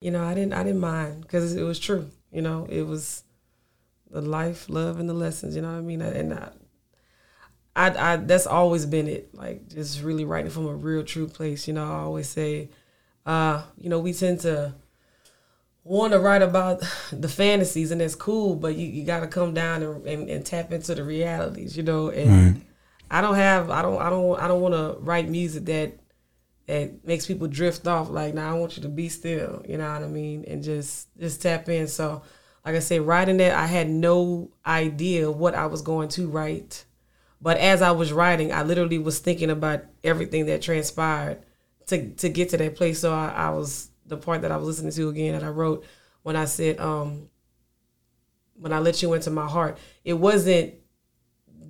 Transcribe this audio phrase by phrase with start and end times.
[0.00, 2.10] you know, I didn't I didn't mind because it was true.
[2.32, 3.24] You know, it was
[4.10, 5.54] the life, love, and the lessons.
[5.54, 6.00] You know what I mean?
[6.00, 6.50] And I,
[7.76, 9.34] I, I that's always been it.
[9.34, 11.68] Like just really writing from a real, true place.
[11.68, 12.70] You know, I always say,
[13.26, 14.74] uh, you know, we tend to
[15.84, 16.80] want to write about
[17.12, 20.46] the fantasies, and that's cool, but you, you got to come down and, and, and,
[20.46, 21.76] tap into the realities.
[21.76, 22.62] You know, and right.
[23.10, 25.99] I don't have, I don't, I don't, I don't want to write music that
[26.70, 28.10] that makes people drift off.
[28.10, 29.64] Like, now nah, I want you to be still.
[29.68, 30.44] You know what I mean?
[30.46, 31.88] And just just tap in.
[31.88, 32.22] So,
[32.64, 36.84] like I said, writing that, I had no idea what I was going to write.
[37.40, 41.42] But as I was writing, I literally was thinking about everything that transpired
[41.86, 43.00] to to get to that place.
[43.00, 45.84] So I, I was the part that I was listening to again that I wrote
[46.22, 47.30] when I said, um,
[48.54, 49.76] when I let you into my heart.
[50.04, 50.74] It wasn't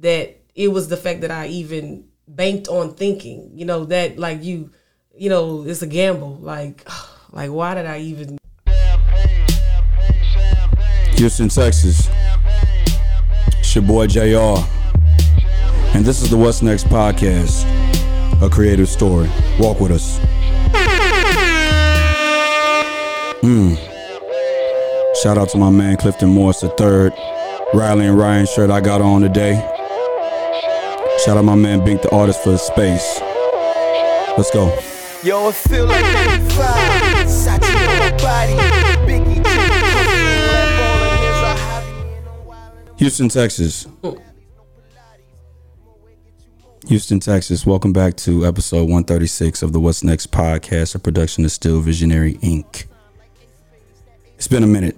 [0.01, 4.45] that it was the fact that I even banked on thinking, you know, that like
[4.45, 4.73] you
[5.21, 6.39] you know, it's a gamble.
[6.41, 6.89] Like,
[7.33, 8.39] like why did I even?
[11.13, 12.09] Houston, Texas.
[13.59, 14.57] It's your boy JR.
[15.95, 17.65] And this is the What's Next podcast,
[18.43, 19.29] a creative story.
[19.59, 20.19] Walk with us.
[23.43, 23.77] Mm.
[25.23, 27.11] Shout out to my man Clifton Morris III.
[27.75, 29.55] Riley and Ryan shirt I got on today.
[31.27, 33.21] Shout out my man Bink the artist for the space.
[34.39, 34.75] Let's go.
[35.23, 37.27] Yo, it feel like 95.
[37.27, 38.55] Sachi on body.
[39.05, 39.45] Biggie
[42.97, 43.87] Houston, Texas.
[46.89, 47.67] Houston, Texas.
[47.67, 52.37] Welcome back to episode 136 of the What's Next podcast, a production of Still Visionary
[52.37, 52.87] Inc.
[54.37, 54.97] It's been a minute.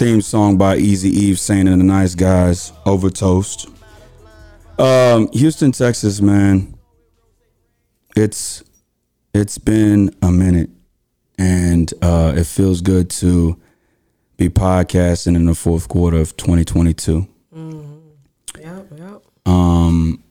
[0.00, 3.68] Theme song by Easy Eve, Saint and the Nice Guys, Over Toast.
[4.78, 6.74] Um, Houston, Texas, man.
[8.16, 8.64] It's
[9.34, 10.70] it's been a minute,
[11.36, 13.60] and uh, it feels good to
[14.38, 17.28] be podcasting in the fourth quarter of 2022.
[17.54, 17.98] Mm-hmm.
[18.58, 19.22] Yep, yep.
[19.44, 20.24] Um,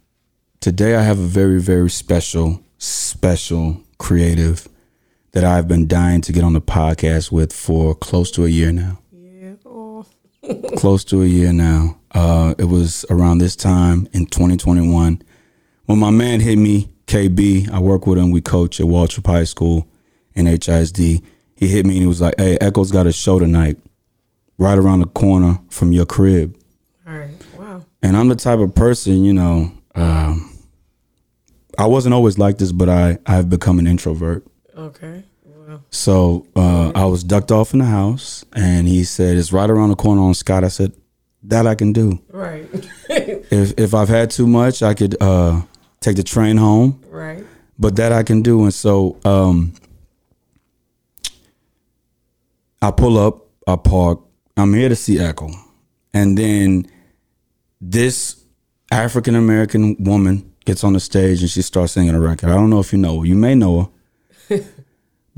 [0.62, 4.68] today I have a very, very special, special creative
[5.34, 8.72] that I've been dying to get on the podcast with for close to a year
[8.72, 8.98] now
[10.78, 11.98] close to a year now.
[12.12, 15.22] Uh, it was around this time in 2021
[15.86, 17.70] when my man hit me, KB.
[17.72, 18.32] I work with him.
[18.32, 19.88] We coach at Waltrip High School
[20.34, 21.24] in HISD.
[21.56, 23.78] He hit me and he was like, "Hey, Echo's got a show tonight,
[24.58, 26.56] right around the corner from your crib."
[27.08, 27.30] All right.
[27.58, 27.86] Wow.
[28.02, 29.72] And I'm the type of person, you know.
[29.96, 30.50] Um,
[31.78, 34.46] I wasn't always like this, but I I've become an introvert.
[34.78, 35.24] Okay.
[35.92, 39.90] So uh, I was ducked off in the house, and he said, "It's right around
[39.90, 40.94] the corner on Scott." I said,
[41.44, 42.68] "That I can do." Right.
[43.10, 45.62] if if I've had too much, I could uh,
[46.00, 47.02] take the train home.
[47.10, 47.44] Right.
[47.78, 49.74] But that I can do, and so um,
[52.82, 54.20] I pull up, I park.
[54.58, 55.50] I'm here to see Echo,
[56.14, 56.86] and then
[57.80, 58.44] this
[58.92, 62.50] African American woman gets on the stage and she starts singing a record.
[62.50, 63.26] I don't know if you know her.
[63.26, 63.92] You may know
[64.50, 64.60] her.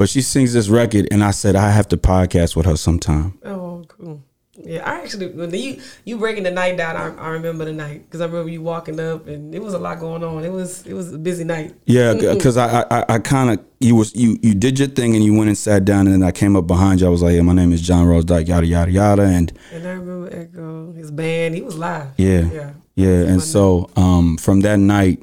[0.01, 3.37] But she sings this record, and I said I have to podcast with her sometime.
[3.45, 4.23] Oh, cool.
[4.57, 8.05] Yeah, I actually when you you breaking the night down, I, I remember the night
[8.05, 10.43] because I remember you walking up, and it was a lot going on.
[10.43, 11.75] It was it was a busy night.
[11.85, 15.23] Yeah, because I I, I kind of you was you you did your thing, and
[15.23, 17.05] you went and sat down, and then I came up behind you.
[17.05, 19.87] I was like, yeah, my name is John Rose Dyke, yada yada yada, and and
[19.87, 22.07] I remember Echo, his band, he was live.
[22.17, 25.21] Yeah, yeah, yeah, and so um, from that night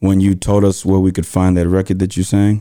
[0.00, 2.60] when you told us where we could find that record that you sang.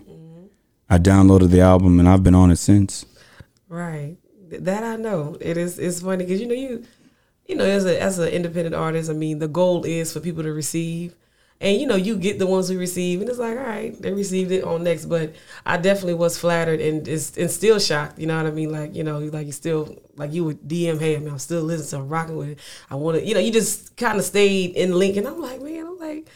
[0.89, 3.05] I downloaded the album and I've been on it since.
[3.67, 4.17] Right.
[4.49, 5.37] That I know.
[5.41, 5.79] It is.
[5.79, 6.83] It's funny because you know you,
[7.47, 10.43] you know, as a as an independent artist, I mean, the goal is for people
[10.43, 11.15] to receive,
[11.59, 14.13] and you know, you get the ones who receive, and it's like, all right, they
[14.13, 15.05] received it on next.
[15.05, 15.33] But
[15.65, 18.19] I definitely was flattered and is and still shocked.
[18.19, 18.71] You know what I mean?
[18.71, 21.63] Like you know, like you still like you would DM, hey, I mean, I'm still
[21.63, 22.59] listening, to I'm rocking with it.
[22.91, 25.61] I want to, you know, you just kind of stayed in link, and I'm like,
[25.61, 26.27] man, I'm like,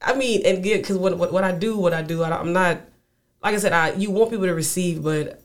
[0.00, 2.52] I mean, and get because what, what what I do, what I do, I, I'm
[2.52, 2.80] not
[3.44, 5.42] like I said, I you want people to receive, but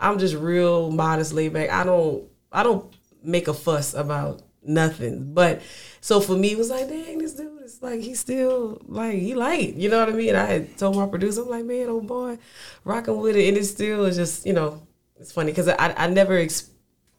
[0.00, 1.70] I'm just real modest, laid back.
[1.70, 2.92] I don't I don't
[3.22, 5.34] make a fuss about nothing.
[5.34, 5.60] But
[6.00, 9.34] so for me, it was like, dang, this dude is like he's still like he
[9.34, 9.74] light.
[9.74, 10.34] You know what I mean?
[10.34, 12.38] I had told my producer, I'm like, man, oh boy,
[12.84, 14.86] rocking with it, and it still is just you know,
[15.20, 16.70] it's funny because I I never ex-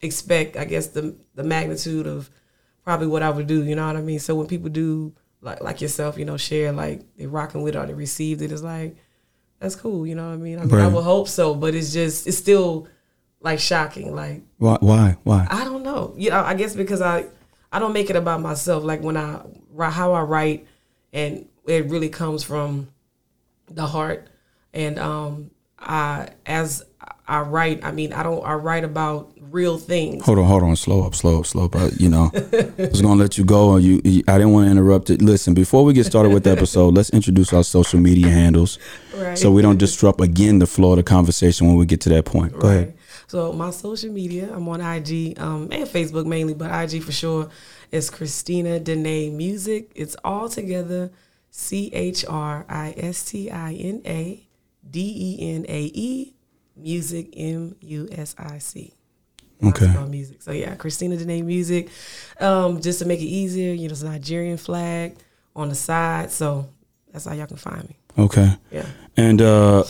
[0.02, 2.28] expect I guess the the magnitude of
[2.84, 3.62] probably what I would do.
[3.62, 4.18] You know what I mean?
[4.18, 7.78] So when people do like like yourself, you know, share like they rocking with it
[7.78, 8.96] or they received it, it's like
[9.58, 10.06] that's cool.
[10.06, 10.58] You know what I mean?
[10.58, 10.84] I mean, right.
[10.84, 12.88] I would hope so, but it's just it's still
[13.40, 14.14] like shocking.
[14.14, 14.78] Like why?
[14.80, 15.16] Why?
[15.24, 15.46] Why?
[15.50, 16.14] I don't know.
[16.16, 17.26] You know, I guess because I
[17.72, 18.84] I don't make it about myself.
[18.84, 20.66] Like when I write how I write,
[21.12, 22.88] and it really comes from
[23.66, 24.28] the heart.
[24.72, 26.84] And um, I as
[27.28, 28.42] I write, I mean, I don't.
[28.44, 30.24] I write about real things.
[30.24, 31.76] Hold on, hold on, slow up, slow up, slow up.
[31.76, 33.74] Uh, you know, I was gonna let you go.
[33.76, 35.20] And you, you, I didn't want to interrupt it.
[35.22, 38.78] Listen, before we get started with the episode, let's introduce our social media handles,
[39.14, 39.36] Right.
[39.38, 42.24] so we don't disrupt again the flow of the conversation when we get to that
[42.24, 42.58] point.
[42.58, 42.94] Go ahead.
[43.26, 47.50] So my social media, I'm on IG um, and Facebook mainly, but IG for sure
[47.92, 49.92] is Christina Denae Music.
[49.94, 51.10] It's all together
[51.50, 54.46] C H R I S T I N A
[54.90, 55.00] D
[55.40, 56.34] E N A E
[56.78, 58.94] Music M U S I C.
[59.62, 59.86] Okay.
[59.86, 60.42] Spell music.
[60.42, 61.88] So yeah, Christina Denae Music.
[62.40, 65.16] Um, just to make it easier, you know, it's a Nigerian flag
[65.56, 66.30] on the side.
[66.30, 66.68] So
[67.12, 67.96] that's how y'all can find me.
[68.16, 68.56] Okay.
[68.70, 68.86] Yeah.
[69.16, 69.84] And uh,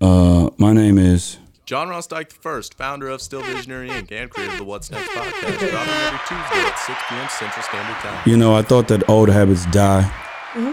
[0.00, 1.38] uh, my name is.
[1.66, 4.10] John Ross Dyke I, founder of Still Visionary Inc.
[4.10, 7.28] and creator of the What's Next podcast, dropping every Tuesday at 6 p.m.
[7.28, 8.22] Central Standard Time.
[8.24, 10.10] You know, I thought that old habits die,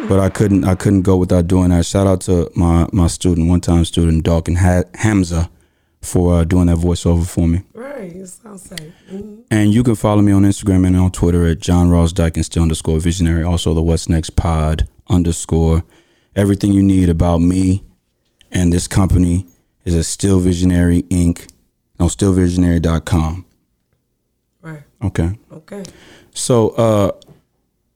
[0.07, 0.63] but I couldn't.
[0.63, 1.85] I couldn't go without doing that.
[1.85, 5.49] Shout out to my my student, one time student, Dawkin ha- Hamza,
[6.01, 7.61] for uh, doing that voiceover for me.
[7.73, 8.27] Right.
[8.27, 8.93] Sounds safe.
[9.11, 9.43] Mhm.
[9.51, 12.45] And you can follow me on Instagram and on Twitter at John Ross Dyke and
[12.45, 13.43] still underscore visionary.
[13.43, 15.83] Also the What's Next Pod underscore.
[16.35, 17.83] Everything you need about me
[18.51, 19.45] and this company
[19.85, 21.47] is at Still Visionary Inc.
[21.99, 23.45] No, stillvisionary.com.
[24.61, 24.83] Right.
[25.03, 25.37] Okay.
[25.51, 25.83] Okay.
[26.33, 27.11] So, uh,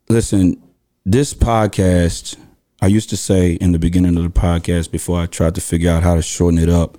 [0.08, 0.62] listen,
[1.06, 2.38] this podcast,
[2.82, 5.92] I used to say in the beginning of the podcast before I tried to figure
[5.92, 6.98] out how to shorten it up,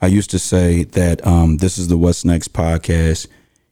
[0.00, 3.28] I used to say that um, this is the What's Next podcast,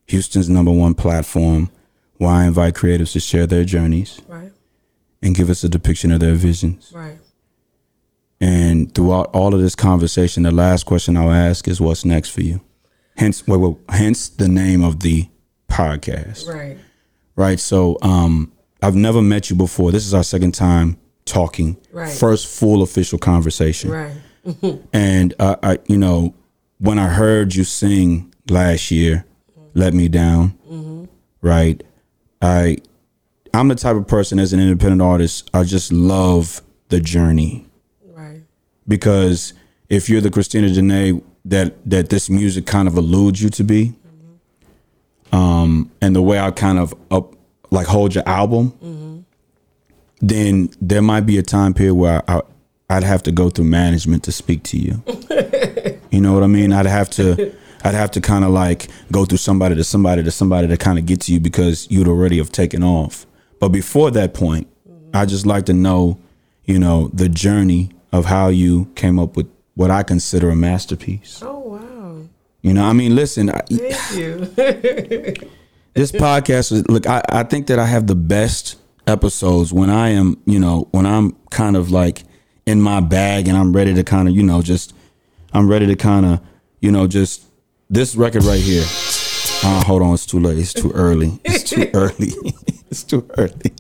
[0.07, 1.71] Houston's number one platform,
[2.17, 4.53] where I invite creatives to share their journeys Right.
[5.23, 6.93] and give us a depiction of their visions.
[6.95, 7.19] Right.
[8.41, 12.43] And throughout all of this conversation, the last question I'll ask is, "What's next for
[12.43, 12.61] you?"
[13.17, 15.29] Hence, wait, wait, hence the name of the
[15.69, 16.49] podcast.
[16.49, 16.77] Right.
[17.37, 17.61] right?
[17.61, 18.53] So um,
[18.85, 19.93] I've never met you before.
[19.93, 21.79] This is our second time talking.
[21.91, 22.13] Right.
[22.13, 23.91] First full official conversation.
[23.91, 24.13] Right.
[24.93, 26.35] And uh, I, you know,
[26.79, 29.25] when I heard you sing last year,
[29.73, 31.09] "Let Me Down,"
[31.41, 31.83] right?
[32.43, 32.77] I,
[33.55, 35.49] I'm the type of person as an independent artist.
[35.55, 36.61] I just love
[36.91, 37.65] the journey
[38.05, 38.43] Right.
[38.87, 39.55] because
[39.89, 43.95] if you're the Christina Janae that that this music kind of alludes you to be,
[45.33, 47.34] um, and the way I kind of up
[47.75, 49.21] like hold your album, mm-hmm.
[50.21, 52.41] then there might be a time period where I,
[52.89, 55.03] I'd have to go through management to speak to you.
[56.11, 56.73] you know what I mean?
[56.73, 57.55] I'd have to.
[57.87, 60.99] I'd have to kind of like go through somebody to somebody to somebody to kind
[60.99, 63.27] of get to you because you'd already have taken off.
[63.61, 65.11] But before that point, mm-hmm.
[65.15, 66.19] I just like to know,
[66.65, 71.43] you know, the journey of how you came up with what I consider a masterpiece.
[71.45, 72.23] Oh wow.
[72.63, 75.35] You know, I mean, listen, I, Thank you.
[75.95, 80.11] this podcast is look, I, I think that I have the best episodes when I
[80.11, 82.25] am, you know, when I'm kind of like
[82.67, 84.95] in my bag and I'm ready to kind of, you know, just
[85.53, 86.41] I'm ready to kind of,
[86.81, 87.45] you know, just
[87.89, 88.85] this record right here.
[89.63, 90.59] Uh, hold on, it's too late.
[90.59, 91.41] It's too early.
[91.45, 92.33] It's too early.
[92.91, 93.73] it's too early.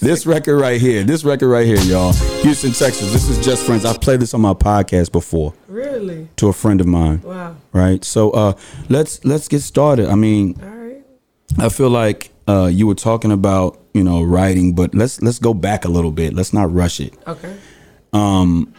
[0.00, 1.04] This record right here.
[1.04, 2.12] This record right here, y'all.
[2.42, 3.12] Houston, Texas.
[3.12, 3.84] This is Just Friends.
[3.84, 6.28] I've played this on my podcast before really?
[6.36, 7.22] to a friend of mine.
[7.22, 7.56] Wow.
[7.72, 8.04] Right.
[8.04, 8.54] So uh
[8.88, 10.08] let's let's get started.
[10.08, 10.79] I mean, All right.
[11.58, 15.54] I feel like uh, you were talking about you know writing, but let's let's go
[15.54, 16.34] back a little bit.
[16.34, 17.14] Let's not rush it.
[17.26, 17.56] Okay.
[18.12, 18.72] Um,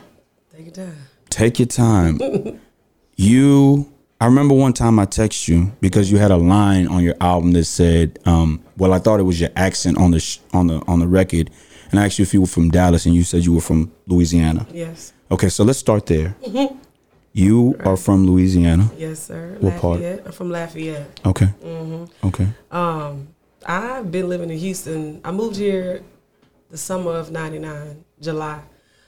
[0.55, 0.97] Take your time.
[1.29, 2.19] take your time.
[3.15, 7.15] you, I remember one time I texted you because you had a line on your
[7.21, 10.67] album that said, um, "Well, I thought it was your accent on the sh- on
[10.67, 11.49] the on the record,"
[11.91, 13.91] and I asked you if you were from Dallas, and you said you were from
[14.07, 14.67] Louisiana.
[14.73, 15.13] Yes.
[15.29, 16.35] Okay, so let's start there.
[17.33, 18.89] You are from Louisiana.
[18.97, 19.55] Yes, sir.
[19.59, 19.99] What part?
[20.01, 20.25] Lafayette.
[20.25, 21.19] I'm from Lafayette.
[21.25, 21.45] Okay.
[21.63, 22.27] Mm-hmm.
[22.27, 22.47] Okay.
[22.71, 23.29] Um,
[23.65, 25.21] I've been living in Houston.
[25.23, 26.01] I moved here
[26.69, 28.61] the summer of '99, July.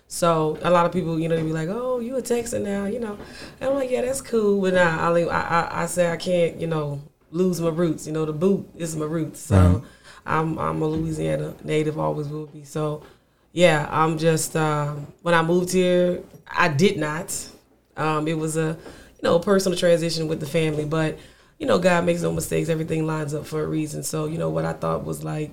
[0.07, 2.85] So a lot of people, you know, they be like, "Oh, you a Texan now?"
[2.85, 3.17] You know,
[3.59, 6.61] and I'm like, "Yeah, that's cool." But nah, I, I, I, I say I can't,
[6.61, 7.01] you know,
[7.31, 8.05] lose my roots.
[8.07, 9.39] You know, the boot is my roots.
[9.41, 9.81] So Right.
[10.25, 12.63] I'm, I'm a Louisiana native, always will be.
[12.63, 13.03] So
[13.51, 17.49] yeah, I'm just um, when I moved here, I did not.
[17.97, 21.17] Um, it was a you know personal transition with the family, but
[21.59, 22.69] you know God makes no mistakes.
[22.69, 24.03] Everything lines up for a reason.
[24.03, 25.51] So you know what I thought was like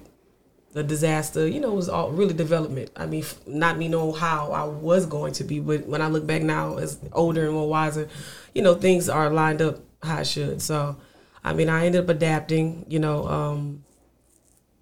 [0.74, 2.90] a disaster, you know, was all really development.
[2.96, 6.26] I mean, not me knowing how I was going to be, but when I look
[6.26, 8.08] back now as older and more wiser,
[8.54, 10.62] you know, things are lined up how I should.
[10.62, 10.96] So,
[11.42, 13.84] I mean, I ended up adapting, you know, um,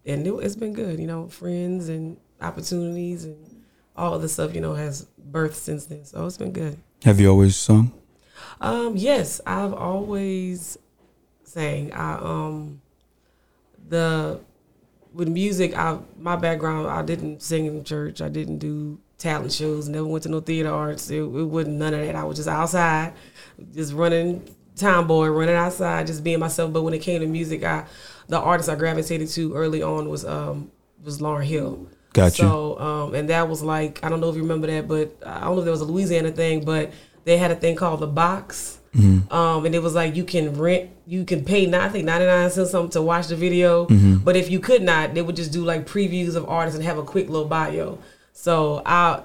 [0.05, 3.65] and it, it's been good, you know, friends and opportunities and
[3.97, 6.05] all of the stuff, you know, has birthed since then.
[6.05, 6.79] So it's been good.
[7.05, 7.93] Have you always sung?
[8.61, 10.79] Um, yes, I've always
[11.45, 11.93] sang.
[11.93, 12.81] I um
[13.89, 14.41] the
[15.13, 18.21] with music, I my background, I didn't sing in church.
[18.21, 19.89] I didn't do talent shows.
[19.89, 21.11] Never went to no theater arts.
[21.11, 22.15] It, it wasn't none of that.
[22.17, 23.15] I was just outside,
[23.75, 26.73] just running tomboy, running outside, just being myself.
[26.73, 27.87] But when it came to music, I
[28.29, 30.71] the artist I gravitated to early on was um
[31.05, 31.89] was Lauryn Hill.
[32.13, 32.43] Gotcha.
[32.43, 35.41] So um and that was like I don't know if you remember that, but I
[35.41, 36.93] don't know if there was a Louisiana thing, but
[37.25, 38.77] they had a thing called the box.
[39.31, 42.27] Um, and it was like you can rent, you can pay, not, I think ninety
[42.27, 43.85] nine cents something to watch the video.
[44.25, 46.99] But if you could not, they would just do like previews of artists and have
[46.99, 47.99] a quick little bio.
[48.33, 49.23] So I,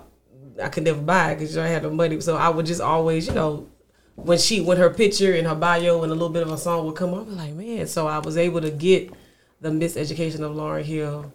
[0.61, 2.19] I could never buy it because I had no money.
[2.21, 3.67] So I would just always, you know,
[4.15, 6.85] when she, when her picture and her bio and a little bit of a song
[6.85, 7.87] would come up, I'd be like, man.
[7.87, 9.11] So I was able to get
[9.59, 11.33] the Miseducation of Lauryn Hill.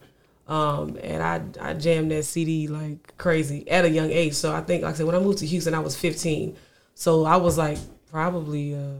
[0.48, 4.32] Um, and I I jammed that CD like crazy at a young age.
[4.34, 6.56] So I think, like I said, when I moved to Houston, I was 15.
[6.94, 7.76] So I was like
[8.10, 8.94] probably uh,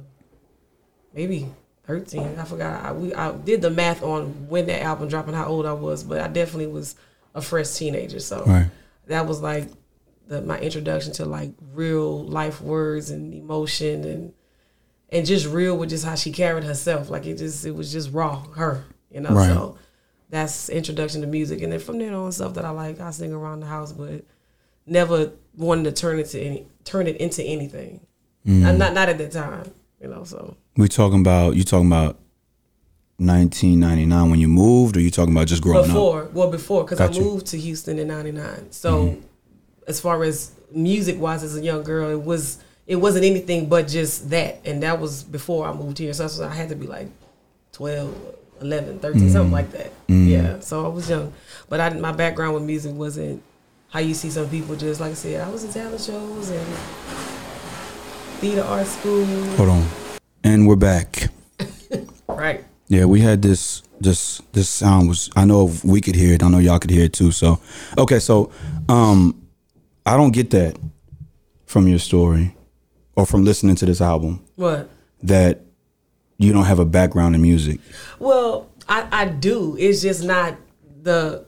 [1.15, 1.49] maybe
[1.87, 2.39] 13.
[2.39, 2.85] I forgot.
[2.85, 5.73] I, we, I did the math on when that album dropped and how old I
[5.73, 6.95] was, but I definitely was
[7.35, 8.21] a fresh teenager.
[8.21, 8.69] So Right.
[9.07, 9.69] that was like
[10.27, 14.33] the, my introduction to like real life words and emotion and
[15.11, 17.09] and just real with just how she carried herself.
[17.09, 19.31] Like it just it was just raw, her, you know.
[19.31, 19.47] Right.
[19.47, 19.79] So
[20.31, 23.33] that's introduction to music, and then from then on, stuff that I like, I sing
[23.33, 24.25] around the house, but
[24.87, 28.01] never wanted to turn it to any turn it into anything.
[28.47, 28.79] Mm.
[28.79, 29.71] Not not at that time,
[30.01, 30.25] you know.
[30.25, 32.19] So We talking about you talking about
[33.19, 35.87] 1999 when you moved, or you talking about just growing up?
[35.87, 38.71] before, well, before, because I moved to Houston in '99.
[38.71, 39.17] So
[39.87, 43.89] as far as music wise, as a young girl, it was it wasn't anything but
[43.89, 46.13] just that, and that was before I moved here.
[46.13, 47.09] So I had to be like
[47.73, 48.15] 12,
[48.61, 49.93] 11, 13, something like that.
[50.09, 50.61] Yeah.
[50.61, 51.33] So I was young,
[51.69, 53.43] but I my background with music wasn't
[53.91, 54.77] how you see some people.
[54.77, 56.67] Just like I said, I was in talent shows and
[58.41, 59.25] theater art school.
[59.57, 59.87] Hold on,
[60.45, 61.29] and we're back.
[62.29, 62.65] Right.
[62.87, 66.43] Yeah, we had this this this sound was I know if we could hear it.
[66.43, 67.33] I know y'all could hear it too.
[67.33, 67.59] So
[67.97, 68.53] okay, so
[68.89, 69.43] um
[70.07, 70.77] I don't get that
[71.67, 72.55] from your story
[73.17, 74.89] or from listening to this album What?
[75.25, 75.63] that
[76.39, 77.81] you don't have a background in music.
[78.19, 79.77] Well, I, I do.
[79.79, 80.57] It's just not
[81.03, 81.45] the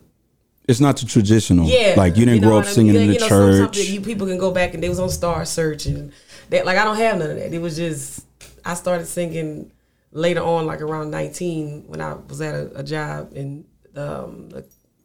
[0.68, 1.66] It's not the traditional.
[1.66, 1.94] yeah.
[1.96, 3.02] Like you didn't know grow up I singing mean?
[3.02, 3.78] in the you know, church.
[3.88, 6.12] you people can go back and they was on Star Search and
[6.50, 7.52] that like I don't have none of that.
[7.54, 8.26] It was just
[8.64, 9.70] I started singing
[10.12, 13.64] later on, like around nineteen, when I was at a, a job and
[13.96, 14.50] um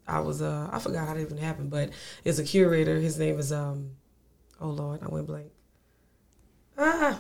[0.08, 1.92] I was uh I forgot how it even happened, but
[2.24, 2.96] it's a curator.
[3.00, 3.92] His name is um
[4.60, 5.52] oh Lord, I went blank.
[6.78, 7.20] Ah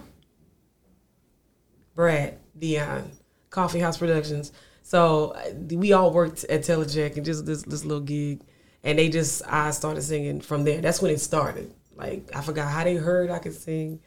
[1.95, 3.11] Brad Dion,
[3.49, 4.51] Coffee House Productions.
[4.83, 8.41] So uh, we all worked at Telecheck and just this this little gig,
[8.83, 10.79] and they just I started singing from there.
[10.81, 11.73] That's when it started.
[11.95, 13.99] Like I forgot how they heard I could sing,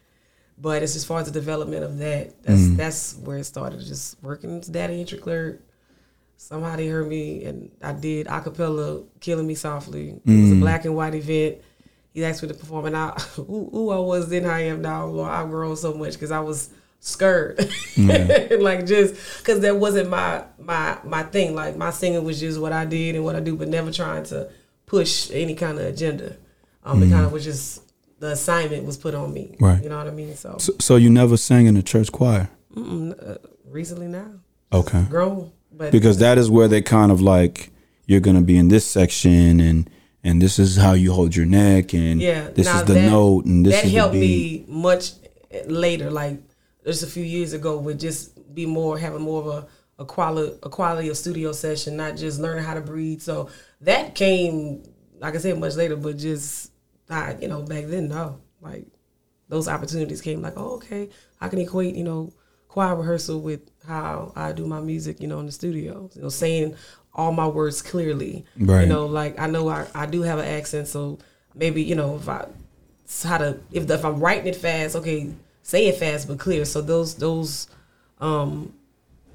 [0.57, 2.43] but it's as far as the development of that.
[2.43, 3.81] That's that's where it started.
[3.81, 5.62] Just working as Data Entry Clerk.
[6.37, 10.85] Somehow they heard me, and I did acapella, "Killing Me Softly." It was a black
[10.85, 11.59] and white event.
[12.14, 15.07] He asked me to perform, and I, who, who I was then, I am now.
[15.07, 17.59] Lord, I've grown so much because I was scared,
[17.99, 21.55] like just because that wasn't my my my thing.
[21.55, 24.25] Like my singing was just what I did and what I do, but never trying
[24.25, 24.50] to
[24.87, 26.37] push any kind of agenda.
[26.85, 27.83] Um, it kind of was just
[28.21, 29.57] the assignment was put on me.
[29.61, 29.83] Right.
[29.83, 30.35] You know what I mean?
[30.35, 32.49] So, so, so you never sang in the church choir.
[33.67, 34.31] recently now,
[34.73, 35.02] Okay.
[35.09, 37.71] grown, but because that is where they kind of like
[38.07, 39.90] you're gonna be in this section and
[40.25, 43.45] and this is how you hold your neck and Yeah, this is the that- note
[43.45, 45.12] and this that is helped me much
[45.67, 46.38] later, like
[46.88, 49.66] just a few years ago, would just be more having more of a
[50.00, 53.21] a quality a quality of studio session, not just learning how to breathe.
[53.21, 53.50] So
[53.83, 54.83] that came,
[55.18, 56.73] like I said, much later, but just
[57.11, 58.87] I, you know, back then, no, like
[59.49, 61.09] those opportunities came, like, oh, okay,
[61.40, 62.33] I can equate, you know,
[62.68, 66.28] choir rehearsal with how I do my music, you know, in the studio, you know,
[66.28, 66.75] saying
[67.14, 68.83] all my words clearly, Right.
[68.83, 71.18] you know, like I know I, I do have an accent, so
[71.54, 72.47] maybe you know if I
[73.25, 75.33] how to if the, if I'm writing it fast, okay,
[75.69, 76.65] say it fast but clear.
[76.65, 77.69] So those those
[78.21, 78.73] um,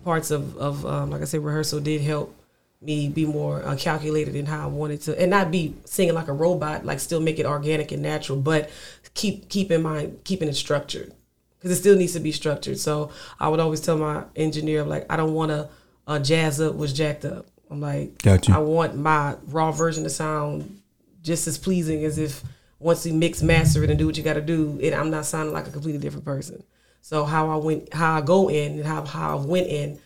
[0.04, 2.36] parts of of um, like I said, rehearsal did help
[2.82, 6.28] me be more uh, calculated in how I wanted to, and not be singing like
[6.28, 8.70] a robot, like still make it organic and natural, but
[9.14, 11.14] keep keep in mind keeping it structured
[11.60, 12.80] because it still needs to be structured.
[12.80, 15.70] So I would always tell my engineer like I don't want to
[16.08, 17.46] uh, jazz up what's jacked up.
[17.70, 18.54] I'm like Gotcha.
[18.54, 20.82] I want my raw version to sound
[21.22, 22.44] just as pleasing as if
[22.84, 25.26] once you mix master it and do what you got to do, it I'm not
[25.26, 26.64] sounding like a completely different person.
[27.02, 30.00] So how I went, how I go in, and how how I went in,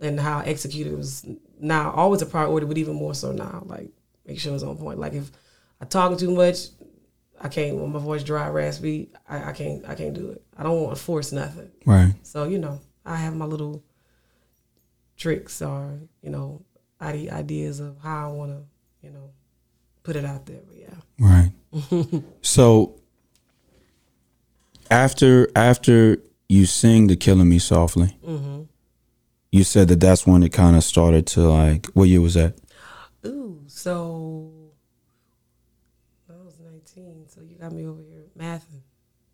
[0.00, 1.26] and how I executed was
[1.60, 3.62] now always a priority, but even more so now.
[3.66, 3.90] Like
[4.26, 4.98] make sure it's on point.
[4.98, 5.30] Like if
[5.80, 6.68] I talk too much,
[7.40, 7.76] I can't.
[7.76, 9.86] When my voice dry, raspy, I, I can't.
[9.86, 10.42] I can't do it.
[10.56, 11.70] I don't want to force nothing.
[11.84, 13.82] right So you know, I have my little
[15.16, 16.62] tricks or you know
[17.00, 19.30] ideas of how I want to you know
[20.02, 20.60] put it out there.
[20.66, 21.52] But yeah, Right.
[22.42, 22.94] so
[24.90, 28.16] after after you sing the "Killing Me Softly,"
[29.50, 31.86] you said that that's when it kind of started to like.
[31.94, 32.54] What year was that?
[33.26, 34.52] ooh, so
[36.28, 38.82] I was nineteen, so you got me over here mathing.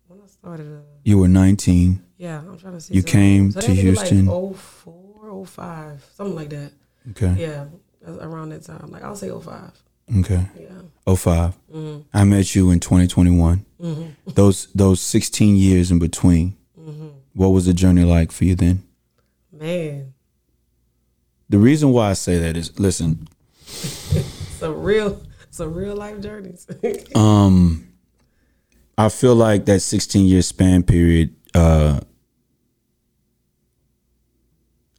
[0.07, 2.03] When I started, uh, You were nineteen.
[2.17, 2.93] yeah, I'm trying to see.
[2.95, 4.25] You so- came so to Houston.
[4.25, 6.71] like 04, 05, something like that.
[7.11, 7.33] Okay.
[7.37, 7.65] Yeah,
[8.07, 8.89] around that time.
[8.91, 9.71] Like I'll say 05.
[10.19, 10.45] Okay.
[10.59, 10.67] Yeah.
[11.07, 11.57] Oh five.
[11.73, 12.01] Mm-hmm.
[12.13, 13.65] I met you in 2021.
[14.27, 16.55] Those those 16 years in between.
[16.79, 17.07] Mm-hmm.
[17.33, 18.83] What was the journey like for you then?
[19.51, 20.13] Man,
[21.49, 23.27] The reason why I say that is, listen,
[23.65, 26.67] some real, some real life journeys.
[27.15, 27.87] um,
[28.97, 31.35] I feel like that 16 year span period.
[31.53, 31.99] Uh,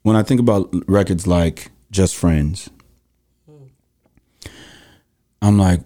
[0.03, 2.69] when I think about records like Just Friends,
[5.43, 5.81] I'm like,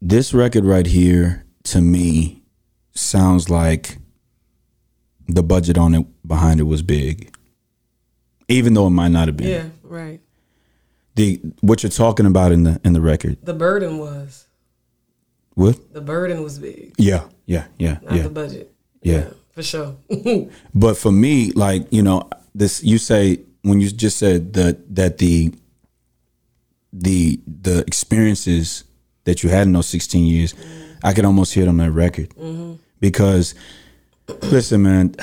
[0.00, 2.42] this record right here to me
[2.94, 3.98] sounds like
[5.26, 7.34] the budget on it behind it was big,
[8.48, 9.48] even though it might not have been.
[9.48, 10.20] yeah, right.
[11.16, 14.46] The what you're talking about in the in the record, The burden was
[15.54, 15.92] what?
[15.92, 18.22] the burden was big, Yeah, yeah, yeah, not yeah.
[18.22, 18.72] the budget.
[19.02, 19.30] Yeah.
[19.52, 19.96] for sure.
[20.74, 25.18] But for me, like you know, this you say when you just said that that
[25.18, 25.52] the
[26.92, 28.84] the the experiences
[29.24, 30.54] that you had in those 16 years,
[31.02, 32.74] I could almost hear them on that record mm-hmm.
[33.00, 33.54] because
[34.42, 35.14] listen, man,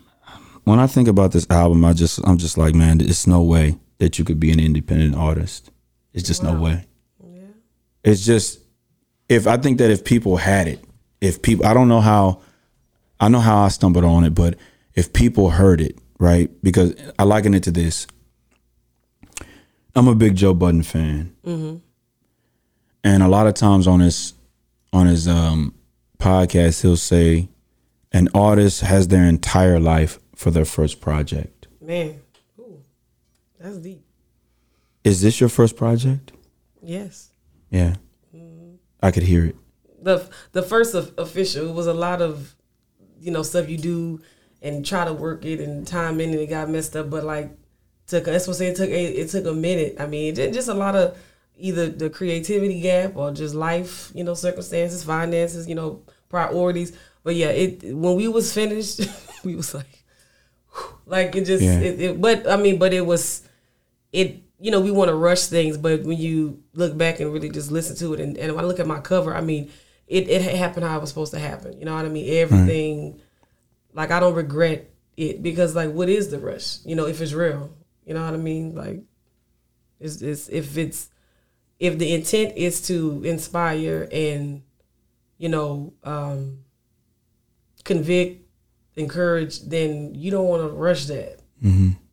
[0.64, 3.78] when I think about this album, I just I'm just like, man, it's no way
[3.98, 5.70] that you could be an independent artist.
[6.12, 6.84] It's just no way.
[7.22, 7.40] yeah,
[8.04, 8.60] It's just
[9.28, 10.84] if I think that if people had it,
[11.20, 12.40] if people I don't know how
[13.20, 14.56] I know how I stumbled on it, but
[14.94, 16.50] if people heard it, right?
[16.62, 18.06] Because I liken it to this.
[19.96, 24.34] I'm a big Joe Budden fan, and a lot of times on his
[24.92, 25.74] on his um,
[26.18, 27.48] podcast, he'll say
[28.12, 31.66] an artist has their entire life for their first project.
[31.80, 32.20] man,
[32.58, 32.80] Ooh,
[33.58, 34.02] that's deep.
[35.04, 36.32] Is this your first project?
[36.82, 37.30] Yes,
[37.70, 37.94] Yeah,
[39.02, 39.56] I could hear it.
[40.02, 41.72] the the first of, official.
[41.72, 42.54] Was a lot of
[43.20, 44.20] you know stuff you do
[44.60, 47.10] and try to work it and time in and it got messed up.
[47.10, 47.50] But like
[48.06, 49.96] took that's what I say it took a, it took a minute.
[49.98, 51.16] I mean, just a lot of
[51.56, 56.96] either the creativity gap or just life, you know, circumstances, finances, you know, priorities.
[57.22, 59.00] But yeah, it when we was finished,
[59.44, 60.04] we was like,
[60.74, 61.78] whew, like it just, Yeah.
[61.80, 63.48] it, it, but I mean, but it was,
[64.12, 67.50] it you know we want to rush things, but when you look back and really
[67.50, 69.70] just listen to it, and, and when I look at my cover, I mean,
[70.06, 71.78] it it happened how it was supposed to happen.
[71.78, 72.28] You know what I mean?
[72.36, 73.20] Everything,
[73.94, 76.78] like I don't regret it because like what is the rush?
[76.84, 77.70] You know, if it's real,
[78.04, 78.74] you know what I mean?
[78.74, 79.02] Like,
[80.00, 81.08] it's, it's if it's
[81.78, 84.62] if the intent is to inspire and
[85.38, 86.60] you know um
[87.84, 88.48] convict
[88.96, 91.40] encourage then you don't want to rush that.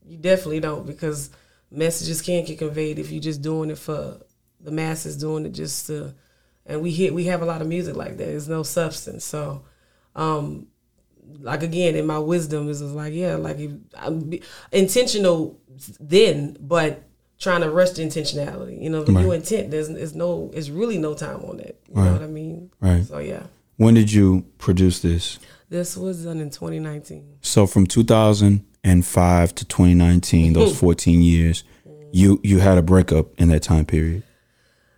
[0.06, 1.30] You definitely don't because
[1.70, 4.18] messages can't get conveyed if you're just doing it for
[4.60, 6.14] the masses doing it just to
[6.66, 8.26] and we hit we have a lot of music like that.
[8.26, 9.26] There's no substance.
[9.26, 9.64] So
[10.16, 10.68] um
[11.40, 13.58] like again in my wisdom is like yeah like
[13.96, 14.34] I'm
[14.72, 15.60] intentional
[16.00, 17.04] then but
[17.40, 20.98] trying to rush the intentionality you know the new intent there's, there's no it's really
[20.98, 23.04] no time on that you know what i mean Right.
[23.06, 23.44] so yeah
[23.78, 25.40] When did you produce this?
[25.70, 31.64] this was done in 2019 So from 2005 to 2019, those 14 years,
[32.12, 34.24] you you had a breakup in that time period.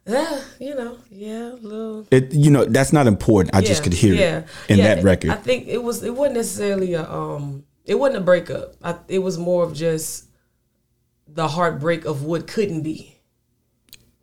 [0.06, 3.56] Yeah you know yeah little It you know that's not important.
[3.56, 4.96] I just could hear yeah, it in yeah.
[4.96, 5.32] that record.
[5.32, 6.04] I think it was.
[6.04, 7.10] It wasn't necessarily a.
[7.10, 8.76] Um, it wasn't a breakup.
[8.84, 10.28] I, it was more of just
[11.28, 13.18] the heartbreak of what couldn't be.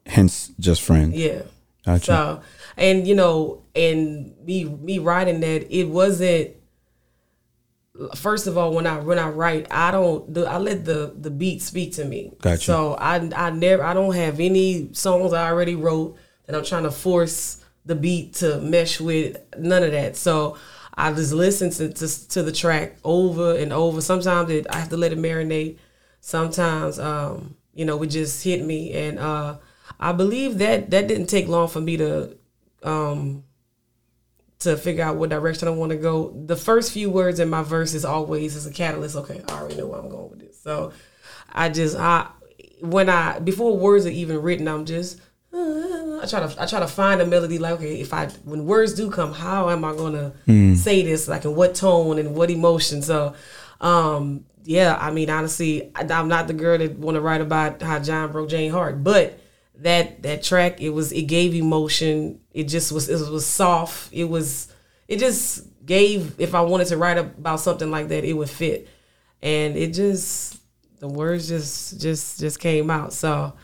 [0.07, 1.15] Hence, just friends.
[1.17, 1.43] Yeah.
[1.85, 2.05] Gotcha.
[2.05, 2.43] So,
[2.77, 6.57] and you know, and me me writing that it wasn't.
[8.17, 10.33] First of all, when I when I write, I don't.
[10.33, 12.33] The, I let the the beat speak to me.
[12.41, 12.65] Gotcha.
[12.65, 16.85] So I I never I don't have any songs I already wrote that I'm trying
[16.85, 19.37] to force the beat to mesh with.
[19.59, 20.17] None of that.
[20.17, 20.57] So
[20.95, 24.01] I just listen to to, to the track over and over.
[24.01, 25.79] Sometimes it, I have to let it marinate.
[26.21, 29.57] Sometimes um you know it just hit me and uh
[29.99, 32.37] I believe that that didn't take long for me to
[32.83, 33.45] um
[34.61, 36.33] to figure out what direction I want to go.
[36.47, 39.17] The first few words in my verse is always is a catalyst.
[39.17, 40.61] Okay, I already know where I'm going with this.
[40.61, 40.93] So
[41.53, 42.29] I just I
[42.81, 45.21] when I before words are even written, I'm just
[45.53, 48.95] I try to I try to find a melody like okay if I when words
[48.95, 53.03] do come how am I gonna say this like in what tone and what emotion
[53.03, 53.35] so
[53.81, 57.83] um yeah, I mean, honestly, I, I'm not the girl that want to write about
[57.83, 59.40] how John broke Jane Hart, but
[59.83, 62.41] that that track, it was it gave emotion.
[62.53, 64.13] It just was it was soft.
[64.13, 64.73] It was
[65.09, 66.39] it just gave.
[66.39, 68.89] If I wanted to write about something like that, it would fit,
[69.43, 70.61] and it just
[71.01, 73.13] the words just just just came out.
[73.13, 73.55] So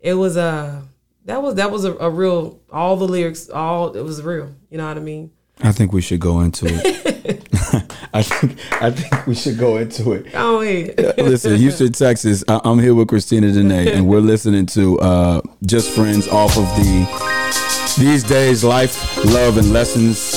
[0.00, 0.82] it was a
[1.24, 4.54] that was that was a, a real all the lyrics all it was real.
[4.70, 5.30] You know what I mean?
[5.60, 7.48] I think we should go into it.
[8.16, 10.30] I think I think we should go into it.
[10.32, 11.18] Go ahead.
[11.18, 12.44] Listen, Houston, Texas.
[12.46, 16.64] I- I'm here with Christina Denae, and we're listening to uh, "Just Friends" off of
[16.76, 20.34] the "These Days Life, Love, and Lessons"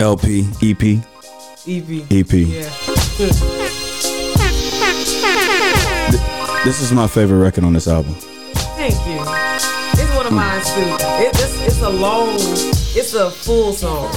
[0.00, 0.82] LP, EP,
[1.68, 2.12] EP.
[2.12, 2.32] EP.
[2.32, 2.70] Yeah.
[6.64, 8.14] This is my favorite record on this album.
[8.74, 9.20] Thank you.
[10.02, 11.04] It's one of mine too.
[11.24, 14.12] It, it's, it's a long, it's a full song.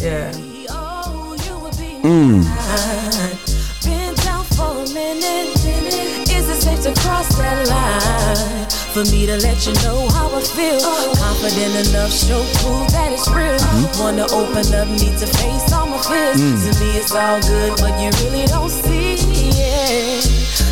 [0.00, 0.32] Yeah.
[2.02, 2.42] Mm.
[3.84, 5.54] Been down for a minute.
[6.28, 8.68] Is it safe to cross that line?
[8.92, 10.82] For me to let you know how I feel.
[11.14, 13.54] Confident enough, show proof that it's real.
[14.02, 16.38] Wanna open up, need to face all my fears.
[16.38, 20.22] To me, it's all good, but you really don't see it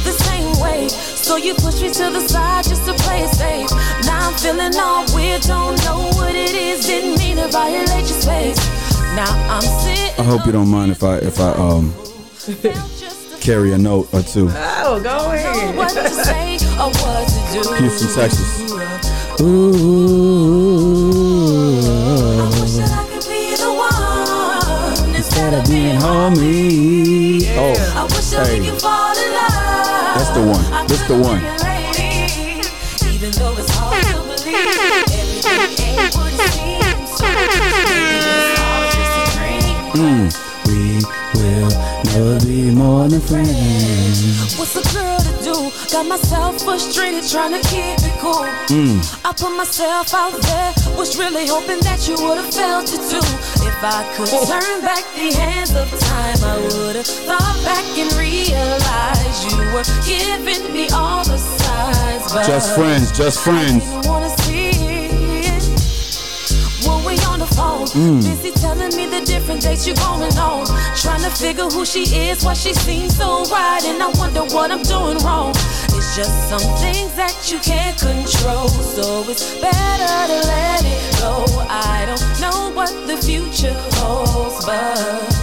[0.02, 0.88] the same way.
[0.88, 3.70] So you push me to the side just to play it safe.
[4.04, 6.86] Now I'm feeling all weird, don't know what it is.
[6.86, 8.58] Didn't mean to violate your space.
[9.16, 9.62] Now I'm.
[10.18, 11.92] I hope you don't mind if I if I um
[13.40, 14.48] carry a note or two.
[14.50, 15.76] Oh, go ahead.
[15.76, 17.74] what to say or what to do.
[17.76, 18.72] Houston, Texas.
[18.72, 19.80] I Ooh,
[22.60, 27.46] wish that I could be the one instead of being being homie.
[27.56, 28.60] Oh, I wish that hey.
[28.60, 30.14] we could fall in love.
[30.16, 30.64] That's the one.
[30.72, 31.40] I This the could've one.
[31.40, 34.54] been a lady, Even though it's hard to believe,
[35.46, 36.79] everything ain't what it seems.
[41.50, 41.70] We will
[42.04, 44.56] never be more than friends.
[44.58, 45.56] What's a girl to do?
[45.90, 48.46] Got myself frustrated trying to keep it cool.
[48.70, 49.00] Hmm.
[49.26, 53.26] I put myself out there, was really hoping that you would have felt it too.
[53.66, 54.46] If I could oh.
[54.46, 59.88] turn back the hands of time, I would have thought back and realized you were
[60.06, 62.46] giving me all the signs.
[62.46, 63.82] Just friends, just friends.
[67.92, 68.22] Phone, mm.
[68.22, 70.66] busy telling me the different dates you're going on.
[70.96, 74.70] Trying to figure who she is, why she seems so right, and I wonder what
[74.70, 75.50] I'm doing wrong.
[75.50, 81.44] It's just some things that you can't control, so it's better to let it go.
[81.68, 85.39] I don't know what the future holds, but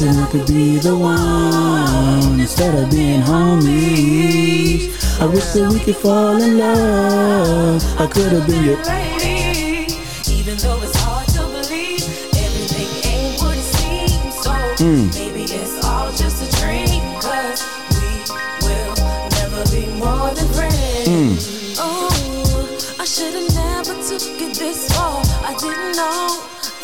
[0.00, 4.94] I I could be the one instead of being homies.
[5.20, 7.82] I wish that we could fall in love.
[8.00, 8.76] I could have been your.
[8.84, 9.92] lady.
[10.30, 12.06] Even though it's hard to believe,
[12.38, 14.34] everything ain't what it seems.
[14.44, 15.08] So hmm.
[15.18, 15.27] maybe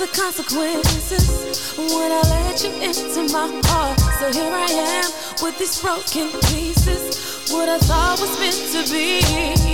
[0.05, 3.99] the consequences when I let you into my heart.
[4.21, 4.69] So here I
[5.01, 5.11] am
[5.43, 7.49] with these broken pieces.
[7.51, 9.23] What I thought was meant to be.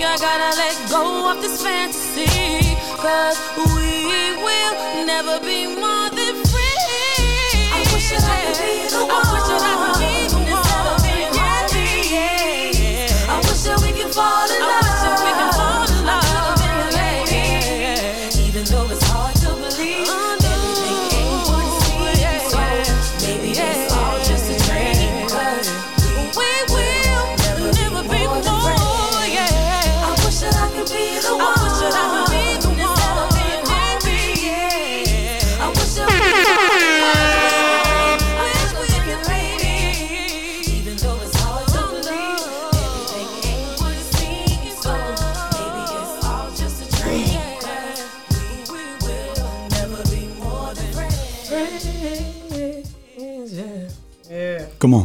[0.05, 2.31] I gotta let go of this fantasy.
[3.03, 3.39] Cause
[3.75, 4.75] we will
[5.07, 6.87] never be more than friends.
[7.75, 9.11] I wish that I could be the one.
[9.11, 9.80] I wish that I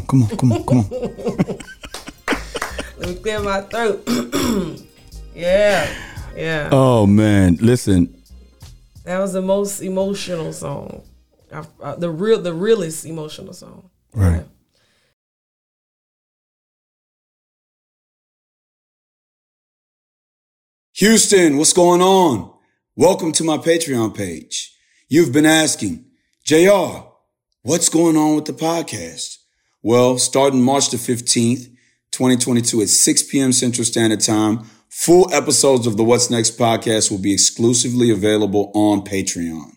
[0.05, 1.59] on, come on, come on, come on.
[2.97, 4.03] Let me clear my throat.
[5.35, 5.93] yeah.
[6.35, 6.69] Yeah.
[6.71, 8.21] Oh man, listen.
[9.03, 11.03] That was the most emotional song.
[11.51, 13.89] I, uh, the real, the realest emotional song.
[14.13, 14.43] Right.
[20.95, 22.53] Houston, what's going on?
[22.95, 24.73] Welcome to my Patreon page.
[25.09, 26.05] You've been asking,
[26.45, 27.03] JR,
[27.61, 29.37] what's going on with the podcast?
[29.85, 31.65] Well, starting March the 15th,
[32.09, 33.53] 2022 at 6 p.m.
[33.53, 39.01] Central Standard Time, full episodes of the What's Next podcast will be exclusively available on
[39.01, 39.73] Patreon.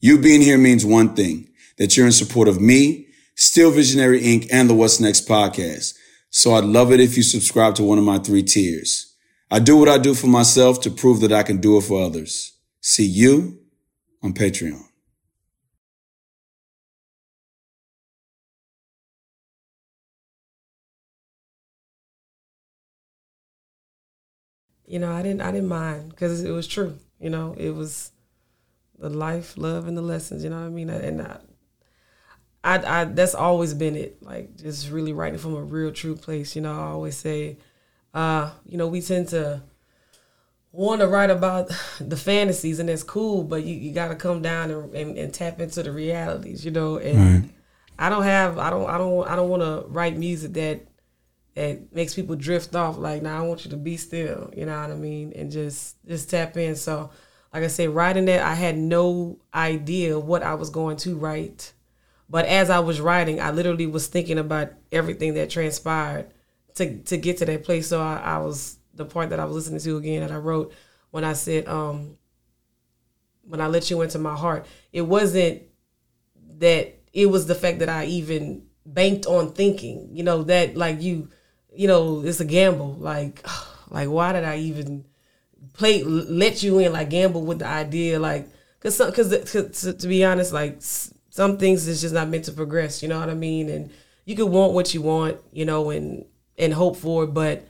[0.00, 4.48] You being here means one thing, that you're in support of me, Still Visionary Inc.
[4.50, 5.92] and the What's Next podcast.
[6.30, 9.14] So I'd love it if you subscribe to one of my three tiers.
[9.50, 12.00] I do what I do for myself to prove that I can do it for
[12.00, 12.54] others.
[12.80, 13.58] See you
[14.22, 14.85] on Patreon.
[24.86, 26.98] You know, I didn't I didn't mind because it was true.
[27.20, 28.12] You know, it was
[28.98, 30.44] the life, love, and the lessons.
[30.44, 30.90] You know what I mean?
[30.90, 31.38] And I,
[32.62, 34.22] I, I that's always been it.
[34.22, 36.54] Like just really writing from a real, true place.
[36.54, 37.58] You know, I always say,
[38.14, 39.62] uh, you know, we tend to
[40.72, 41.70] want to write about
[42.00, 45.34] the fantasies, and that's cool, but you, you got to come down and, and, and
[45.34, 46.64] tap into the realities.
[46.64, 47.52] You know, and
[47.98, 50.86] I don't have, I don't, I don't, I don't want to write music that
[51.56, 52.98] that makes people drift off.
[52.98, 54.52] Like, now nah, I want you to be still.
[54.54, 55.32] You know what I mean?
[55.34, 56.76] And just just tap in.
[56.76, 57.10] So,
[57.52, 61.72] like I said, writing that, I had no idea what I was going to write.
[62.28, 66.30] But as I was writing, I literally was thinking about everything that transpired
[66.74, 67.88] to to get to that place.
[67.88, 70.74] So I, I was the part that I was listening to again that I wrote
[71.10, 72.18] when I said, um,
[73.42, 74.66] when I let you into my heart.
[74.92, 75.62] It wasn't
[76.58, 81.00] that it was the fact that I even banked on thinking, you know, that like
[81.00, 81.30] you
[81.76, 82.94] you know, it's a gamble.
[82.94, 83.46] Like,
[83.90, 85.04] like why did I even
[85.74, 86.92] play let you in?
[86.92, 88.48] Like gamble with the idea, like
[88.80, 93.02] because because to, to be honest, like some things is just not meant to progress.
[93.02, 93.68] You know what I mean?
[93.68, 93.90] And
[94.24, 96.24] you could want what you want, you know, and
[96.58, 97.66] and hope for but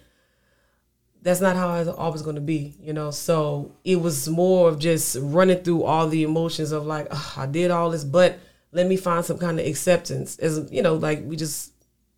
[1.26, 3.10] that's not how it's always going to be, you know.
[3.10, 7.46] So it was more of just running through all the emotions of like, oh, I
[7.46, 8.38] did all this, but
[8.70, 10.38] let me find some kind of acceptance.
[10.38, 11.72] As you know, like we just,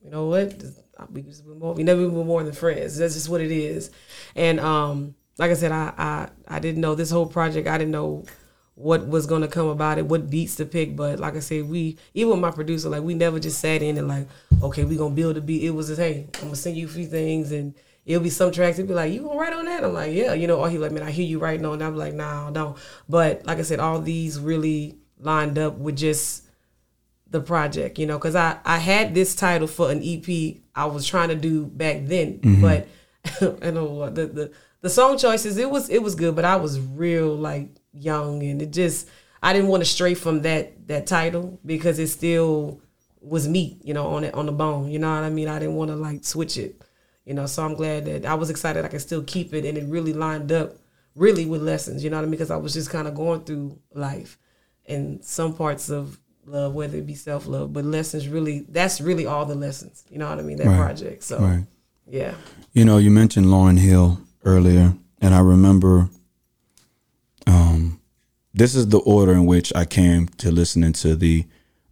[0.05, 0.63] you know what,
[1.13, 2.99] we just more, we never been more than friends.
[2.99, 3.91] That's just what it is.
[4.35, 7.69] And um, like I said, I, I I didn't know this whole project.
[7.69, 8.25] I didn't know
[8.75, 10.97] what was gonna come about it, what beats to pick.
[10.97, 13.99] But like I said, we even with my producer, like we never just sat in
[13.99, 14.29] and like,
[14.63, 15.65] okay, we gonna build a beat.
[15.65, 17.75] It was just, hey, I'm gonna send you a few things and
[18.07, 18.79] it'll be some tracks.
[18.79, 19.85] It'll be like, you gonna write on that?
[19.85, 20.61] I'm like, yeah, you know.
[20.61, 21.83] Or he like, man, I hear you writing on.
[21.83, 22.77] I'm like, nah, no.
[23.09, 26.45] But like I said, all these really lined up with just
[27.31, 31.07] the project, you know, because I I had this title for an EP I was
[31.07, 32.63] trying to do back then, mm-hmm.
[32.63, 32.89] but
[33.67, 36.79] I know the the the song choices it was it was good, but I was
[36.79, 39.09] real like young and it just
[39.43, 42.81] I didn't want to stray from that that title because it still
[43.21, 44.89] was meat, you know, on it on the bone.
[44.89, 45.49] You know what I mean?
[45.49, 46.81] I didn't want to like switch it,
[47.25, 47.47] you know.
[47.47, 50.13] So I'm glad that I was excited I could still keep it, and it really
[50.13, 50.77] lined up
[51.17, 52.05] really with lessons.
[52.05, 52.33] You know what I mean?
[52.33, 54.39] Because I was just kind of going through life,
[54.87, 59.27] and some parts of love, whether it be self love, but lessons really that's really
[59.27, 60.05] all the lessons.
[60.11, 60.57] You know what I mean?
[60.59, 60.77] That right.
[60.77, 61.23] project.
[61.25, 61.65] So right.
[62.07, 62.35] yeah.
[62.73, 66.09] You know, you mentioned Lauryn Hill earlier, and I remember
[67.47, 68.01] um
[68.55, 71.45] this is the order in which I came to listening to the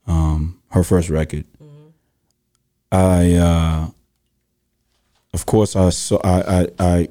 [0.06, 1.44] um her first record.
[1.62, 1.88] Mm-hmm.
[2.92, 3.90] I uh
[5.32, 7.08] of course I saw I, I I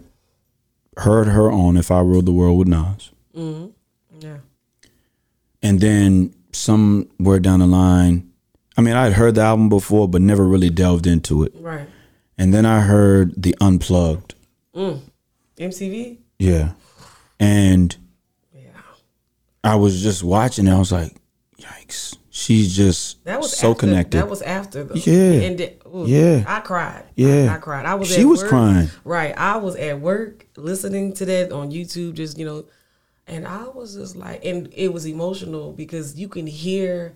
[0.98, 3.12] heard her on If I Ruled the World with Nas.
[3.36, 3.68] Mm-hmm.
[4.20, 4.38] Yeah.
[5.62, 8.32] And then somewhere down the line,
[8.78, 11.54] I mean, I had heard the album before, but never really delved into it.
[11.60, 11.88] Right.
[12.38, 14.36] And then I heard the Unplugged.
[14.76, 15.02] Mm.
[15.58, 16.18] MTV.
[16.40, 16.72] Yeah.
[17.40, 17.96] And
[18.54, 18.70] yeah,
[19.64, 20.68] I was just watching.
[20.68, 20.74] it.
[20.74, 21.16] I was like,
[21.58, 22.18] yikes.
[22.30, 24.18] She's just that was so after, connected.
[24.18, 26.44] That was after the yeah, and ooh, yeah.
[26.46, 27.06] I cried.
[27.16, 27.86] Yeah, I, I cried.
[27.86, 28.14] I was.
[28.14, 28.90] She was work, crying.
[29.06, 29.34] Right.
[29.38, 32.16] I was at work listening to that on YouTube.
[32.16, 32.66] Just you know,
[33.28, 37.16] and I was just like, and it was emotional because you can hear,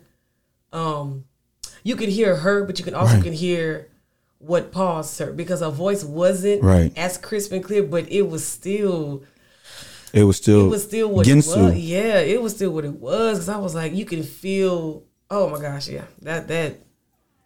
[0.72, 1.24] um,
[1.82, 3.22] you can hear her, but you can also right.
[3.22, 3.88] can hear
[4.38, 6.92] what paused her because her voice wasn't right.
[6.96, 9.22] as crisp and clear, but it was still.
[10.12, 10.66] It was still.
[10.66, 11.78] It was still what it was.
[11.78, 13.38] Yeah, it was still what it was.
[13.38, 15.04] Cause I was like, you can feel.
[15.30, 16.80] Oh my gosh, yeah, that that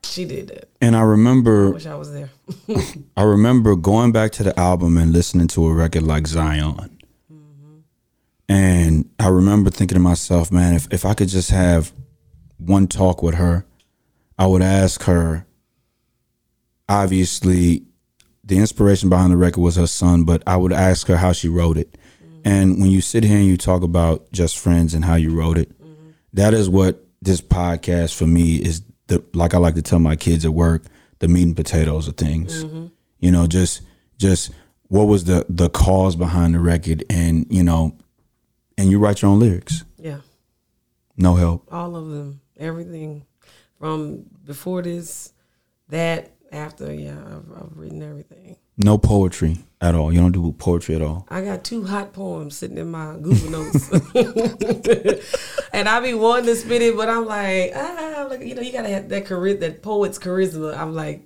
[0.03, 0.69] she did that.
[0.81, 1.69] And I remember.
[1.69, 2.31] I wish I was there.
[3.17, 6.94] I remember going back to the album and listening to a record like Zion.
[8.49, 11.93] And I remember thinking to myself, man, if, if I could just have
[12.59, 13.65] one talk with her,
[14.39, 15.47] I would ask her.
[16.89, 17.85] Obviously,
[18.45, 21.49] the inspiration behind the record was her son, but I would ask her how she
[21.49, 21.97] wrote it.
[22.23, 22.41] Mm-hmm.
[22.45, 25.57] And when you sit here and you talk about just friends and how you wrote
[25.57, 26.11] it, mm-hmm.
[26.35, 28.83] that is what this podcast for me is.
[29.07, 30.85] The like I like to tell my kids at work,
[31.19, 32.65] the meat and potatoes of things.
[32.65, 32.87] Mm-hmm.
[33.21, 33.83] You know, just
[34.17, 34.51] just
[34.89, 37.97] what was the the cause behind the record, and you know,
[38.79, 39.85] and you write your own lyrics.
[39.99, 40.19] Yeah.
[41.17, 41.69] No help.
[41.73, 42.41] All of them.
[42.59, 43.25] Everything
[43.79, 45.33] from before this,
[45.89, 48.57] that, After yeah, I've, I've written everything.
[48.77, 50.13] No poetry at all.
[50.13, 51.27] You don't do poetry at all.
[51.29, 53.91] I got two hot poems sitting in my Google Notes,
[55.73, 58.73] and I be wanting to spit it, but I'm like, ah, like you know, you
[58.73, 60.77] gotta have that chari- that poet's charisma.
[60.77, 61.25] I'm like,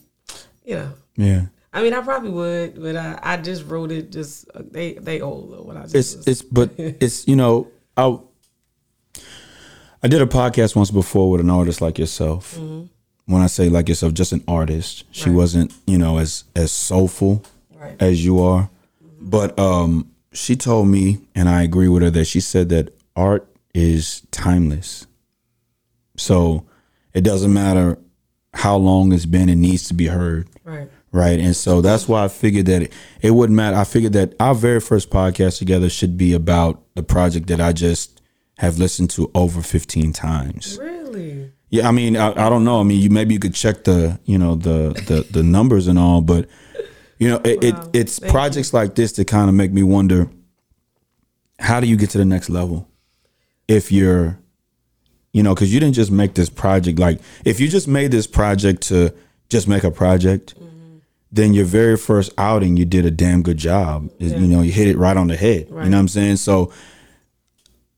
[0.64, 1.46] you know, Yeah.
[1.72, 4.10] I mean, I probably would, but I, I just wrote it.
[4.10, 5.62] Just uh, they they old though.
[5.62, 8.18] When I just It's was- it's but it's you know I
[10.02, 12.56] I did a podcast once before with an artist like yourself.
[13.26, 15.04] When I say like yourself, just an artist.
[15.10, 15.30] She Mm-hmm.
[15.30, 15.36] Right.
[15.36, 18.00] wasn't you know as as soulful right.
[18.00, 18.70] as you are,
[19.20, 23.46] but um she told me, and I agree with her that she said that art
[23.74, 25.06] is timeless.
[26.16, 26.64] So
[27.12, 27.98] it doesn't matter
[28.54, 30.88] how long it's been; it needs to be heard right.
[31.12, 31.38] Right?
[31.38, 33.76] And so that's why I figured that it, it wouldn't matter.
[33.76, 37.72] I figured that our very first podcast together should be about the project that I
[37.72, 38.20] just
[38.58, 40.78] have listened to over 15 times.
[40.80, 41.52] Really?
[41.70, 42.80] Yeah, I mean, I, I don't know.
[42.80, 45.98] I mean, you maybe you could check the, you know, the the the numbers and
[45.98, 46.48] all, but
[47.18, 47.68] you know, it, Wow.
[47.68, 50.30] it it's Thank projects like this that kind of make me wonder
[51.58, 52.88] how do you get to the next level
[53.66, 54.38] if you're
[55.34, 58.26] you know, because you didn't just make this project like if you just made this
[58.26, 59.14] project to
[59.50, 60.54] just make a project,
[61.30, 64.10] then your very first outing you did a damn good job.
[64.18, 65.68] You know, you hit it right on the head.
[65.68, 66.36] You know what I'm saying?
[66.36, 66.72] So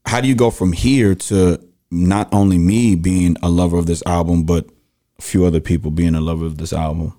[0.06, 4.02] how do you go from here to not only me being a lover of this
[4.06, 4.66] album, but
[5.18, 7.16] a few other people being a lover of this album?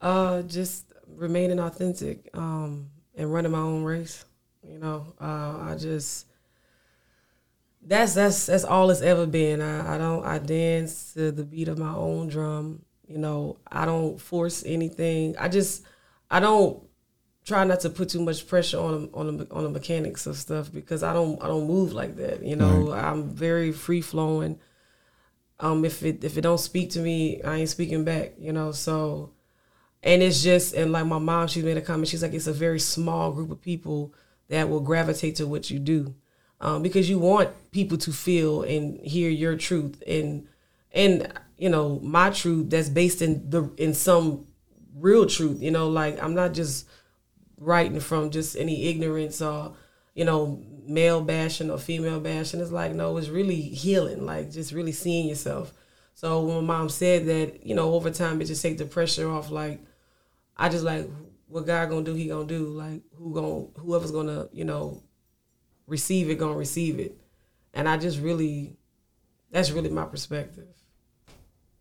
[0.00, 4.24] Uh, just remaining authentic, um, and running my own race.
[4.62, 6.26] You know, uh, I just
[7.86, 9.60] that's that's that's all it's ever been.
[9.60, 12.83] I, I don't I dance to the beat of my own drum.
[13.06, 15.36] You know, I don't force anything.
[15.38, 15.84] I just
[16.30, 16.82] I don't
[17.44, 20.72] try not to put too much pressure on on the, on the mechanics of stuff
[20.72, 22.42] because I don't I don't move like that.
[22.42, 24.58] You know, I'm very free flowing.
[25.60, 28.32] Um, if it if it don't speak to me, I ain't speaking back.
[28.38, 29.30] You know, so
[30.04, 32.52] and it's just and like my mom she made a comment she's like it's a
[32.52, 34.14] very small group of people
[34.48, 36.14] that will gravitate to what you do
[36.60, 40.46] um, because you want people to feel and hear your truth and
[40.92, 41.32] and
[41.64, 44.46] you know my truth that's based in the in some
[44.96, 46.86] real truth you know like i'm not just
[47.58, 49.74] writing from just any ignorance or
[50.14, 54.72] you know male bashing or female bashing it's like no it's really healing like just
[54.72, 55.72] really seeing yourself
[56.14, 59.30] so when my mom said that you know over time it just take the pressure
[59.30, 59.80] off like
[60.56, 61.08] I just like
[61.48, 62.66] what God gonna do, He gonna do.
[62.66, 65.02] Like who gonna whoever's gonna you know
[65.86, 67.16] receive it gonna receive it,
[67.74, 68.76] and I just really
[69.50, 70.73] that's really my perspective.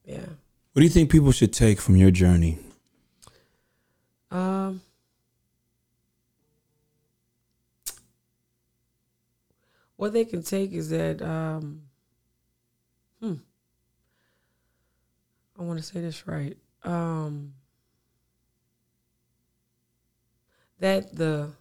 [0.06, 0.26] Yeah.
[0.74, 2.60] What do you think people should take from your journey?
[4.32, 4.82] Um.
[9.96, 11.84] What they can take is that um.
[13.22, 13.36] Hmm.
[15.58, 16.58] I want to say this right.
[16.84, 17.54] Um.
[20.80, 21.52] That the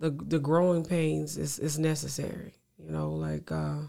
[0.00, 2.54] the the growing pains is is necessary.
[2.78, 3.82] You know, like uh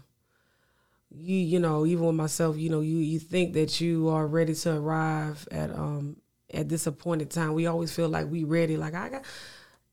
[1.10, 4.54] you you know even with myself you know you you think that you are ready
[4.54, 6.16] to arrive at um
[6.52, 7.54] at this appointed time.
[7.54, 9.24] We always feel like we ready like i got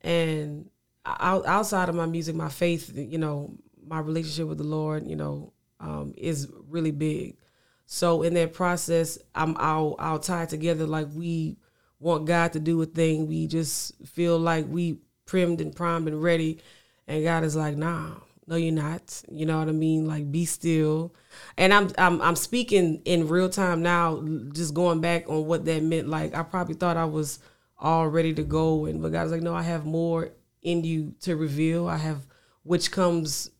[0.01, 0.69] and
[1.05, 5.15] out, outside of my music my faith you know my relationship with the lord you
[5.15, 7.37] know um is really big.
[7.85, 11.57] So in that process i'm i'll i'll tie it together like we
[11.99, 13.27] want god to do a thing.
[13.27, 16.59] We just feel like we primed and primed and ready
[17.07, 18.15] and god is like nah
[18.47, 19.21] no you're not.
[19.29, 20.07] You know what i mean?
[20.07, 21.13] Like be still.
[21.57, 25.83] And i'm i'm, I'm speaking in real time now just going back on what that
[25.83, 26.07] meant.
[26.07, 27.39] Like i probably thought i was
[27.79, 30.31] all ready to go and but god's like no i have more
[30.63, 31.87] in you to reveal.
[31.87, 32.25] I have
[32.63, 33.51] which comes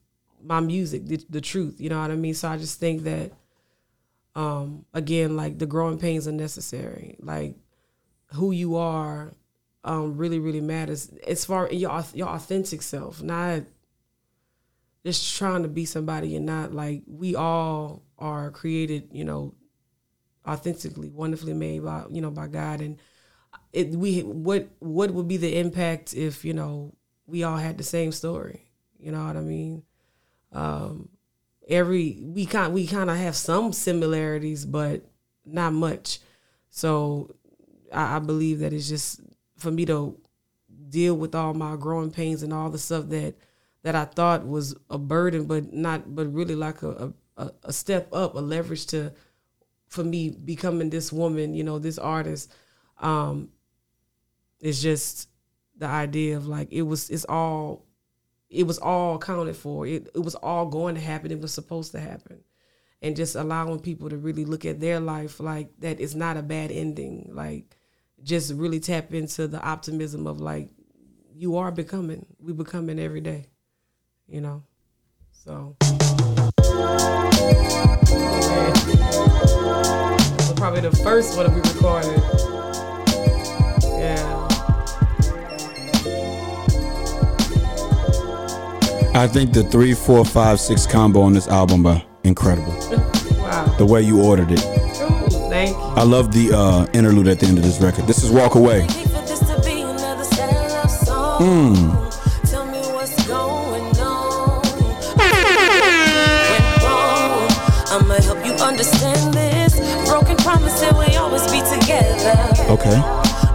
[0.43, 1.79] my music the, the truth.
[1.79, 2.33] You know what i mean?
[2.33, 3.31] So i just think that
[4.35, 7.15] um again like the growing pains are necessary.
[7.19, 7.55] Like
[8.33, 9.33] who you are
[9.83, 11.09] um really really matters.
[11.27, 13.63] As far your your authentic self not
[15.07, 19.53] just trying to be somebody and not like we all are created, you know,
[20.45, 22.97] authentically, wonderfully made by you know by God, and
[23.71, 26.93] it we what what would be the impact if you know
[27.25, 28.69] we all had the same story?
[28.99, 29.83] You know what I mean?
[30.51, 31.09] Um,
[31.69, 35.05] every we kind we kind of have some similarities, but
[35.45, 36.19] not much.
[36.69, 37.33] So
[37.93, 39.21] I, I believe that it's just
[39.57, 40.19] for me to
[40.89, 43.35] deal with all my growing pains and all the stuff that
[43.87, 48.09] that I thought was a burden, but not, but really like a, a, a step
[48.13, 49.13] up, a leverage to,
[49.87, 52.53] for me becoming this woman, you know, this artist.
[52.99, 53.49] Um,
[54.59, 55.29] it's just
[55.77, 57.87] the idea of like, it was, it's all,
[58.49, 59.87] it was all accounted for.
[59.87, 61.31] It, it was all going to happen.
[61.31, 62.43] It was supposed to happen.
[63.01, 66.43] and just allowing people to really look at their life like that it's not a
[66.43, 67.29] bad ending.
[67.33, 67.77] Like
[68.23, 70.69] just really tap into the optimism of like
[71.35, 72.25] you are becoming.
[72.39, 73.47] We becoming every day.
[74.27, 74.63] You know.
[75.31, 75.97] So Man.
[80.57, 82.17] Probably the first one we recorded.
[83.97, 84.47] Yeah.
[89.13, 92.73] I think the three, four, five, six combo on this album are incredible.
[93.47, 93.65] Wow.
[93.77, 94.59] The way you ordered it.
[94.59, 95.75] Ooh, thank you.
[95.75, 98.05] I love the uh, interlude at the end of this record.
[98.05, 98.81] This is Walk Away.
[98.81, 99.07] Hate
[112.69, 112.99] Okay.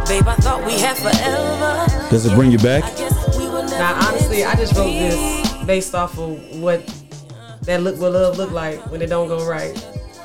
[0.08, 2.08] Babe, I thought we had forever.
[2.08, 2.82] Does it bring you back?
[2.84, 6.86] I guess we were never Now, honestly, I just wrote this based off of what
[7.62, 9.76] that look what love look like when it don't go right.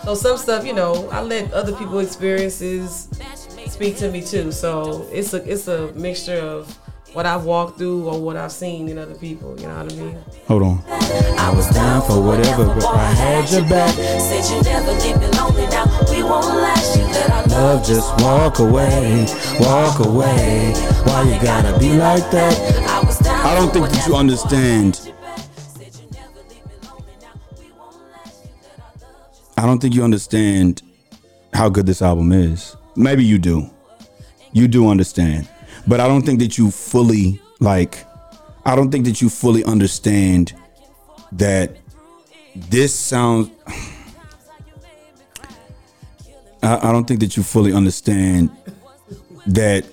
[0.03, 3.09] So some stuff, you know, I let other people experiences
[3.67, 4.53] speak to me too.
[4.53, 6.73] So it's a it's a mixture of
[7.13, 9.59] what I've walked through or what I've seen in other people.
[9.59, 10.17] You know what I mean?
[10.47, 10.83] Hold on.
[11.39, 13.93] I was down for whatever, but I had your back.
[13.93, 15.67] Said you never leave me lonely.
[15.67, 17.85] Now we won't last you let I love.
[17.85, 19.25] just walk away,
[19.59, 20.73] walk away.
[21.05, 22.89] Why you gotta be like that?
[22.89, 24.95] I was down I don't for think that you whatever, understand.
[24.95, 25.13] Said
[25.95, 27.13] you never leave me lonely.
[27.21, 29.53] Now we won't last you that I love.
[29.57, 30.81] I don't think you understand
[31.53, 32.75] how good this album is.
[32.95, 33.69] Maybe you do.
[34.51, 35.47] You do understand.
[35.87, 38.05] But I don't think that you fully like
[38.65, 40.53] I don't think that you fully understand
[41.31, 41.77] that
[42.55, 43.49] this sounds
[46.63, 48.51] I, I don't think that you fully understand
[49.47, 49.85] that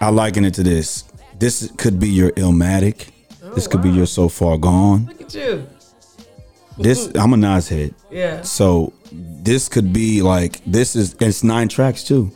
[0.00, 1.04] I liken it to this.
[1.38, 3.10] This could be your Illmatic.
[3.54, 5.06] this could be your So Far Gone.
[5.06, 5.66] Look at you.
[6.78, 7.94] This I'm a Nas head.
[8.10, 8.42] Yeah.
[8.42, 12.30] So this could be like this is it's nine tracks too.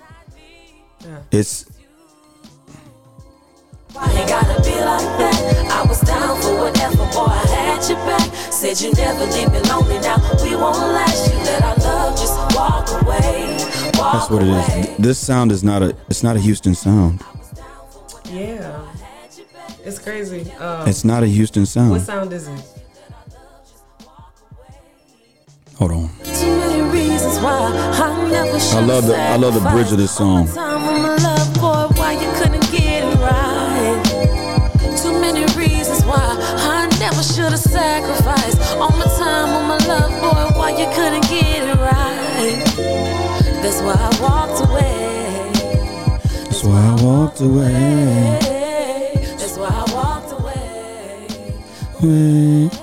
[1.00, 1.22] Yeah.
[1.30, 1.69] It's
[4.00, 5.68] Why you gotta be like that?
[5.70, 7.26] I was down for whatever, boy.
[7.28, 8.28] I had your back.
[8.52, 9.98] Said you never leave me lonely.
[10.00, 12.16] Now we won't last you that I love.
[12.18, 13.56] Just walk away.
[13.98, 14.68] Walk that's what it is.
[14.68, 14.82] away.
[14.86, 17.22] Th- This sound is not a it's not a Houston sound.
[18.30, 18.80] Yeah.
[19.84, 20.50] It's crazy.
[20.52, 21.90] Um, It's not a Houston sound.
[21.92, 22.30] what sound.
[22.30, 22.64] sound is it?
[25.76, 26.10] Hold on.
[26.38, 30.14] Too many reasons why I never I love the I love the bridge of this
[30.14, 30.46] song.
[37.20, 41.68] Never should have sacrificed all my time on my love, boy, why you couldn't get
[41.68, 42.64] it right?
[43.62, 45.50] That's why I walked away.
[46.44, 48.38] That's why I walked away.
[49.38, 51.50] That's why I walked away.
[52.02, 52.80] Wait.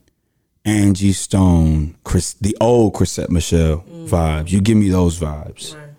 [0.65, 4.07] Angie Stone, Chris the old Chrisette Michele mm.
[4.07, 4.51] vibes.
[4.51, 5.75] You give me those vibes.
[5.75, 5.89] Right.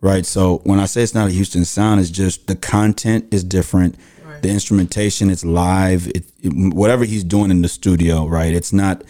[0.00, 0.26] Right.
[0.26, 3.96] So when I say it's not a Houston sound, it's just the content is different.
[4.24, 4.40] Right.
[4.42, 6.06] The instrumentation, it's live.
[6.08, 8.54] It, it- whatever he's doing in the studio, right?
[8.54, 9.02] It's not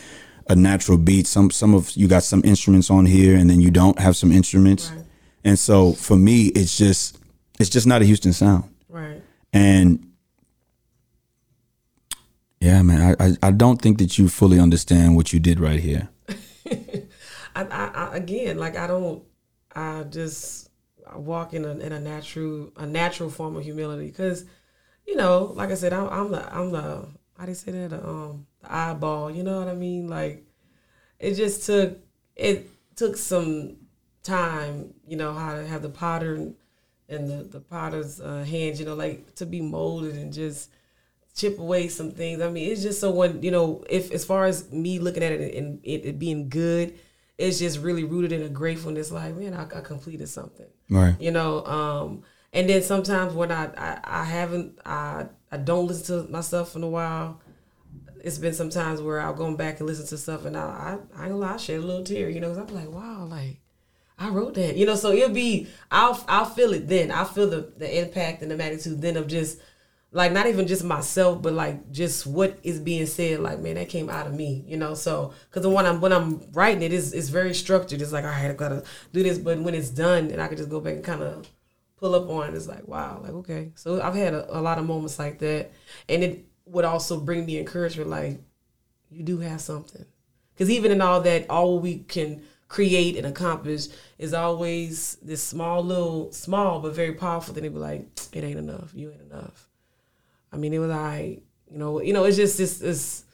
[0.48, 1.26] a natural beat.
[1.26, 4.32] Some some of you got some instruments on here, and then you don't have some
[4.32, 4.90] instruments.
[4.90, 5.04] Right.
[5.44, 7.18] And so for me, it's just
[7.58, 8.64] it's just not a Houston sound.
[8.88, 9.22] Right.
[9.52, 10.07] And
[12.60, 15.78] yeah, man, I, I I don't think that you fully understand what you did right
[15.80, 16.08] here.
[17.54, 17.62] I,
[17.94, 19.22] I, again, like I don't.
[19.74, 20.70] I just
[21.08, 24.44] I walk in a in a natural a natural form of humility because,
[25.06, 27.90] you know, like I said, I'm, I'm the I'm the how do you say that
[27.90, 29.30] the, um the eyeball.
[29.30, 30.08] You know what I mean?
[30.08, 30.44] Like
[31.18, 31.98] it just took
[32.34, 33.76] it took some
[34.22, 34.94] time.
[35.06, 36.54] You know how to have the potter and,
[37.08, 38.80] and the the potter's uh, hands.
[38.80, 40.70] You know, like to be molded and just
[41.38, 42.42] chip away some things.
[42.42, 45.32] I mean, it's just so when you know, if as far as me looking at
[45.32, 46.98] it and it, it being good,
[47.38, 49.12] it's just really rooted in a gratefulness.
[49.12, 50.66] Like, man, I, I completed something.
[50.90, 51.14] Right.
[51.20, 52.22] You know, um,
[52.52, 56.76] and then sometimes when I, I I haven't I I don't listen to my stuff
[56.76, 57.40] in a while.
[58.22, 60.90] It's been some times where I'll go back and listen to stuff, and I I,
[61.16, 62.28] I ain't gonna lie, I shed a little tear.
[62.28, 63.60] You know, because I'm like, wow, like
[64.18, 64.76] I wrote that.
[64.76, 67.12] You know, so it'll be I'll I'll feel it then.
[67.12, 69.58] I'll feel the the impact and the magnitude then of just
[70.10, 73.40] like not even just myself, but like just what is being said.
[73.40, 74.64] Like man, that came out of me.
[74.66, 78.00] You know, so because when I'm when I'm writing it's it's very structured.
[78.00, 80.56] It's like all right, I gotta do this, but when it's done, and I can
[80.56, 81.46] just go back and kind of
[81.96, 83.72] pull up on it, it's like wow, like okay.
[83.74, 85.72] So I've had a, a lot of moments like that,
[86.08, 88.08] and it would also bring me encouragement.
[88.08, 88.40] Like
[89.10, 90.06] you do have something,
[90.54, 93.88] because even in all that, all we can create and accomplish
[94.18, 97.62] is always this small little small but very powerful thing.
[97.62, 98.92] They be like, it ain't enough.
[98.94, 99.67] You ain't enough.
[100.52, 101.38] I mean, it was I,
[101.70, 103.24] you know, you know, it's just this this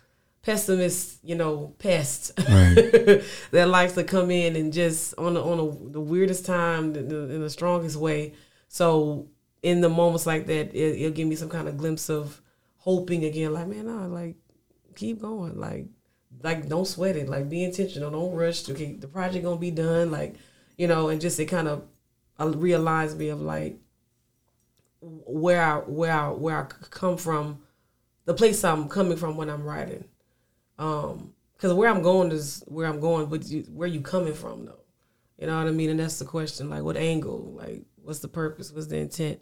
[0.43, 3.25] pessimist, you know, pest that
[3.69, 7.17] likes to come in and just on the, on the, the weirdest time, the, the,
[7.35, 8.35] in the strongest way.
[8.69, 9.29] So
[9.63, 12.41] in the moments like that, it, it'll give me some kind of glimpse of
[12.77, 13.53] hoping again.
[13.53, 14.37] Like, man, nah, like
[14.95, 15.59] keep going.
[15.59, 15.87] Like,
[16.43, 17.29] like don't sweat it.
[17.29, 18.11] Like, be intentional.
[18.11, 18.69] Don't rush.
[18.69, 20.11] Okay, the project gonna be done.
[20.11, 20.37] Like,
[20.77, 21.85] you know, and just it kind of
[22.39, 23.79] uh, realized me of like
[25.05, 27.63] where I where I where I come from,
[28.25, 30.05] the place I'm coming from when I'm writing.
[30.79, 34.67] Um, because where I'm going is where I'm going, but you, where you coming from
[34.67, 34.81] though,
[35.39, 35.91] you know what I mean?
[35.91, 36.69] And that's the question.
[36.69, 37.55] Like, what angle?
[37.57, 38.73] Like, what's the purpose?
[38.73, 39.41] What's the intent?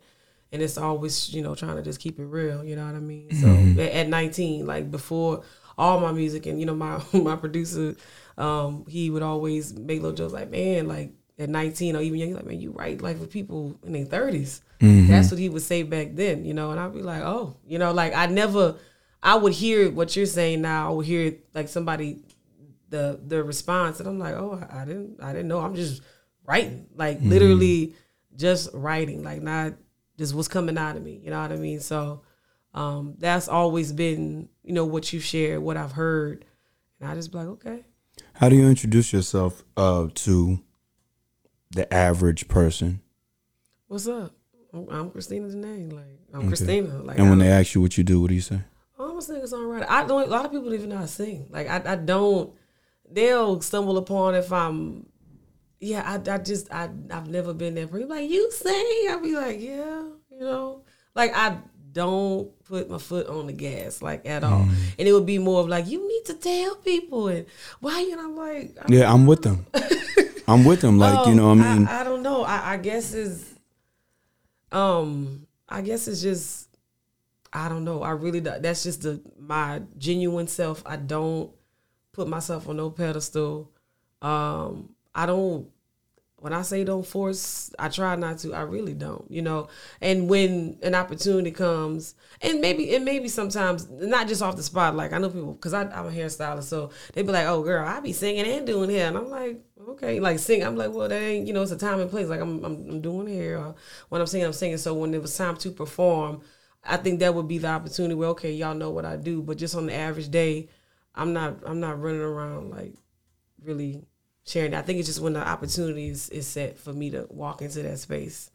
[0.53, 2.65] And it's always you know trying to just keep it real.
[2.65, 3.35] You know what I mean?
[3.35, 3.49] So
[3.83, 5.43] at, at 19, like before
[5.79, 7.97] all my music, and you know my my producer,
[8.37, 11.13] um, he would always make little jokes like, man, like
[11.43, 14.05] at 19 or even young, he's like, man, you write like for people in their
[14.07, 14.61] 30s.
[15.09, 17.79] That's what he would say back then, you know, and I'd be like, oh, you
[17.79, 18.77] know, like I never,
[19.23, 20.89] I would hear what you're saying now.
[20.89, 22.23] I would hear like somebody,
[22.89, 25.61] the the response, and I'm like, oh, I I didn't, I didn't know.
[25.61, 26.03] I'm just
[26.45, 27.95] writing, like literally
[28.37, 29.75] just writing, like not
[30.19, 31.21] just what's coming out of me.
[31.25, 31.81] You know what I mean?
[31.81, 32.23] So
[32.75, 36.45] um, that's always been, you know, what you shared, what I've heard,
[37.01, 37.85] and I just be like, okay,
[38.35, 40.59] How do you introduce yourself uh, to
[41.73, 43.01] the average person?
[43.89, 44.33] what's up?
[44.73, 45.93] I'm, I'm Christina Denae.
[45.93, 47.03] Like I'm Christina.
[47.03, 48.61] Like And when they ask you what you do, what do you say?
[48.99, 49.87] Oh, I'm a singer songwriter.
[49.89, 50.23] I don't.
[50.23, 51.47] A lot of people don't even know how to sing.
[51.51, 52.53] Like I, I don't.
[53.11, 55.07] They'll stumble upon if I'm.
[55.81, 57.87] Yeah, I, I just I I've never been there.
[57.87, 59.07] People like you sing.
[59.11, 61.59] I'll be like, yeah, you know, like I
[61.93, 64.61] don't put my foot on the gas like at all.
[64.61, 64.75] Mm.
[64.99, 67.45] And it would be more of like you need to tell people and
[67.81, 68.13] why you.
[68.13, 69.67] And I'm like, I Yeah, I'm with them.
[70.49, 70.99] I'm with them.
[70.99, 72.43] Like, you know, I mean, I, I don't know.
[72.43, 73.55] I, I guess is,
[74.71, 76.69] um, I guess it's just,
[77.53, 78.03] I don't know.
[78.03, 80.83] I really that's just the my genuine self.
[80.87, 81.51] I don't
[82.13, 83.71] put myself on no pedestal.
[84.21, 85.69] Um, I don't.
[86.39, 88.53] When I say don't force, I try not to.
[88.53, 89.69] I really don't, you know.
[90.01, 94.97] And when an opportunity comes, and maybe and maybe sometimes not just off the spot.
[94.97, 98.01] Like I know people because I'm a hairstylist, so they be like, "Oh, girl, I
[98.01, 99.61] be singing and doing hair," and I'm like,
[99.91, 102.29] "Okay, like sing." I'm like, "Well, that ain't you know, it's a time and place.
[102.29, 103.59] Like I'm I'm, I'm doing here.
[103.59, 103.75] Or
[104.09, 104.79] when I'm singing, I'm singing.
[104.79, 106.43] So when it was time to perform,
[106.85, 109.59] I think that would be the opportunity where okay, y'all know what I do, but
[109.59, 110.69] just on the average day,
[111.15, 112.95] I'm not I'm not running around like
[113.63, 114.03] really
[114.45, 114.75] sharing.
[114.75, 117.83] I think it's just when the opportunity is, is set for me to walk into
[117.83, 118.51] that space.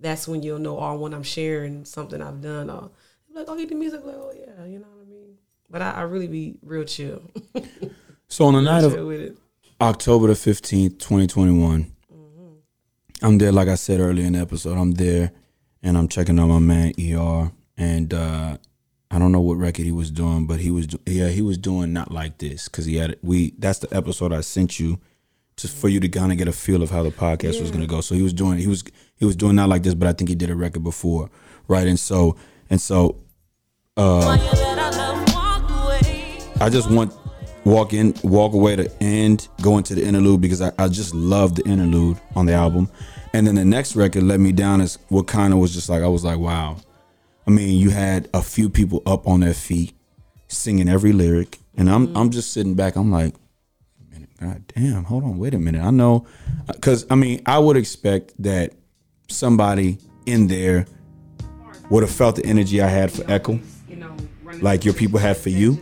[0.00, 2.90] That's when you'll know, or when I'm sharing something I've done, or
[3.32, 5.36] like, oh, he did music, like, oh yeah, you know what I mean.
[5.70, 7.22] But I, I really be real chill,
[8.28, 8.92] so on the night of.
[9.82, 11.92] October the 15th, 2021,
[13.20, 15.32] I'm there, like I said earlier in the episode, I'm there
[15.82, 17.50] and I'm checking on my man ER.
[17.76, 18.58] And uh,
[19.10, 21.58] I don't know what record he was doing, but he was, do- yeah, he was
[21.58, 25.00] doing Not Like This because he had, we, that's the episode I sent you
[25.56, 27.80] just for you to kind of get a feel of how the podcast was going
[27.80, 28.00] to go.
[28.00, 28.84] So he was doing, he was,
[29.16, 31.28] he was doing Not Like This, but I think he did a record before.
[31.66, 31.88] Right.
[31.88, 32.36] And so,
[32.70, 33.20] and so,
[33.96, 34.38] uh,
[36.60, 37.12] I just want
[37.64, 41.54] walk in, walk away to end, go into the interlude because I, I just love
[41.54, 42.90] the interlude on the album.
[43.34, 46.02] And then the next record, Let Me Down, is what kind of was just like
[46.02, 46.76] I was like, wow.
[47.46, 49.94] I mean, you had a few people up on their feet
[50.48, 52.16] singing every lyric, and I'm mm-hmm.
[52.16, 52.94] I'm just sitting back.
[52.96, 53.34] I'm like,
[54.10, 55.82] minute, God damn, hold on, wait a minute.
[55.82, 56.26] I know,
[56.68, 58.74] uh, because I mean, I would expect that
[59.28, 60.86] somebody in there
[61.90, 63.58] would have felt the energy I had for Echo,
[64.60, 65.78] like your people had for you,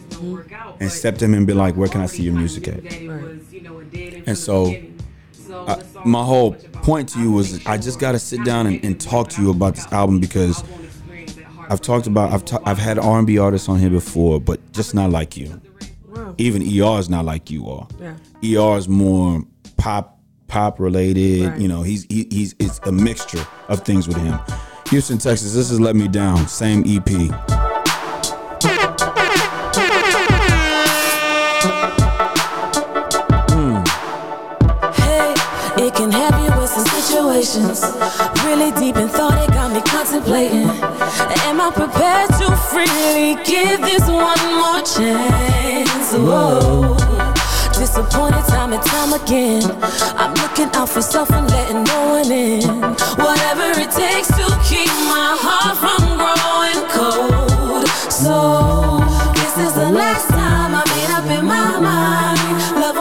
[0.80, 2.84] and stepped in and be like, where can I see your music at?
[4.26, 4.74] And so,
[5.50, 9.00] I, my whole point to you was I just got to sit down and, and
[9.00, 10.62] talk to you about this album because
[11.68, 15.10] I've talked about I've ta- I've had R&B artists on here before, but just not
[15.10, 15.60] like you.
[16.08, 16.34] Wow.
[16.38, 17.86] Even ER is not like you are.
[18.40, 18.60] Yeah.
[18.60, 19.44] ER is more
[19.76, 20.18] pop
[20.48, 21.46] pop related.
[21.46, 21.60] Right.
[21.60, 24.38] You know, he's he, he's it's a mixture of things with him.
[24.88, 25.54] Houston, Texas.
[25.54, 26.48] This is Let Me Down.
[26.48, 27.69] Same E EP.
[37.42, 37.82] Situations.
[38.44, 40.68] Really deep in thought, it got me contemplating.
[41.46, 46.12] Am I prepared to freely give this one more chance?
[46.12, 46.96] Whoa.
[47.78, 49.62] Disappointed time and time again.
[50.16, 52.62] I'm looking out for self and letting no one in.
[53.16, 57.88] Whatever it takes to keep my heart from growing cold.
[58.10, 59.00] So,
[59.34, 62.80] this is the last time I made up in my mind.
[62.80, 62.99] Love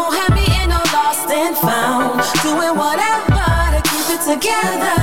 [4.70, 5.02] together.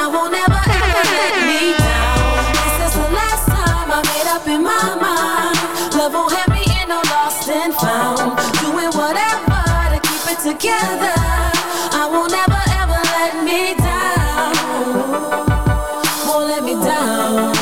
[0.00, 2.44] I won't ever ever let me down.
[2.56, 5.58] This is the last time I made up in my mind.
[5.96, 8.38] Love won't have me in no lost and found.
[8.62, 9.60] Doing whatever
[9.92, 11.16] to keep it together.
[12.00, 14.52] I won't ever ever let me down.
[16.26, 17.52] Won't let me down.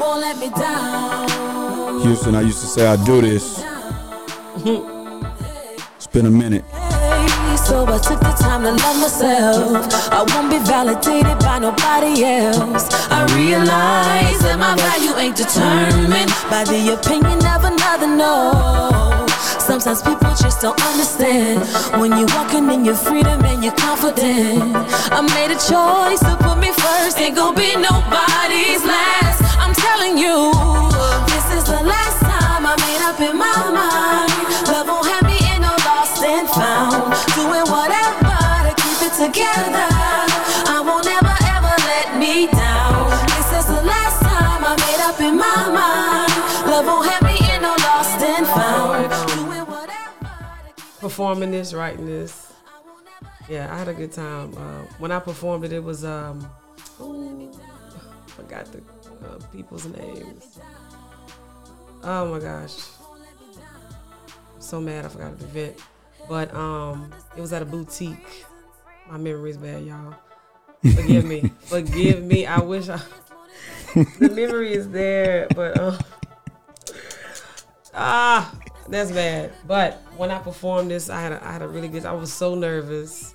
[0.00, 2.00] Won't let me down.
[2.02, 3.62] Houston, I used to say I do this.
[5.96, 6.64] It's been a minute.
[7.88, 9.88] I took the time to love myself.
[10.12, 12.86] I won't be validated by nobody else.
[13.10, 18.06] I realize that my value ain't determined by the opinion of another.
[18.06, 19.26] No.
[19.58, 21.62] Sometimes people just don't understand
[22.00, 24.74] when you're walking in your freedom and you're confident.
[25.10, 27.18] I made a choice to put me first.
[27.18, 29.42] Ain't gonna be nobody's last.
[29.58, 30.50] I'm telling you,
[31.30, 33.51] this is the last time I made up in my
[51.12, 52.54] Performing this, writing this.
[53.46, 54.56] Yeah, I had a good time.
[54.56, 56.50] Uh, when I performed it, it was um,
[57.02, 57.52] ooh,
[58.28, 58.78] forgot the
[59.28, 60.58] uh, people's names.
[62.02, 62.78] Oh my gosh,
[64.58, 65.74] so mad I forgot the event.
[66.30, 68.46] But um, it was at a boutique.
[69.10, 70.14] My memory's bad, y'all.
[70.94, 71.52] Forgive me.
[71.64, 72.46] Forgive me.
[72.46, 73.02] I wish I.
[73.94, 75.98] the memory is there, but um,
[77.94, 78.50] ah,
[78.88, 79.52] that's bad.
[79.66, 82.04] But when I performed this, I had a, I had a really good.
[82.04, 83.34] I was so nervous.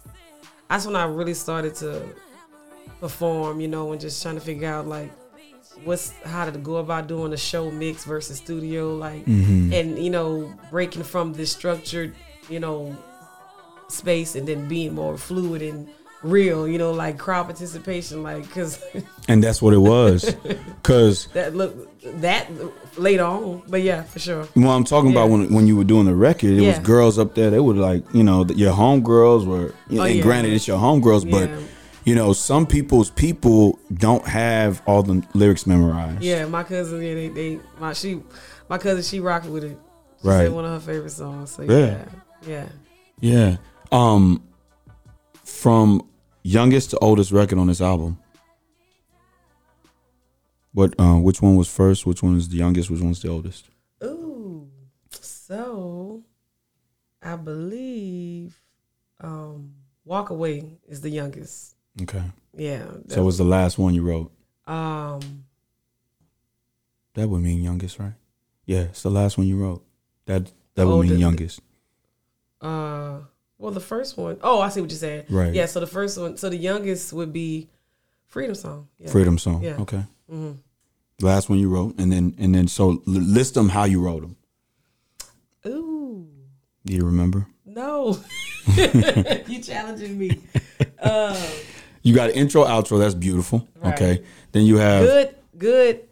[0.69, 2.03] That's when I really started to
[2.99, 3.59] perform.
[3.59, 5.11] You know, and just trying to figure out like
[5.83, 9.73] what's how to go about doing a show mix versus studio, like, mm-hmm.
[9.73, 12.15] and you know, breaking from this structured,
[12.49, 12.95] you know,
[13.87, 15.87] space and then being more fluid and
[16.23, 16.67] real.
[16.67, 18.83] You know, like crowd participation, like because
[19.27, 20.35] And that's what it was.
[20.83, 22.47] Cause that look that
[22.97, 23.63] later on.
[23.67, 24.47] But yeah, for sure.
[24.55, 27.35] Well, I'm talking about when when you were doing the record, it was girls up
[27.35, 27.49] there.
[27.49, 29.73] They were like, you know, your homegirls were.
[29.91, 30.21] Oh, yeah.
[30.21, 31.49] granted, it's your homegirls, but
[32.05, 36.23] you know, some people's people don't have all the lyrics memorized.
[36.23, 38.21] Yeah, my cousin, yeah, they, they my she,
[38.69, 39.77] my cousin, she rocked with it.
[40.21, 40.37] She Right.
[40.45, 41.51] said one of her favorite songs.
[41.51, 42.05] So Yeah.
[42.47, 42.65] yeah, yeah.
[43.19, 43.57] Yeah.
[43.91, 44.41] Um,
[45.43, 46.01] from
[46.43, 48.17] youngest to oldest record on this album.
[50.77, 50.93] What?
[50.99, 52.05] Uh, which one was first?
[52.05, 52.91] Which one is the youngest?
[52.91, 53.65] Which one's the oldest?
[54.03, 54.69] Ooh,
[55.09, 56.21] so
[57.19, 58.61] I believe
[59.19, 59.73] um
[60.05, 61.75] Walk Away is the youngest.
[62.03, 62.21] Okay.
[62.55, 62.85] Yeah.
[63.07, 64.31] So it was the last one you wrote.
[64.67, 65.45] um
[67.15, 68.13] That would mean youngest, right?
[68.67, 69.83] Yeah, it's the last one you wrote.
[70.27, 71.59] That that would mean youngest.
[72.61, 73.21] uh
[73.57, 75.25] well the first one oh I see what you're saying.
[75.27, 75.55] Right.
[75.55, 77.67] Yeah, so the first one so the youngest would be
[78.27, 78.89] Freedom Song.
[78.99, 79.09] Yeah.
[79.09, 79.63] Freedom song.
[79.63, 79.77] Yeah.
[79.81, 80.03] Okay.
[81.21, 84.35] Last one you wrote, and then and then so list them how you wrote them.
[85.65, 86.27] Ooh.
[86.85, 87.47] Do you remember?
[87.65, 88.19] No.
[89.47, 90.41] you challenging me.
[91.01, 91.35] Um
[92.03, 92.99] You got intro, outro.
[92.99, 93.67] That's beautiful.
[93.81, 93.93] Right.
[93.93, 94.23] Okay.
[94.51, 96.07] Then you have good good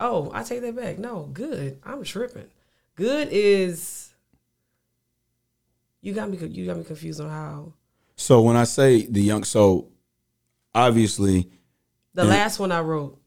[0.00, 2.48] oh i take that back no good i'm tripping
[2.94, 4.14] good is
[6.00, 7.72] you got me you got me confused on how
[8.16, 9.90] so when I say the young, so
[10.74, 11.48] obviously
[12.14, 13.17] the last one i wrote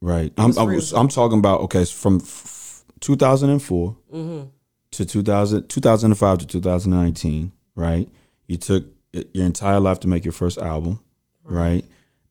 [0.00, 0.32] right.
[0.38, 4.48] I'm I'm, I'm talking about okay from f- 2004 mm-hmm.
[4.92, 7.52] to 2000 2005 to 2019.
[7.74, 8.08] Right.
[8.46, 11.00] You took your entire life to make your first album.
[11.44, 11.84] Right.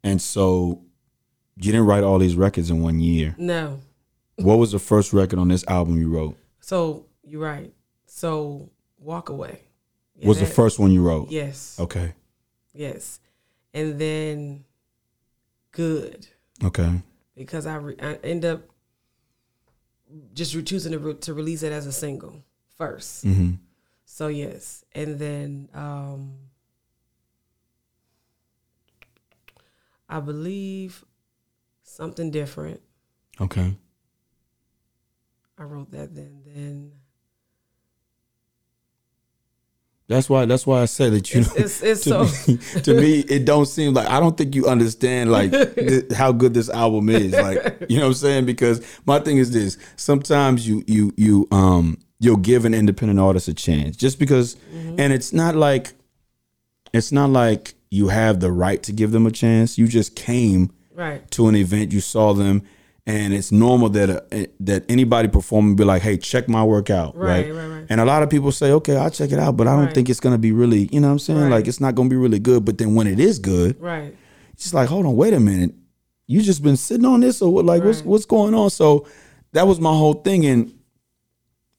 [0.04, 0.82] And so
[1.56, 3.36] you didn't write all these records in one year.
[3.38, 3.80] no
[4.38, 6.38] What was the first record on this album you wrote?
[6.62, 7.74] so you're right
[8.06, 9.60] so walk away
[10.16, 11.30] Yeah, was the first one you wrote?
[11.32, 12.14] yes Okay.
[12.74, 13.20] yes
[13.74, 14.64] and then
[15.72, 16.28] good
[16.64, 17.02] Okay.
[17.40, 18.62] Because i, re- I end up
[20.34, 22.44] just re- choosing to, re- to release it as a single
[22.78, 23.52] first hmm
[24.06, 26.34] So yes, and then um
[30.10, 31.06] I believe
[31.84, 32.82] something different.
[33.40, 33.76] Okay.
[35.58, 36.42] I wrote that then.
[36.46, 36.92] Then
[40.10, 40.44] That's why.
[40.46, 41.42] That's why I said that you.
[41.42, 44.36] It's- know, it's- it's to, so- me, to me, it don't seem like I don't
[44.38, 47.32] think you understand like th- how good this album is.
[47.32, 48.46] Like you know what I'm saying?
[48.46, 53.48] Because my thing is this: sometimes you you you um you'll give an independent artist
[53.48, 54.96] a chance just because, Mm-hmm.
[55.00, 55.94] and it's not like
[56.92, 59.78] it's not like you have the right to give them a chance.
[59.78, 61.30] You just came Right.
[61.32, 62.64] to an event, you saw them,
[63.10, 67.16] and it's normal that uh, that anybody performing be like, "Hey, check my work out."
[67.16, 67.86] Right, Right, right, right.
[67.90, 69.94] And a lot of people say, "Okay, I'll check it out," but I don't Right.
[69.96, 72.16] think it's gonna be really, you know, what I'm saying, like it's not gonna be
[72.16, 72.66] really good.
[72.66, 74.14] But then when it is good, Right.
[74.54, 75.74] it's just like, hold on, wait a minute,
[76.28, 77.66] you just been sitting on this, or what?
[77.66, 78.70] Like, what's what's going on?
[78.70, 79.06] So
[79.54, 80.72] that was my whole thing, and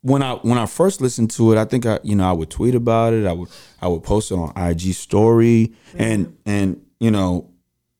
[0.03, 2.51] when I when I first listened to it, I think I you know I would
[2.51, 3.27] tweet about it.
[3.27, 3.49] I would
[3.81, 7.51] I would post it on IG story and and you know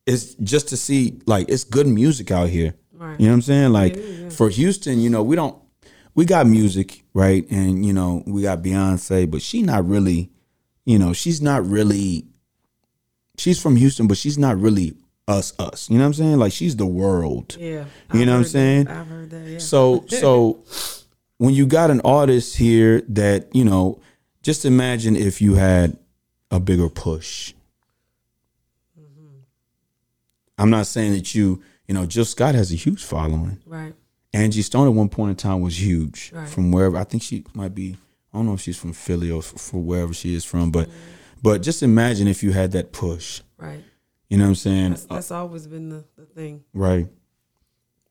[0.05, 2.73] it's just to see like it's good music out here.
[3.01, 3.19] Right.
[3.19, 3.73] You know what I'm saying?
[3.73, 4.29] Like Yeah, yeah.
[4.29, 5.57] for Houston, you know we don't
[6.13, 10.29] we got music right, and you know we got Beyonce, but she not really,
[10.85, 12.25] you know she's not really.
[13.37, 14.93] She's from Houston, but she's not really
[15.27, 15.89] us us.
[15.89, 16.37] You know what I'm saying?
[16.37, 17.57] Like she's the world.
[17.59, 17.67] Yeah.
[17.69, 18.49] You I've know what I'm heard that.
[18.49, 18.87] saying?
[18.87, 19.47] I've heard that.
[19.47, 19.57] Yeah.
[19.59, 20.63] So so
[21.37, 23.99] when you got an artist here that, you know,
[24.43, 25.97] just imagine if you had
[26.51, 27.53] a bigger push.
[28.99, 29.37] Mm-hmm.
[30.59, 33.59] I'm not saying that you, you know, Jill Scott has a huge following.
[33.65, 33.93] right.
[34.33, 36.47] Angie Stone at one point in time was huge Right.
[36.47, 36.95] from wherever.
[36.97, 37.97] I think she might be.
[38.33, 40.89] I don't know if she's from Philly or for wherever she is from, but
[41.43, 43.41] but just imagine if you had that push.
[43.57, 43.83] Right.
[44.29, 44.89] You know what I'm saying?
[44.91, 46.63] That's, that's always been the, the thing.
[46.73, 47.07] right.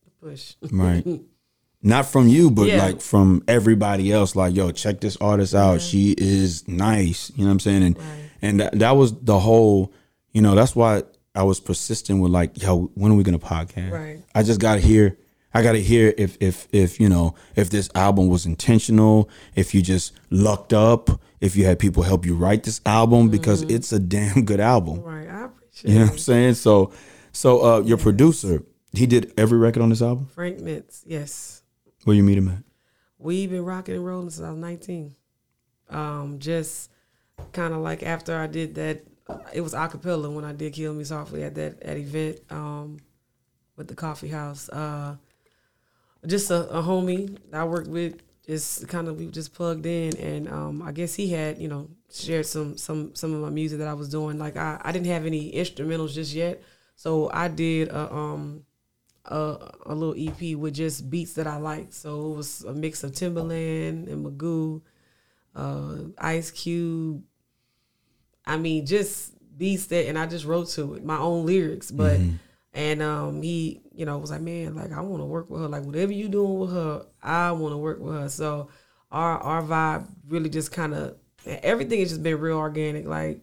[0.05, 0.55] The push.
[0.71, 1.07] Right.
[1.83, 2.85] Not from you, but Yeah.
[2.85, 4.37] like from everybody else.
[4.37, 5.81] Like, yo, check this artist out.
[5.81, 7.33] She is nice.
[7.35, 7.83] You know what I'm saying?
[7.83, 8.07] And Right.
[8.43, 9.95] and that, that was the whole.
[10.33, 11.05] You know, that's why
[11.35, 13.91] I was persistent with like, yo, when are we gonna podcast?
[13.93, 14.22] Right.
[14.35, 15.16] I just gotta hear.
[15.53, 19.83] I gotta hear if if if you know if this album was intentional, if you
[19.83, 21.11] just lucked up,
[21.41, 25.03] if you had people help you write this album because it's a damn good album.
[25.03, 25.28] Right.
[25.28, 25.93] I appreciate it.
[25.93, 26.12] You know what.
[26.12, 26.55] I'm saying?
[26.55, 26.93] So
[27.33, 28.62] so uh your producer,
[28.93, 30.26] he did every record on this album.
[30.35, 31.03] Frank Mintz.
[31.05, 31.62] Yes.
[32.05, 32.62] Where you meet him at?
[33.18, 35.14] We've been rocking and rolling since I was 19.
[35.91, 36.91] Um, just
[37.53, 39.05] kind of like after I did that,
[39.53, 42.99] it was acapella when I did "Kill Me Softly" at that at event um,
[43.76, 44.68] with the coffee house.
[44.68, 45.16] Uh,
[46.26, 50.49] just a, a homie I worked with, just kind of we just plugged in, and
[50.49, 53.89] um, I guess he had you know shared some some some of my music that
[53.89, 54.39] I was doing.
[54.39, 56.62] Like I, I didn't have any instrumentals just yet,
[56.97, 58.64] so I did a um
[59.24, 61.95] a, a little EP with just beats that I liked.
[61.95, 64.83] So it was a mix of Timbaland and Magoo,
[65.55, 67.22] uh, Ice Cube.
[68.51, 71.90] I mean, just beats that, and I just wrote to it my own lyrics.
[71.90, 72.20] But
[72.72, 75.68] and um, he, you know, was like, man, like I want to work with her.
[75.68, 78.28] Like whatever you doing with her, I want to work with her.
[78.28, 78.68] So
[79.11, 83.07] our our vibe really just kind of everything has just been real organic.
[83.07, 83.40] Like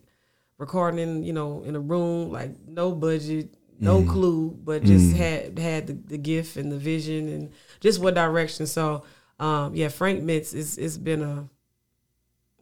[0.58, 5.88] recording, you know, in a room, like no budget, no clue, but just had had
[5.88, 8.66] the, the gift and the vision and just what direction.
[8.66, 9.04] So
[9.40, 11.48] um, yeah, Frank Mintz is it's been a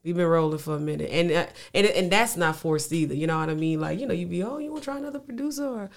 [0.06, 3.16] we've been rolling for a minute, and uh, and and that's not forced either.
[3.16, 3.82] You know what I mean?
[3.82, 5.66] Like you know, you be oh, you want to try another producer?
[5.66, 5.90] Or,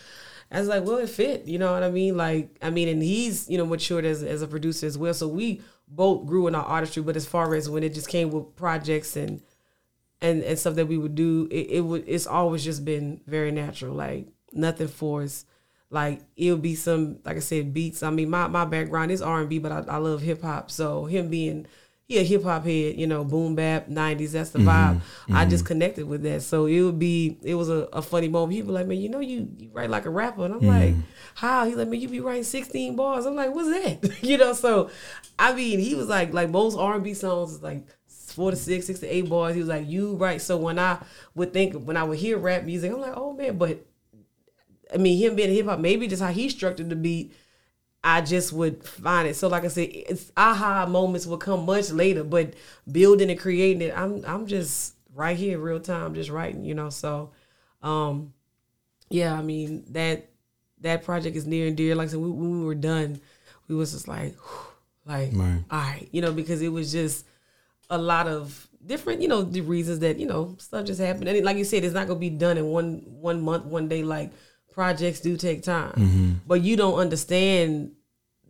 [0.50, 1.44] I was like, well, it fit.
[1.44, 2.16] You know what I mean?
[2.16, 5.14] Like I mean, and he's you know matured as as a producer as well.
[5.14, 8.30] So we both grew in our artistry, but as far as when it just came
[8.30, 9.42] with projects and
[10.20, 13.52] and and stuff that we would do, it, it would it's always just been very
[13.52, 15.46] natural, like nothing forced.
[15.90, 18.02] Like it'll be some, like I said, beats.
[18.02, 20.70] I mean, my my background is R and B, but I, I love hip hop.
[20.70, 21.66] So him being
[22.08, 24.68] he a hip hop head, you know, boom bap, nineties, that's the mm-hmm.
[24.68, 25.00] vibe.
[25.30, 25.68] I just mm-hmm.
[25.68, 26.40] connected with that.
[26.40, 28.66] So it would be it was a, a funny moment.
[28.66, 30.46] Be like, Man, you know you, you write like a rapper.
[30.46, 30.68] And I'm mm-hmm.
[30.68, 30.94] like,
[31.34, 31.66] How?
[31.66, 33.26] He's like, Man, you be writing 16 bars.
[33.26, 34.22] I'm like, what's that?
[34.22, 34.88] you know, so
[35.38, 38.56] I mean, he was like like most R and B songs is like four to
[38.56, 39.52] six, six to eight bars.
[39.52, 40.40] He was like, you right.
[40.40, 40.98] So when I
[41.34, 43.84] would think when I would hear rap music, I'm like, oh man, but
[44.94, 47.34] I mean, him being hip hop, maybe just how he structured the beat,
[48.08, 49.36] I just would find it.
[49.36, 52.54] So like I said, it's aha moments will come much later, but
[52.90, 56.88] building and creating it, I'm I'm just right here, real time, just writing, you know.
[56.88, 57.32] So
[57.82, 58.32] um
[59.10, 60.30] yeah, I mean that
[60.80, 61.94] that project is near and dear.
[61.94, 63.20] Like I said, we, when we were done,
[63.66, 64.36] we was just like,
[65.04, 65.64] like, Right.
[65.70, 67.26] all right, you know, because it was just
[67.90, 71.28] a lot of different, you know, the reasons that you know stuff just happened.
[71.28, 74.02] And like you said, it's not gonna be done in one one month, one day.
[74.02, 74.30] Like
[74.72, 75.92] projects do take time,
[76.46, 77.92] but you don't understand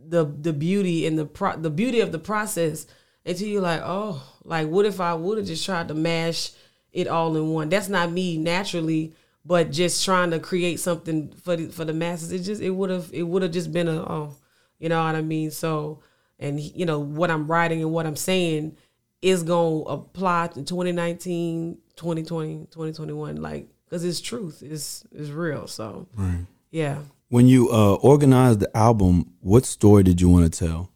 [0.08, 2.86] the the beauty and the pro the beauty of the process
[3.26, 6.52] until you're like, oh, like what if I would have just tried to mash
[6.92, 7.68] it all in one?
[7.68, 12.32] That's not me naturally, but just trying to create something for the, for the masses.
[12.32, 14.36] It just it would have it would have just been a oh,
[14.78, 15.50] you know what I mean?
[15.50, 16.00] So
[16.38, 18.76] and you know what I'm writing and what I'm saying
[19.20, 24.62] is going to apply to 2019, 2020, 2021 like cuz it's truth.
[24.62, 25.66] It's it's real.
[25.66, 26.46] So, Right.
[26.70, 27.02] yeah.
[27.28, 30.90] When you uh, organized the album, what story did you want to tell?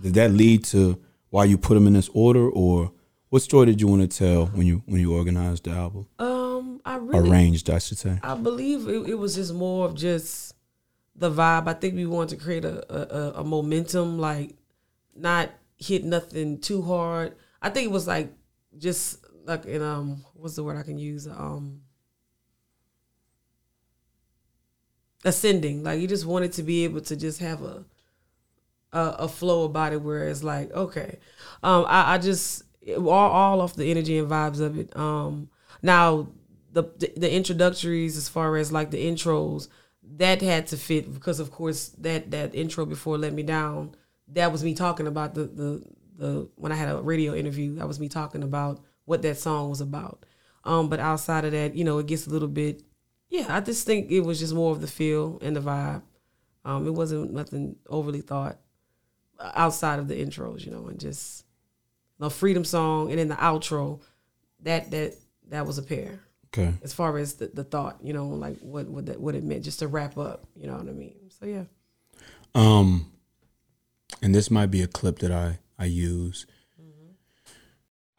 [0.00, 2.92] Did that lead to why you put them in this order, or
[3.28, 6.06] what story did you want to tell when you when you organized the album?
[6.18, 8.18] Um I really Arranged, I should say.
[8.22, 10.54] I believe it, it was just more of just
[11.14, 11.66] the vibe.
[11.68, 14.54] I think we wanted to create a, a, a- a momentum, like
[15.14, 17.34] not hit nothing too hard.
[17.62, 18.32] I think it was like
[18.78, 21.26] just like in um what's the word I can use?
[21.26, 21.82] Um
[25.26, 25.82] ascending.
[25.82, 27.84] Like you just wanted to be able to just have a
[28.92, 31.18] a, a flow about it where it's like, okay.
[31.62, 32.62] Um I, I just
[32.96, 34.96] all, all off the energy and vibes of it.
[34.96, 35.50] Um
[35.82, 36.28] now
[36.72, 39.68] the, the the introductories as far as like the intros
[40.18, 43.94] that had to fit because of course that that intro before let me down
[44.28, 45.82] that was me talking about the the
[46.16, 49.70] the when I had a radio interview that was me talking about what that song
[49.70, 50.24] was about
[50.64, 52.82] um but outside of that you know it gets a little bit
[53.38, 56.02] yeah I just think it was just more of the feel and the vibe
[56.64, 58.58] um it wasn't nothing overly thought
[59.38, 61.44] uh, outside of the intros you know and just
[62.18, 64.00] the freedom song and then the outro
[64.60, 65.14] that that
[65.48, 66.20] that was a pair
[66.56, 66.72] Okay.
[66.82, 69.64] as far as the, the thought, you know, like what what that what it meant
[69.64, 71.16] just to wrap up, you know what I mean?
[71.28, 71.64] So yeah.
[72.54, 73.12] Um,
[74.22, 76.46] and this might be a clip that I I use.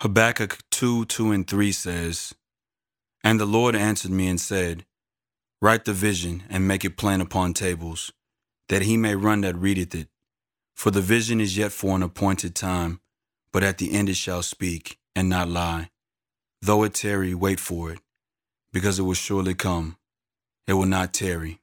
[0.01, 2.36] Habakkuk two two and three says,
[3.24, 4.86] "And the Lord answered me and said,
[5.60, 8.12] Write the vision and make it plain upon tables,
[8.70, 10.08] that he may run that readeth it.
[10.76, 13.01] For the vision is yet for an appointed time,
[13.51, 15.89] but at the end it shall speak and not lie.
[16.62, 17.99] Though it tarry, wait for it,
[18.72, 19.97] because it will surely come.
[20.68, 21.60] It will not tarry."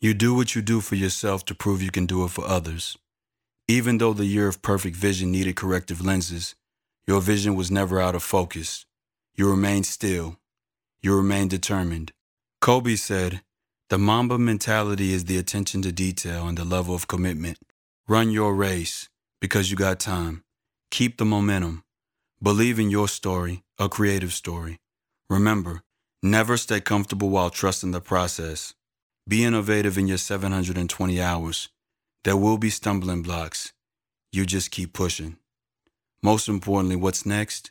[0.00, 2.98] You do what you do for yourself to prove you can do it for others.
[3.68, 6.54] Even though the year of perfect vision needed corrective lenses,
[7.06, 8.86] your vision was never out of focus.
[9.34, 10.38] You remained still.
[11.00, 12.12] You remained determined.
[12.60, 13.42] Kobe said,
[13.90, 17.58] The Mamba mentality is the attention to detail and the level of commitment.
[18.08, 19.08] Run your race
[19.40, 20.42] because you got time.
[20.90, 21.84] Keep the momentum.
[22.42, 24.78] Believe in your story, a creative story.
[25.28, 25.82] Remember,
[26.22, 28.74] never stay comfortable while trusting the process.
[29.28, 31.68] Be innovative in your 720 hours.
[32.24, 33.72] There will be stumbling blocks.
[34.32, 35.36] You just keep pushing.
[36.22, 37.70] Most importantly, what's next?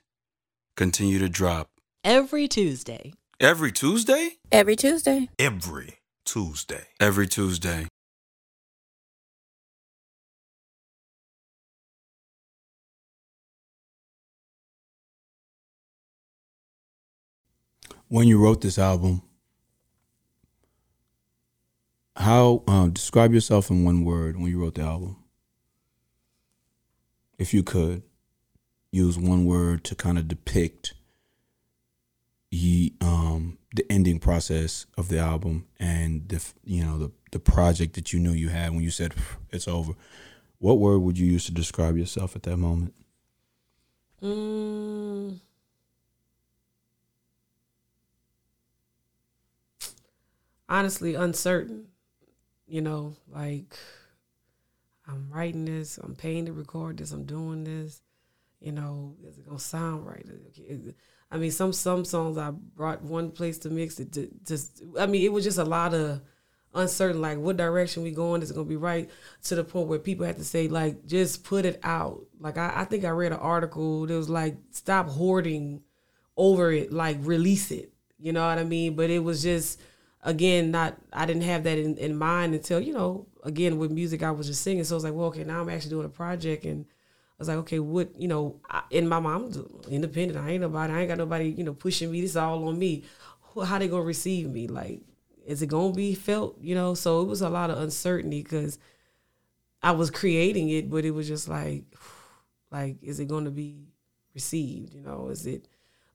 [0.77, 1.69] Continue to drop.
[2.03, 3.13] Every Tuesday.
[3.41, 4.37] Every Tuesday?
[4.49, 5.27] Every Tuesday.
[5.37, 6.85] Every Tuesday.
[7.01, 7.87] Every Tuesday.
[18.07, 19.21] When you wrote this album,
[22.15, 25.17] how uh, describe yourself in one word when you wrote the album?
[27.37, 28.03] If you could
[28.93, 30.93] use one word to kind of depict
[32.55, 37.93] ye, um, the ending process of the album and the you know the the project
[37.95, 39.13] that you knew you had when you said
[39.51, 39.93] it's over.
[40.59, 42.93] What word would you use to describe yourself at that moment?
[44.23, 45.39] Mm.
[50.67, 51.87] Honestly, uncertain.
[52.67, 53.77] You know, like
[55.07, 58.01] I'm writing this, I'm paying to record this, I'm doing this.
[58.59, 60.25] You know, is it gonna sound right?
[61.31, 64.17] I mean, some some songs I brought one place to mix it.
[64.45, 66.21] Just, I mean, it was just a lot of
[66.73, 67.21] uncertain.
[67.21, 68.41] Like, what direction we going?
[68.41, 69.09] Is it gonna be right?
[69.43, 72.25] To the point where people had to say, like, just put it out.
[72.39, 75.81] Like, I, I think I read an article that was like, stop hoarding
[76.37, 76.93] over it.
[76.93, 77.91] Like, release it.
[78.19, 78.95] You know what I mean?
[78.95, 79.81] But it was just
[80.23, 80.97] again not.
[81.11, 83.27] I didn't have that in, in mind until you know.
[83.43, 84.83] Again, with music, I was just singing.
[84.83, 86.85] So I was like, well, okay, now I'm actually doing a project and.
[87.37, 88.61] I was like, okay, what you know?
[88.69, 89.59] I, in my mom's
[89.89, 90.39] independent.
[90.39, 90.93] I ain't nobody.
[90.93, 91.49] I ain't got nobody.
[91.49, 92.21] You know, pushing me.
[92.21, 93.03] This is all on me.
[93.65, 94.67] How they gonna receive me?
[94.67, 95.01] Like,
[95.45, 96.57] is it gonna be felt?
[96.61, 96.93] You know.
[96.93, 98.79] So it was a lot of uncertainty because
[99.83, 101.83] I was creating it, but it was just like,
[102.71, 103.89] like, is it gonna be
[104.33, 104.93] received?
[104.93, 105.67] You know, is it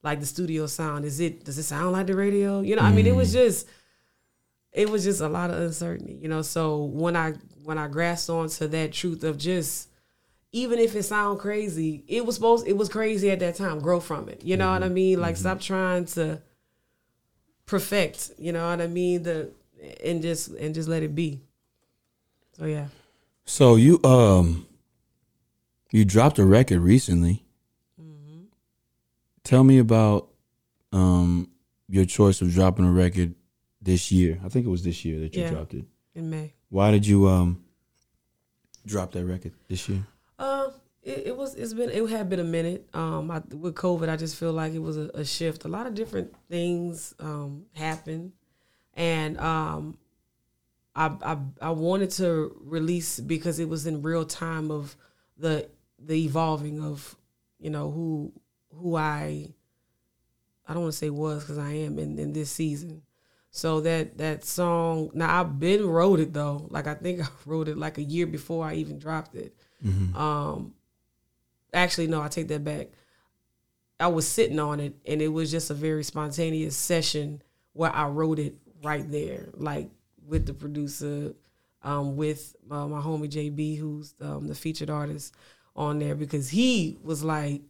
[0.02, 1.04] like the studio sound?
[1.04, 1.44] Is it?
[1.44, 2.62] Does it sound like the radio?
[2.62, 3.34] You know, I mean, it was mm.
[3.34, 3.68] just
[4.72, 6.40] it was just a lot of uncertainty, you know.
[6.40, 9.89] So when I when I grasped onto that truth of just
[10.52, 13.80] even if it sound crazy, it was supposed it was crazy at that time.
[13.80, 14.42] Grow from it.
[14.44, 15.20] You know what I mean?
[15.20, 16.40] Like stop trying to
[17.66, 19.22] perfect, you know what I mean?
[19.22, 19.50] The
[20.04, 21.40] and just and just let it be.
[22.58, 22.88] So yeah.
[23.44, 24.66] So you um
[25.92, 27.44] you dropped a record recently.
[29.44, 30.28] Tell me about
[30.92, 31.48] um
[31.88, 33.34] your choice of dropping a record
[33.80, 34.38] this year.
[34.44, 35.50] I think it was this year that you Yeah.
[35.50, 35.84] dropped it.
[36.14, 36.54] In May.
[36.68, 37.64] Why did you um
[38.86, 40.06] drop that record this year?
[41.02, 42.88] It, it was it's been it had been a minute.
[42.92, 45.64] Um, I, with COVID, I just feel like it was a, a shift.
[45.64, 48.32] A lot of different things um happened,
[48.94, 49.96] and um,
[50.94, 54.96] I, I I wanted to release because it was in real time of
[55.38, 57.16] the the evolving of
[57.58, 58.32] you know who
[58.74, 59.54] who I
[60.68, 63.02] I don't want to say was because I am in, in this season.
[63.50, 66.66] So that that song now I've been wrote it though.
[66.70, 69.54] Like I think I wrote it like a year before I even dropped it.
[70.14, 70.74] Um
[71.72, 72.88] actually no, I take that back.
[73.98, 77.42] I was sitting on it and it was just a very spontaneous session
[77.74, 79.90] where I wrote it right there, like
[80.26, 81.34] with the producer,
[81.82, 85.34] um, with uh, my homie JB, who's um, the featured artist
[85.76, 87.62] on there, because he was like,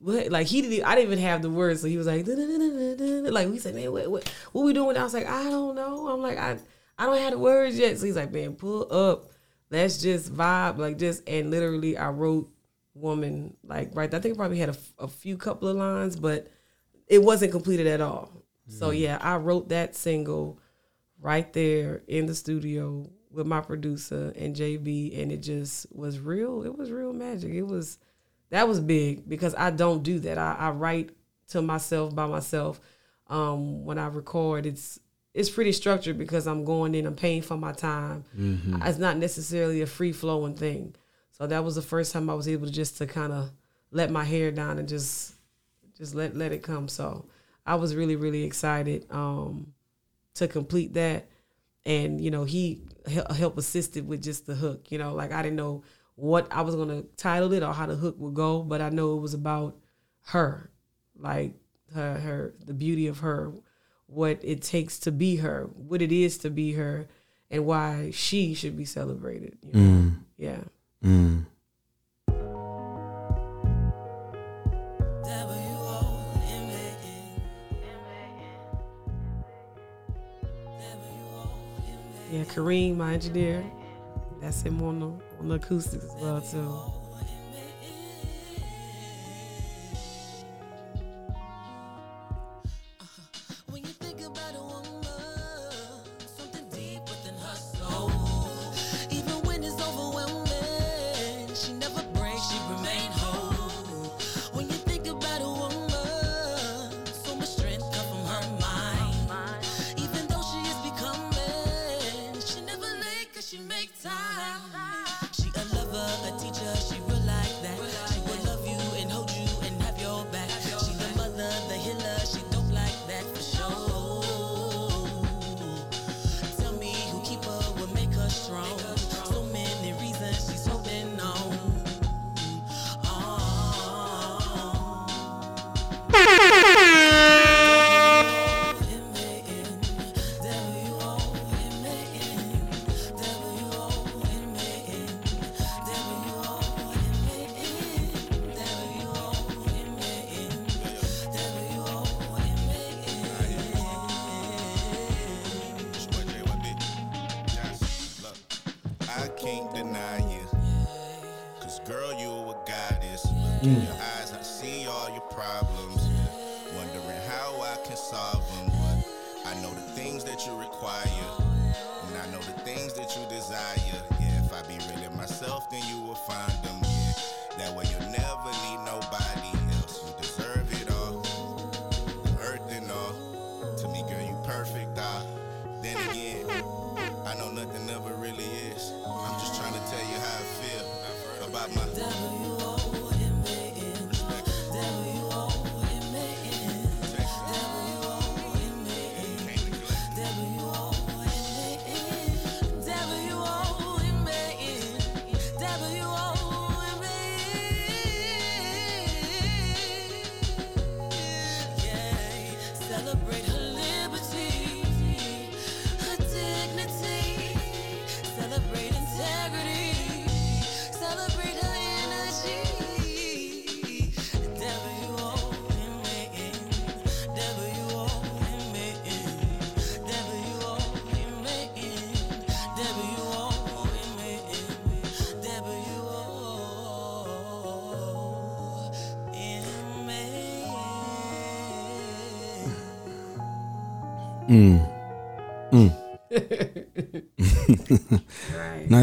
[0.00, 0.30] what?
[0.30, 0.84] Like he didn't.
[0.84, 4.10] I didn't even have the words, so he was like, like we said, man, what,
[4.10, 4.96] what, what we doing?
[4.96, 6.08] I was like, I don't know.
[6.08, 6.58] I'm like, I,
[6.98, 7.98] I don't have the words yet.
[7.98, 9.26] So he's like, man, pull up.
[9.70, 11.28] Let's just vibe, like just.
[11.28, 12.50] And literally, I wrote
[12.94, 14.12] "woman" like right.
[14.12, 16.48] I think I probably had a, a few couple of lines, but
[17.06, 18.32] it wasn't completed at all.
[18.68, 20.60] So yeah, I wrote that single
[21.20, 26.62] right there in the studio with my producer and JB, and it just was real.
[26.64, 27.52] It was real magic.
[27.52, 27.98] It was
[28.50, 30.38] that was big because I don't do that.
[30.38, 31.10] I, I write
[31.48, 32.80] to myself by myself.
[33.28, 34.98] Um, when I record, it's
[35.34, 38.24] it's pretty structured because I'm going in, I'm paying for my time.
[38.84, 40.94] It's not necessarily a free flowing thing.
[41.40, 43.50] So that was the first time I was able to just to kind of
[43.90, 45.34] let my hair down and just
[45.96, 46.86] just let let it come.
[46.86, 47.24] So
[47.64, 49.72] I was really really excited um,
[50.34, 51.28] to complete that,
[51.86, 54.92] and you know he hel- help assisted with just the hook.
[54.92, 55.82] You know, like I didn't know
[56.14, 59.16] what I was gonna title it or how the hook would go, but I know
[59.16, 59.78] it was about
[60.26, 60.70] her,
[61.18, 61.54] like
[61.94, 63.54] her her the beauty of her,
[64.08, 67.08] what it takes to be her, what it is to be her,
[67.50, 69.56] and why she should be celebrated.
[69.62, 70.12] You know?
[70.36, 70.64] Yeah.
[71.04, 71.46] Mm.
[82.30, 83.64] Yeah, Kareem, my engineer,
[84.40, 85.06] that's him on the
[85.40, 86.99] on the acoustics as well too.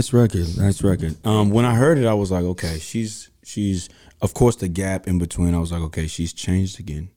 [0.07, 1.15] Nice record, nice record.
[1.25, 3.89] Um, when I heard it, I was like, okay, she's she's
[4.21, 5.53] of course the gap in between.
[5.53, 7.09] I was like, okay, she's changed again.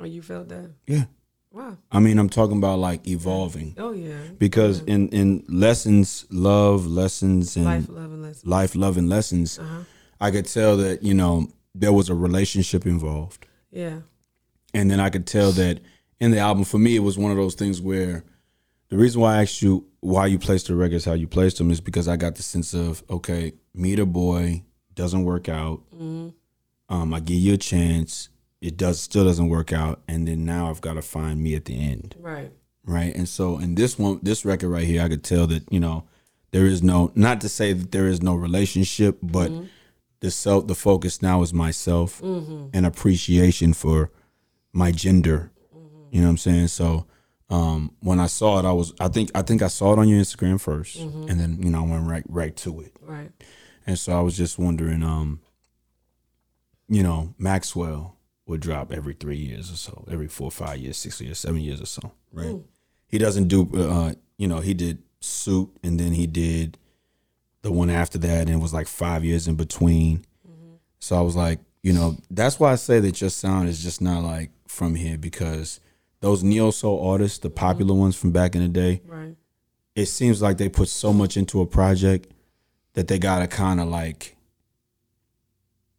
[0.00, 0.70] Oh, you felt that?
[0.86, 1.04] Yeah.
[1.50, 1.76] Wow.
[1.92, 4.14] I mean, I'm talking about like evolving Oh yeah.
[4.38, 8.46] because in in lessons, love lessons, and Life, love, and lessons.
[8.46, 9.80] life, love, and lessons, Uh-huh.
[10.18, 13.98] I could tell that you know there was a relationship involved, Yeah.
[14.72, 15.80] and then I could tell that
[16.20, 18.24] in the album for me it was one of those things where
[18.88, 21.70] the reason why I asked you why you placed the records how you placed them
[21.70, 24.62] is because I got the sense of okay, meet a boy
[24.94, 26.28] doesn't work out, mm-hmm.
[26.88, 28.28] um, I give you a chance,
[28.60, 31.64] it does still doesn't work out, and then now I've got to find me at
[31.64, 32.52] the end Right.
[32.84, 33.14] right?
[33.14, 36.04] And so in this one, this record right here, I could tell that you know
[36.52, 39.66] there is no, not to say that there is no relationship, but mm-hmm.
[40.20, 42.68] the self, the focus now is myself mm-hmm.
[42.72, 44.12] and appreciation for
[44.72, 45.50] my gender.
[46.12, 46.68] You know what I'm saying?
[46.68, 47.06] So
[47.48, 50.08] um, when I saw it, I was, I think, I think I saw it on
[50.08, 52.92] your Instagram 1st and then you know I went right, right to it.
[53.00, 53.30] Right.
[53.86, 55.40] And so I was just wondering, um,
[56.88, 58.16] you know, Maxwell
[58.46, 61.80] would drop every three years or so, every four, five years, six years, seven years
[61.80, 62.56] or so, right?
[63.08, 66.78] He doesn't do, uh, you know, he did Suit and then he did
[67.62, 70.24] the one after that, and it was like five years in between.
[71.00, 74.00] So I was like, you know, that's why I say that your sound is just
[74.00, 75.80] not like from here because
[76.26, 78.00] those neo soul artists, the popular mm-hmm.
[78.00, 79.36] ones from back in the day, Right.
[79.94, 82.32] it seems like they put so much into a project
[82.94, 84.36] that they gotta kind of like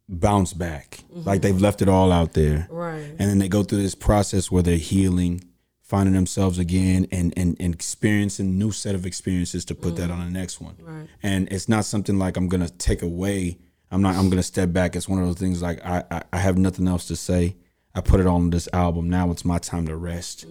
[0.06, 1.64] bounce back, like they've mm-hmm.
[1.64, 3.08] left it all out there, Right.
[3.18, 5.44] and then they go through this process where they're healing,
[5.80, 10.18] finding themselves again, and and, and experiencing new set of experiences to put that on
[10.18, 10.74] the next one.
[10.74, 10.98] Mm-hmm.
[10.98, 11.08] Right.
[11.22, 13.56] And it's not something like I'm gonna take away.
[13.90, 14.14] I'm not.
[14.16, 14.94] I'm gonna step back.
[14.94, 17.56] It's one of those things like I I, I have nothing else to say.
[17.98, 19.10] I put it on this album.
[19.10, 20.46] Now it's my time to rest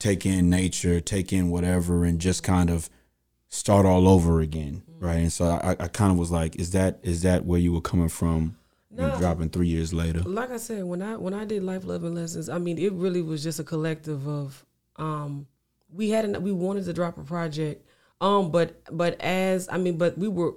[0.00, 2.90] take in nature, take in whatever, and just kind of
[3.48, 5.18] start all over again, right?
[5.18, 7.80] And so I, I kind of was like, is that is that where you were
[7.80, 8.56] coming from?
[8.90, 9.16] No.
[9.18, 10.20] dropping three years later.
[10.20, 12.92] like I said, when I when I did life love and lessons, I mean, it
[12.92, 14.64] really was just a collective of
[14.96, 15.46] um
[15.92, 17.84] we had an, we wanted to drop a project,
[18.20, 20.54] um, but but as I mean, but we were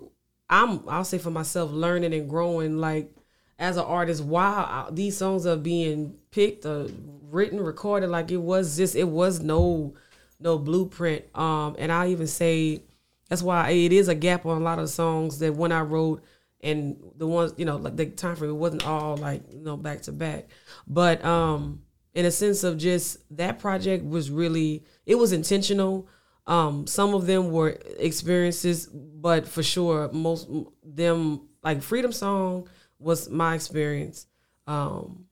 [0.49, 3.11] I'm I'll say for myself learning and growing like
[3.59, 6.87] as an artist while these songs are being picked or
[7.29, 9.93] written recorded like it was just it was no
[10.39, 11.25] no blueprint.
[11.35, 12.83] Um and I even say
[13.29, 16.23] that's why it is a gap on a lot of songs that when I wrote
[16.61, 19.77] and the ones you know like the time frame it wasn't all like you know
[19.77, 20.47] back to back.
[20.87, 21.81] But um
[22.13, 26.07] in a sense of just that project was really it was intentional.
[26.45, 30.47] Um some of them were experiences but for sure most
[30.83, 32.67] them like freedom song
[32.99, 34.27] was my experience
[34.67, 35.25] um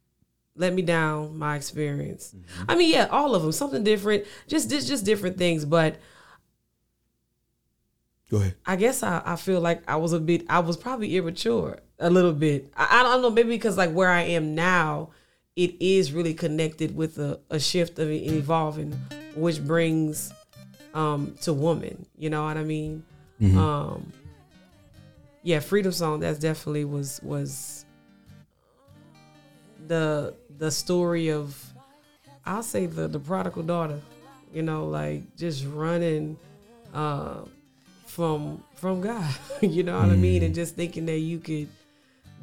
[0.55, 2.35] let me down my experience
[2.69, 5.97] i mean yeah all of them something different just just just different things but
[8.29, 8.55] Go ahead.
[8.65, 12.09] I guess I, I feel like I was a bit I was probably immature a
[12.09, 12.73] little bit.
[12.75, 15.11] I, I don't know maybe because like where I am now,
[15.55, 18.93] it is really connected with a, a shift of evolving,
[19.35, 20.33] which brings
[20.93, 22.05] um to woman.
[22.17, 23.03] You know what I mean?
[23.59, 24.11] Um
[25.45, 27.85] yeah, freedom song that's definitely was was
[29.87, 31.55] the the story of
[32.47, 34.01] I'll say the the prodigal daughter.
[34.51, 36.37] You know, like just running
[36.95, 37.45] uh
[38.07, 39.35] from from God.
[39.61, 40.41] you know what I mean?
[40.41, 41.69] And just thinking that you could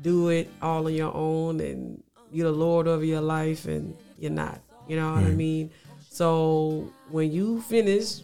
[0.00, 2.00] do it all on your own and
[2.30, 4.61] you're the Lord over your life and you're not.
[4.86, 5.72] You know what I mean?
[6.09, 8.20] So when you finish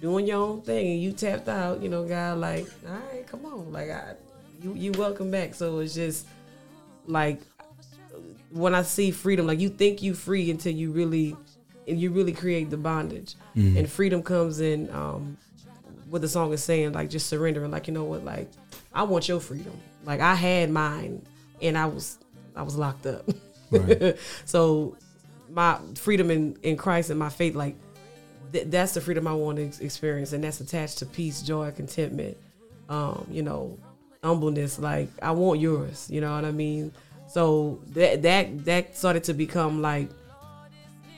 [0.00, 3.44] doing your own thing and you tapped out, you know, God like, all right, come
[3.46, 3.72] on.
[3.72, 4.14] Like I
[4.62, 5.54] you you welcome back.
[5.54, 6.26] So it's just
[7.06, 7.40] like
[8.50, 11.36] when I see freedom, like you think you free until you really
[11.88, 13.34] and you really create the bondage.
[13.78, 15.36] And freedom comes in um
[16.08, 18.50] what the song is saying, like just surrendering, like you know what, like
[18.92, 19.78] I want your freedom.
[20.04, 21.24] Like I had mine
[21.60, 22.18] and I was
[22.54, 23.28] I was locked up.
[23.70, 24.16] Right.
[24.44, 24.96] so
[25.50, 27.76] my freedom in, in Christ and my faith, like
[28.52, 31.70] th- that's the freedom I want to ex- experience, and that's attached to peace, joy,
[31.70, 32.36] contentment,
[32.88, 33.78] um, you know,
[34.22, 34.78] humbleness.
[34.78, 36.92] Like I want yours, you know what I mean.
[37.28, 40.08] So that that that started to become like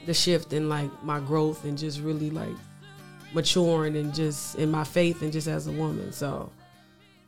[0.06, 2.54] the shift in like my growth and just really like
[3.34, 6.12] maturing and just in my faith and just as a woman.
[6.12, 6.50] So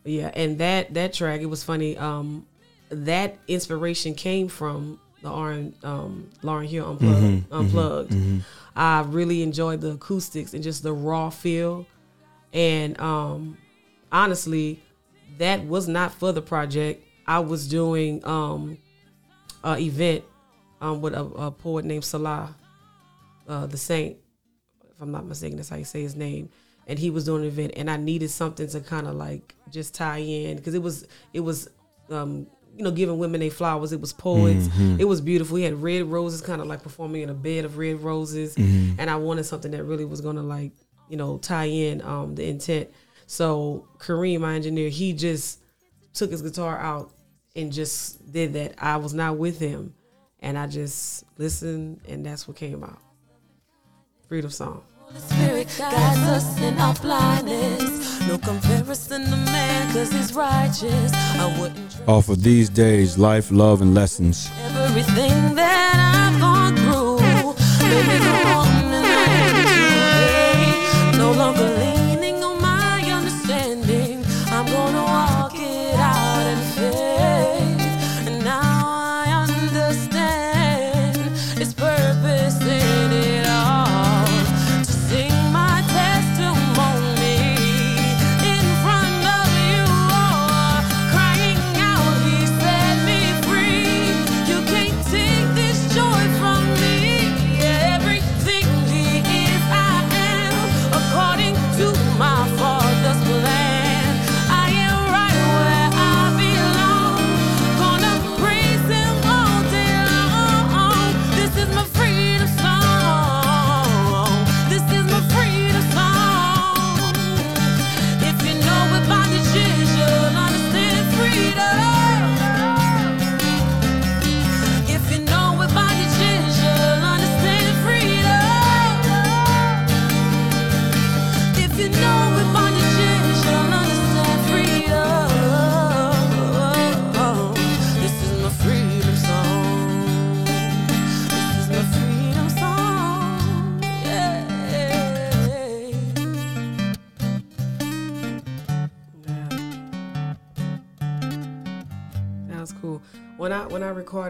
[0.04, 1.96] yeah, and that that track it was funny.
[1.96, 2.46] Um,
[2.88, 7.52] that inspiration came from the Lauryn um, Lauryn Hill unplugged.
[7.52, 8.42] unplugged.
[8.80, 11.86] I really enjoyed the acoustics and just the raw feel,
[12.54, 13.58] and um,
[14.10, 14.82] honestly,
[15.36, 17.04] that was not for the project.
[17.26, 18.78] I was doing um,
[19.62, 20.24] a event
[20.80, 22.56] um, with a, a poet named Salah,
[23.46, 24.16] uh, the Saint,
[24.82, 26.48] if I'm not mistaken, that's how you say his name.
[26.86, 29.94] And he was doing an event, and I needed something to kind of like just
[29.94, 31.68] tie in because it was it was
[32.08, 32.46] um,
[32.76, 33.92] you know, giving women their flowers.
[33.92, 34.68] It was poets.
[34.68, 35.00] Mm-hmm.
[35.00, 35.54] It was beautiful.
[35.54, 38.54] We had red roses, kind of like performing in a bed of red roses.
[38.54, 39.00] Mm-hmm.
[39.00, 40.72] And I wanted something that really was gonna like,
[41.08, 42.90] you know, tie in um, the intent.
[43.26, 45.60] So Kareem, my engineer, he just
[46.14, 47.10] took his guitar out
[47.54, 48.74] and just did that.
[48.78, 49.94] I was not with him,
[50.40, 52.98] and I just listened, and that's what came out.
[54.28, 54.82] Freedom song.
[55.12, 58.20] Holy Spirit guides us in our blindness.
[58.28, 61.12] No comparison to man, cause he's righteous.
[61.14, 64.50] I wouldn't Off of these days, life, love, and lessons.
[64.76, 65.96] everything that
[66.32, 67.18] I've gone through.
[67.88, 69.09] Made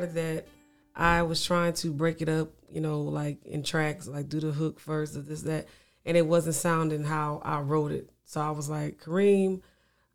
[0.06, 0.46] that,
[0.94, 4.52] I was trying to break it up, you know, like in tracks, like do the
[4.52, 5.66] hook first or this that,
[6.04, 8.10] and it wasn't sounding how I wrote it.
[8.24, 9.62] So I was like, Kareem,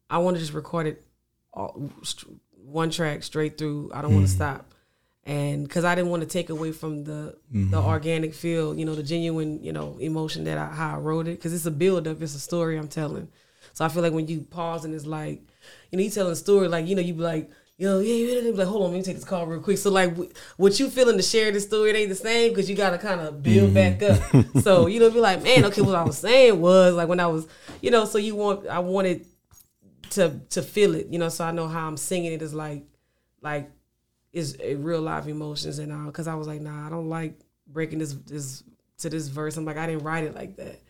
[0.09, 1.05] I want to just record it
[1.53, 1.89] all,
[2.53, 3.91] one track straight through.
[3.93, 4.37] I don't want to mm-hmm.
[4.37, 4.73] stop,
[5.23, 7.73] and because I didn't want to take away from the the mm-hmm.
[7.73, 11.37] organic feel, you know, the genuine, you know, emotion that I how I wrote it.
[11.37, 13.29] Because it's a build up, it's a story I'm telling.
[13.73, 15.41] So I feel like when you pause and it's like,
[15.91, 17.49] you know, you telling a story, like you know, you be like.
[17.77, 19.77] Yo, yeah, yeah, yeah, like, hold on, let me take this call real quick.
[19.77, 22.69] So, like, wh- what you feeling to share this story, it ain't the same because
[22.69, 24.21] you got to kind of build back up.
[24.61, 27.27] so, you know, be like, man, okay, what I was saying was like when I
[27.27, 27.47] was,
[27.81, 29.25] you know, so you want, I wanted
[30.11, 32.85] to to feel it, you know, so I know how I'm singing it is like,
[33.41, 33.69] like,
[34.31, 36.05] is a real live emotions and all.
[36.05, 37.37] Because I was like, nah, I don't like
[37.67, 38.63] breaking this this
[38.99, 39.57] to this verse.
[39.57, 40.81] I'm like, I didn't write it like that,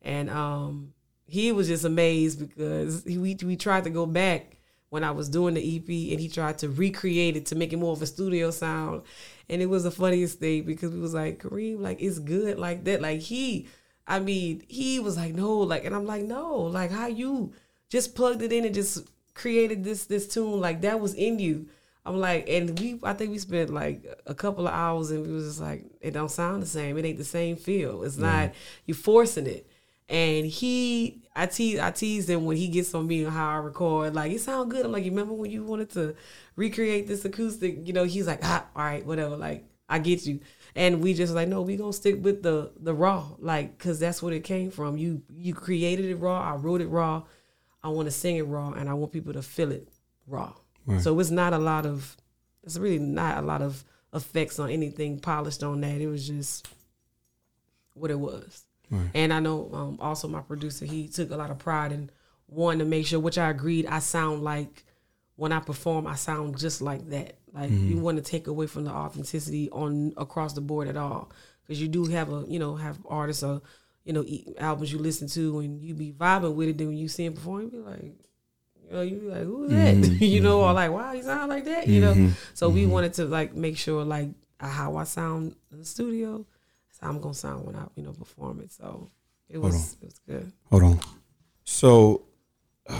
[0.00, 0.94] and um,
[1.26, 4.56] he was just amazed because he, we we tried to go back
[4.90, 7.78] when I was doing the EP and he tried to recreate it to make it
[7.78, 9.02] more of a studio sound.
[9.48, 12.84] And it was the funniest thing because we was like, Kareem, like it's good like
[12.84, 13.00] that.
[13.00, 13.68] Like he,
[14.06, 17.52] I mean, he was like, no, like, and I'm like, no, like how you
[17.88, 21.68] just plugged it in and just created this this tune like that was in you.
[22.04, 25.32] I'm like, and we, I think we spent like a couple of hours and we
[25.32, 26.96] was just like, it don't sound the same.
[26.98, 28.02] It ain't the same feel.
[28.02, 28.52] It's not
[28.86, 29.69] you forcing it.
[30.10, 33.56] And he, I tease, I tease him when he gets on me and how I
[33.56, 34.14] record.
[34.14, 34.84] Like it sound good.
[34.84, 36.16] I'm like, you remember when you wanted to
[36.56, 37.86] recreate this acoustic?
[37.86, 39.36] You know, he's like, ah, all right, whatever.
[39.36, 40.40] Like I get you.
[40.74, 44.22] And we just like, no, we gonna stick with the the raw, like, cause that's
[44.22, 44.96] what it came from.
[44.96, 46.40] You you created it raw.
[46.52, 47.22] I wrote it raw.
[47.82, 49.88] I want to sing it raw, and I want people to feel it
[50.26, 50.52] raw.
[51.00, 52.16] So it's not a lot of,
[52.64, 56.00] it's really not a lot of effects on anything polished on that.
[56.00, 56.68] It was just
[57.94, 58.64] what it was.
[59.14, 62.10] And I know um, also my producer, he took a lot of pride in
[62.48, 64.84] wanting to make sure, which I agreed, I sound like
[65.36, 67.36] when I perform, I sound just like that.
[67.52, 68.02] Like you mm-hmm.
[68.02, 71.88] want to take away from the authenticity on across the board at all, because you
[71.88, 73.62] do have a you know have artists or
[74.04, 74.24] you know
[74.58, 76.78] albums you listen to and you be vibing with it.
[76.78, 79.70] Then when you see him perform, you be like, you know, you be like, who's
[79.70, 79.94] that?
[79.96, 80.24] Mm-hmm.
[80.24, 80.74] you know, or mm-hmm.
[80.76, 81.88] like, wow, he sound like that.
[81.88, 82.30] You know.
[82.54, 86.44] So we wanted to like make sure like how I sound in the studio,
[87.00, 88.72] how I'm gonna sound when I you know perform it.
[88.72, 89.10] So
[89.48, 90.52] it was it was good.
[90.70, 91.00] Hold on.
[91.64, 92.22] So
[92.88, 92.98] uh,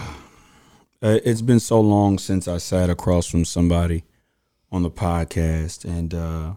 [1.01, 4.03] it's been so long since I sat across from somebody
[4.71, 6.53] on the podcast and uh,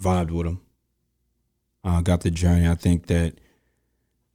[0.00, 0.60] vibed with them.
[1.82, 2.66] Uh, got the journey.
[2.68, 3.34] I think that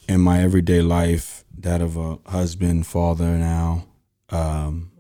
[0.07, 3.85] in my everyday life, that of a husband, father now,
[4.29, 4.91] um,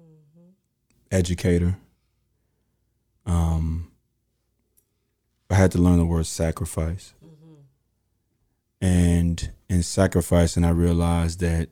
[1.11, 1.77] educator,
[3.25, 3.91] um,
[5.49, 7.13] I had to learn the word sacrifice.
[8.81, 10.57] And and sacrifice.
[10.57, 11.69] And I realized that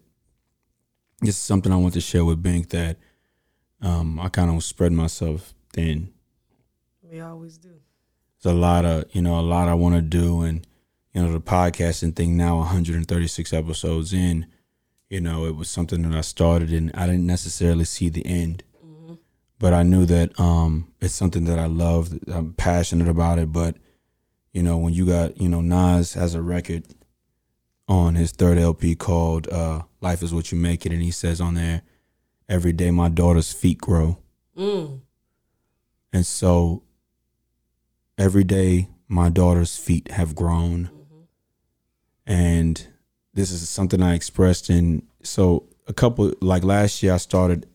[1.21, 2.97] this is something I want to share with Bank that
[3.81, 6.13] um, I kind of spread myself thin.
[7.01, 7.69] We always do.
[8.41, 10.65] There's a lot of you know a lot I want to do, and
[11.13, 14.45] you know the podcasting thing now 136 episodes in.
[15.09, 18.63] You know, it was something that I started, and I didn't necessarily see the end,
[19.57, 22.09] but I knew that um, it's something that I love.
[22.27, 23.77] I'm passionate about it, but
[24.51, 26.83] you know, when you got you know Nas has a record
[27.87, 31.39] on his third LP called uh, "Life Is What You Make It," and he says
[31.39, 31.83] on there,
[32.49, 34.17] "Every day my daughter's feet grow."
[34.57, 35.01] Mm.
[36.11, 36.83] And so
[38.17, 40.89] every day my daughter's feet have grown.
[42.25, 42.87] And
[43.33, 47.67] this is something I expressed in so a couple like last year I started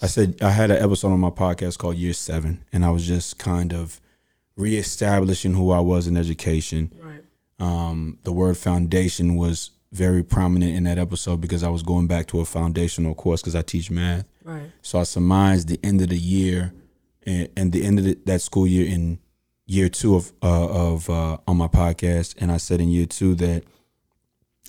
[0.00, 3.06] I said I had an episode on my podcast called Year 7 and I was
[3.06, 4.00] just kind of
[4.56, 6.92] reestablishing who I was in education.
[7.02, 7.23] Right.
[7.58, 12.26] Um, the word foundation was very prominent in that episode because I was going back
[12.28, 14.26] to a foundational course because I teach math.
[14.42, 14.70] Right.
[14.82, 16.74] So I surmised the end of the year
[17.24, 19.18] and, and the end of the, that school year in
[19.66, 23.34] year two of uh, of uh, on my podcast, and I said in year two
[23.36, 23.64] that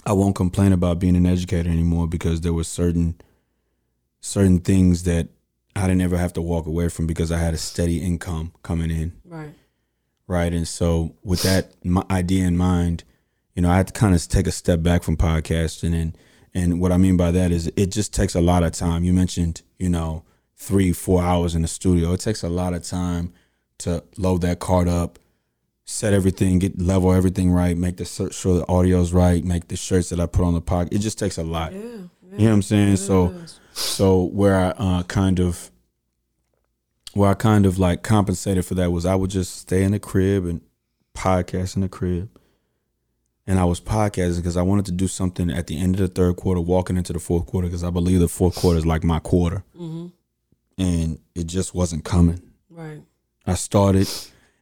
[0.05, 3.15] I won't complain about being an educator anymore because there were certain
[4.21, 5.29] certain things that
[5.75, 8.91] I didn't ever have to walk away from because I had a steady income coming
[8.91, 9.53] in Right.
[10.27, 10.51] Right?
[10.53, 11.71] And so with that
[12.09, 13.03] idea in mind,
[13.55, 16.17] you know, I had to kind of take a step back from podcasting, and
[16.53, 19.03] and what I mean by that is it just takes a lot of time.
[19.03, 20.23] You mentioned, you know,
[20.55, 22.13] three four hours in the studio.
[22.13, 23.33] It takes a lot of time
[23.79, 25.19] to load that card up,
[25.85, 29.77] set everything, get level everything right, make the sur- sure the audio's right, make the
[29.77, 30.93] shirts that I put on the podcast.
[30.93, 31.73] It just takes a lot.
[31.73, 31.79] Yeah.
[31.79, 32.97] You know what I'm saying?
[32.97, 33.33] So
[33.73, 35.71] so where I uh, kind of
[37.15, 39.99] where I kind of like compensated for that was I would just stay in the
[39.99, 40.59] crib and
[41.15, 42.29] podcast in the crib.
[43.47, 46.07] And I was podcasting because I wanted to do something at the end of the
[46.09, 49.03] third quarter, walking into the fourth quarter, because I believe the fourth quarter is like
[49.03, 49.63] my quarter.
[49.79, 50.07] Mm-hmm.
[50.77, 52.41] And it just wasn't coming.
[52.69, 53.01] Right.
[53.45, 54.09] I started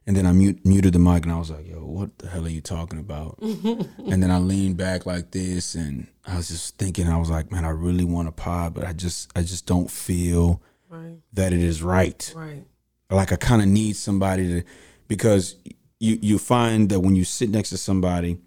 [0.06, 2.44] and then I mute, muted the mic and I was like, yo, what the hell
[2.44, 3.36] are you talking about?
[3.40, 7.50] and then I leaned back like this and I was just thinking, I was like,
[7.50, 10.62] man, I really want to pod, but I just I just don't feel
[10.94, 11.18] Right.
[11.32, 12.32] that it is right.
[12.36, 12.64] Right.
[13.10, 14.66] Like I kind of need somebody to
[15.08, 15.56] because
[16.00, 18.38] you you find that when you sit next to somebody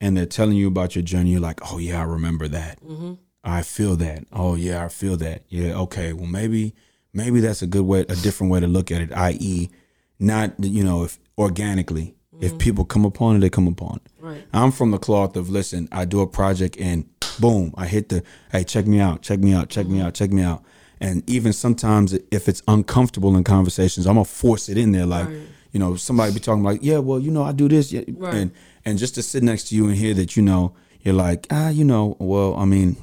[0.00, 2.80] and they're telling you about your journey, you're like, oh yeah, I remember that.
[2.82, 3.14] Mm-hmm.
[3.44, 4.24] I feel that.
[4.32, 5.42] Oh yeah, I feel that.
[5.48, 6.12] Yeah, okay.
[6.12, 6.74] Well, maybe
[7.12, 9.12] maybe that's a good way, a different way to look at it.
[9.12, 9.70] I.e.,
[10.18, 12.58] not you know if organically, if mm-hmm.
[12.58, 14.12] people come upon it, they come upon it.
[14.20, 14.44] Right.
[14.52, 15.88] I'm from the cloth of listen.
[15.90, 17.08] I do a project and
[17.40, 18.22] boom, I hit the
[18.52, 20.06] hey, check me out, check me out, check me mm-hmm.
[20.06, 20.64] out, check me out.
[21.00, 25.06] And even sometimes if it's uncomfortable in conversations, I'm gonna force it in there.
[25.06, 25.38] Like, Right.
[25.72, 28.34] you know, somebody be talking like, yeah, well, you know, I do this, yeah, Right.
[28.34, 28.50] and
[28.84, 30.72] and just to sit next to you and hear that, you know,
[31.02, 32.96] you're like, ah, you know, well, I mean,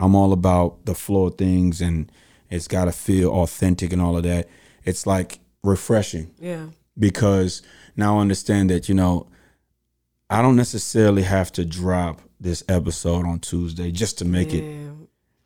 [0.00, 2.10] I'm all about the flow of things and
[2.50, 4.48] it's got to feel authentic and all of that.
[4.84, 6.66] It's like refreshing Yeah.
[6.98, 7.62] because
[7.96, 9.26] now I understand that, you know,
[10.30, 14.64] I don't necessarily have to drop this episode on Tuesday just to make it.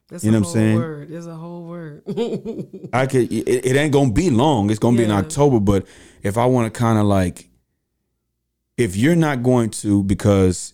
[0.09, 0.15] Yeah.
[0.15, 0.77] That's You a know what I'm whole saying?
[0.77, 1.09] Word.
[1.11, 2.03] There's a whole word.
[2.93, 4.71] I could, it, it ain't gonna be long.
[4.71, 5.87] It's gonna be in October, but
[6.23, 7.49] if I want to kind of like,
[8.77, 10.73] if you're not going to because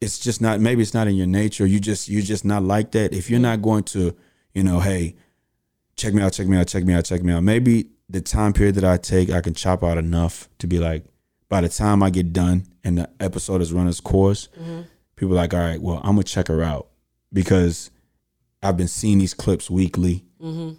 [0.00, 1.66] it's just not maybe it's not in your nature.
[1.66, 3.12] You just you're just not like that.
[3.12, 4.14] If you're not going to,
[4.54, 5.16] you know, hey,
[5.96, 7.42] check me out, check me out, check me out, check me out.
[7.42, 11.04] Maybe the time period that I take, I can chop out enough to be like,
[11.48, 14.82] by the time I get done and the episode has run its course, mm-hmm.
[15.16, 16.88] people are like, all right, well, I'm gonna check her out
[17.32, 17.90] because
[18.62, 20.24] I've been seeing these clips weekly,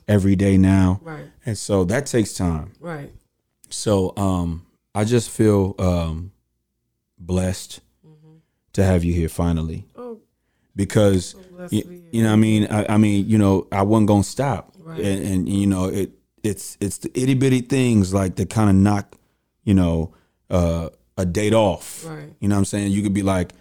[0.08, 1.26] every day now, right.
[1.46, 2.72] and so that takes time.
[2.80, 3.12] Right.
[3.70, 4.66] So um,
[4.96, 6.32] I just feel um,
[7.18, 7.82] blessed
[8.74, 10.20] to have you here finally Oh,
[10.76, 14.24] because blessed you, you know I mean I, I mean you know I wasn't gonna
[14.24, 15.00] stop Right.
[15.00, 16.12] and, and you know it
[16.44, 19.16] it's it's the itty bitty things like that kind of knock
[19.64, 20.14] you know
[20.50, 22.34] uh, a date off Right.
[22.40, 23.54] you know what I'm saying you could be like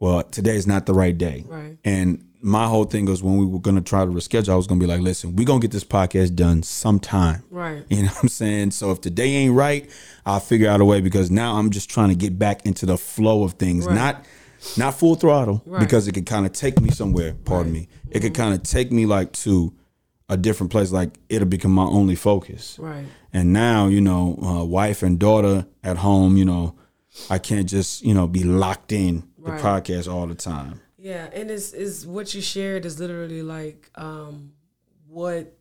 [0.00, 1.76] well today's not the right day Right.
[1.84, 4.80] and my whole thing was when we were gonna try to reschedule I was gonna
[4.80, 7.84] be like listen we're gonna get this podcast done sometime Right.
[7.88, 8.70] you know what I'm saying?
[8.72, 9.90] So if today ain't right,
[10.24, 12.96] I'll figure out a way because now I'm just trying to get back into the
[12.98, 13.86] flow of things.
[13.86, 13.94] Right.
[13.94, 14.24] Not
[14.76, 15.80] not full throttle Right.
[15.80, 17.88] because it could kind of take me somewhere, pardon me.
[18.10, 19.72] It could kind of take me like to
[20.28, 22.76] a different place like it'll become my only focus.
[22.78, 23.04] Right.
[23.32, 26.74] And now, you know, uh, wife and daughter at home, you know,
[27.30, 30.80] I can't just, you know, be locked in the podcast all the time.
[31.06, 34.54] Yeah, and it's is what you shared is literally like um
[35.06, 35.56] what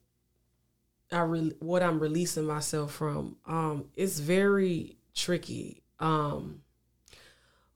[1.11, 3.37] I re- what I'm releasing myself from.
[3.45, 5.83] Um it's very tricky.
[5.99, 6.61] Um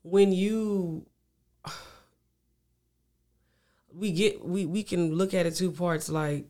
[0.01, 1.05] when you
[3.93, 6.45] we get we we can look at it two parts like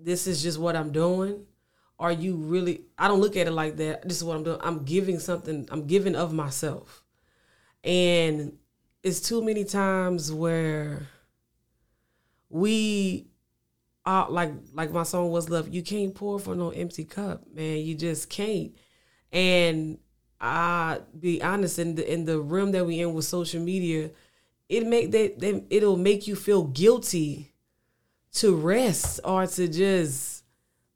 [0.00, 1.44] this is just what I'm doing?
[1.98, 2.82] Are you really?
[2.96, 4.06] I don't look at it like that.
[4.06, 4.60] This is what I'm doing.
[4.62, 5.66] I'm giving something.
[5.70, 7.02] I'm giving of myself,
[7.84, 8.58] and
[9.02, 11.08] it's too many times where
[12.50, 13.26] we
[14.04, 15.68] are like like my song was love.
[15.68, 17.78] You can't pour from no empty cup, man.
[17.78, 18.72] You just can't.
[19.32, 19.98] And
[20.40, 24.10] I be honest in the in the room that we in with social media,
[24.68, 27.52] it make that they, it'll make you feel guilty
[28.32, 30.44] to rest or to just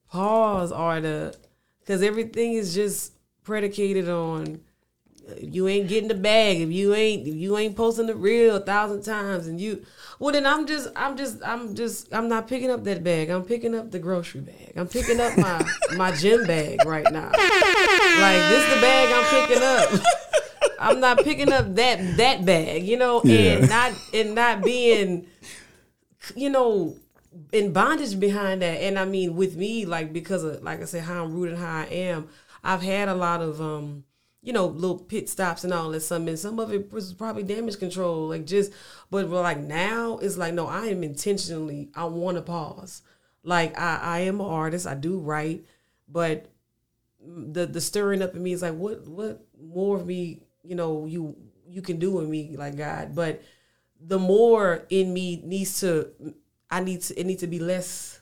[0.09, 1.35] pause or to
[1.81, 3.13] because everything is just
[3.43, 4.61] predicated on
[5.41, 8.61] you ain't getting the bag if you ain't if you ain't posting the reel a
[8.61, 9.85] thousand times and you
[10.19, 13.29] well then i'm just i'm just i'm just i'm not picking up that bag.
[13.31, 14.73] I'm picking up the grocery bag.
[14.77, 15.65] I'm picking up my
[15.97, 17.31] my gym bag right now.
[17.31, 20.07] Like this is the bag i'm picking up.
[20.81, 23.39] I'm not picking up that that bag you know Yeah.
[23.59, 25.27] and not and not being
[26.35, 26.97] you know
[27.53, 28.81] in bondage behind that.
[28.83, 31.79] And i mean with me like because of like i said how i'm rooted how
[31.81, 32.29] i am
[32.65, 34.05] i've had a lot of um
[34.43, 37.43] you know little pit stops and all that some and some of it was probably
[37.43, 38.73] damage control like just
[39.11, 43.03] but but, like now it's like no i am intentionally i want to pause.
[43.45, 45.65] Like i i am an artist i do write
[46.09, 46.47] but
[47.25, 51.07] the the stirring up in me is like what what more of me you know
[51.07, 51.37] you
[51.69, 53.15] you can do in me like god?
[53.15, 53.43] But
[54.01, 56.09] the more in me needs to
[56.71, 58.21] i need to it needs to be less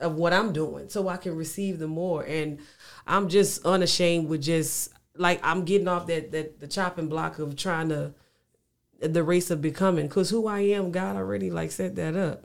[0.00, 2.22] of what i'm doing so i can receive the more.
[2.22, 2.60] And
[3.06, 7.56] i'm just unashamed with just like i'm getting off that that the chopping block of
[7.56, 8.12] trying to
[9.00, 12.44] the race of becoming because who i am god already like set that up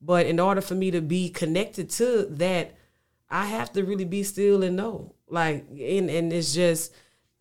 [0.00, 2.74] but in order for me to be connected to that
[3.30, 5.14] I have to really be still and know.
[5.28, 6.92] Like, and and it's just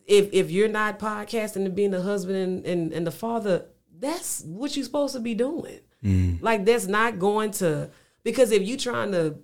[0.06, 3.66] if if you're not podcasting and being the husband and, and, and the father,
[4.00, 5.80] that's what you're supposed to be doing.
[6.04, 6.42] Mm.
[6.42, 7.90] Like that's not going to
[8.24, 9.38] because if you're trying to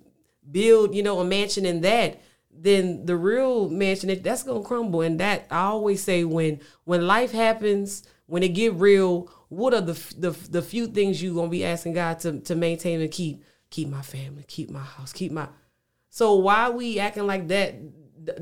[0.48, 2.22] build, you know, a mansion in that,
[2.58, 5.02] then the real mansion that's gonna crumble.
[5.02, 9.80] And that I always say when when life happens, when it get real, what are
[9.80, 13.44] the the the few things you gonna be asking God to to maintain and keep?
[13.68, 15.48] Keep my family, keep my house, keep my
[16.16, 17.74] so why we acting like that?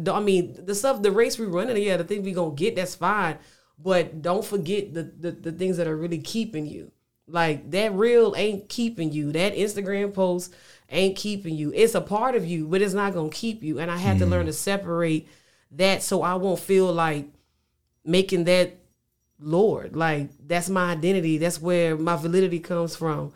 [0.08, 2.94] I mean, the stuff, the race we running, yeah, the things we gonna get, that's
[2.94, 3.36] fine.
[3.76, 6.92] But don't forget the, the the things that are really keeping you.
[7.26, 9.32] Like that real ain't keeping you.
[9.32, 10.54] That Instagram post
[10.90, 11.72] ain't keeping you.
[11.74, 13.78] It's a part of you, but it's not gonna keep you.
[13.78, 14.56] And I had to learn to hmm.
[14.56, 15.28] separate
[15.72, 17.26] that so I won't feel like
[18.04, 18.78] making that
[19.38, 19.96] Lord.
[19.96, 21.38] Like that's my identity.
[21.38, 23.32] That's where my validity comes from.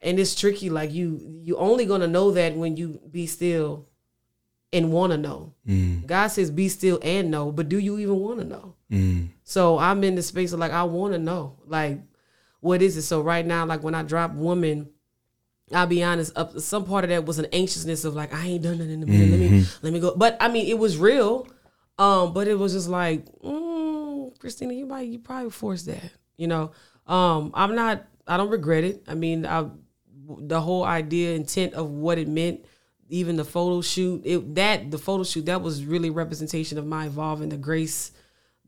[0.00, 0.70] And it's tricky.
[0.70, 3.88] Like you, you only gonna know that when you be still
[4.72, 5.54] and want to know.
[5.66, 6.00] Hmm.
[6.06, 8.74] God says be still and know, but do you even want to know?
[8.90, 9.24] Hmm.
[9.44, 12.00] So I'm in the space of like I want to know, like
[12.60, 13.02] what is it?
[13.02, 14.88] So right now, like when I drop woman,
[15.72, 16.36] I'll be honest.
[16.36, 19.00] Up some part of that was an anxiousness of like I ain't done nothing in
[19.00, 19.30] the minute.
[19.30, 20.14] Let me let me go.
[20.16, 21.46] But I mean, it was real.
[21.98, 26.10] Um, but it was just like, mm, Christina, you might you probably forced that.
[26.36, 26.72] You know,
[27.06, 28.04] um, I'm not.
[28.26, 29.04] I don't regret it.
[29.08, 29.66] I mean, I
[30.38, 32.64] the whole idea intent of what it meant
[33.08, 37.06] even the photo shoot it that the photo shoot that was really representation of my
[37.06, 38.12] evolving the grace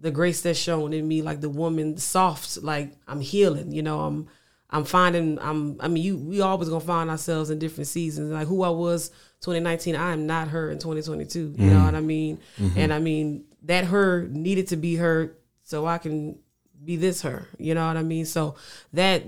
[0.00, 4.00] the grace that's shown in me like the woman soft like i'm healing you know
[4.00, 4.28] i'm
[4.74, 8.32] i'm finding i'm i mean you we always gonna find ourselves in different seasons.
[8.32, 9.08] Like who i was
[9.40, 11.84] 2019 i am not her in 2022 you know mm-hmm.
[11.84, 12.38] what i mean?
[12.58, 12.78] Mm-hmm.
[12.78, 16.38] And i mean that her needed to be her so i can
[16.84, 17.48] be this her.
[17.56, 18.26] You know what i mean?
[18.26, 18.56] So
[18.92, 19.22] that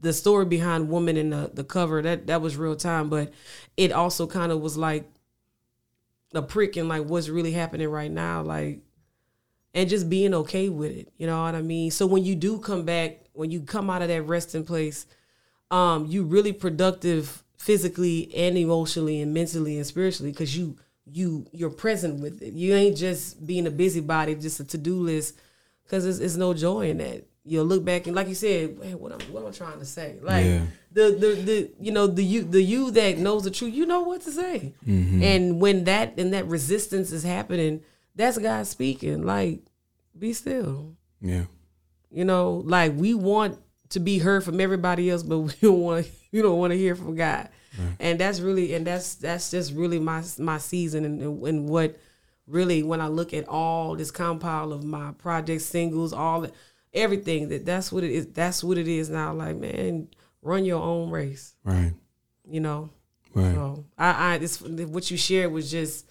[0.00, 3.32] the story behind woman in the, the cover that that was real time but
[3.76, 5.10] it also kind of was like
[6.34, 8.80] a prick in like what's really happening right now like
[9.74, 11.12] and just being okay with it.
[11.18, 11.90] You know what i mean?
[11.90, 15.06] So when you do come back when you come out of that resting place
[15.70, 20.76] um you really productive physically and emotionally and mentally and spiritually because you
[21.10, 22.52] you you're present with it.
[22.52, 25.34] You ain't just being a busybody just a to-do list
[25.84, 27.24] because it's, it's no joy in that.
[27.44, 29.86] You'll look back and like you said "Man, what, I'm, what am i trying to
[29.86, 30.16] say?
[30.22, 30.62] Like Yeah.
[30.92, 34.02] the, the the you know the you the you that knows the truth you know
[34.02, 34.74] what to say.
[34.86, 37.80] And when that and that resistance is happening
[38.14, 39.24] that's god speaking.
[39.24, 39.60] Like
[40.18, 40.96] be still.
[41.22, 41.44] Yeah.
[42.10, 43.58] You know, like we want
[43.90, 46.94] to be heard from everybody else, but we don't want you don't want to hear
[46.94, 47.48] from God.
[48.00, 51.96] And that's really and that's that's just really my my season and, and what
[52.46, 56.46] really when I look at all this compile of my project singles, all
[56.92, 58.26] everything that that's what it is.
[58.26, 59.32] That's what it is now.
[59.32, 60.08] Like man,
[60.42, 61.54] run your own race.
[61.64, 61.92] Right.
[62.48, 62.90] You know.
[63.34, 63.54] Right.
[63.54, 66.06] So I, I this what you shared was just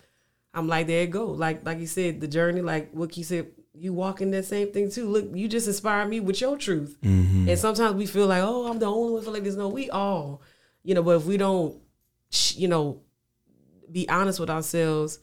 [0.54, 1.28] I'm like there it go.
[1.28, 3.48] Like like you said, the journey, like what you said,
[3.80, 5.08] you walking that same thing too.
[5.08, 6.98] Look, you just inspire me with your truth.
[7.04, 7.50] Mm-hmm.
[7.50, 9.56] And sometimes we feel like, oh, I'm the only one feel like this.
[9.56, 10.42] No, we all,
[10.84, 11.04] you know.
[11.04, 11.80] But if we don't,
[12.56, 13.02] you know,
[13.92, 15.20] be honest with ourselves,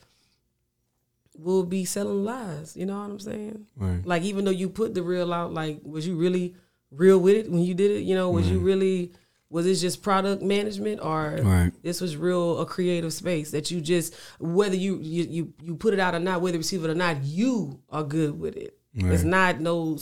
[1.37, 2.77] we'll be selling lies.
[2.77, 3.67] You know what I'm saying?
[3.77, 4.05] Right.
[4.05, 6.55] Like even though you put the real out, like was you really
[6.91, 8.01] real with it when you did it?
[8.01, 8.67] You know, was you mm-hmm.
[8.67, 9.13] really
[9.55, 11.71] was it just product management or Right.
[11.85, 15.95] this was real a creative space that you just whether you you you, you put
[15.95, 18.77] it out or not, whether you receive it or not, you are good with it.
[18.97, 19.97] It's not no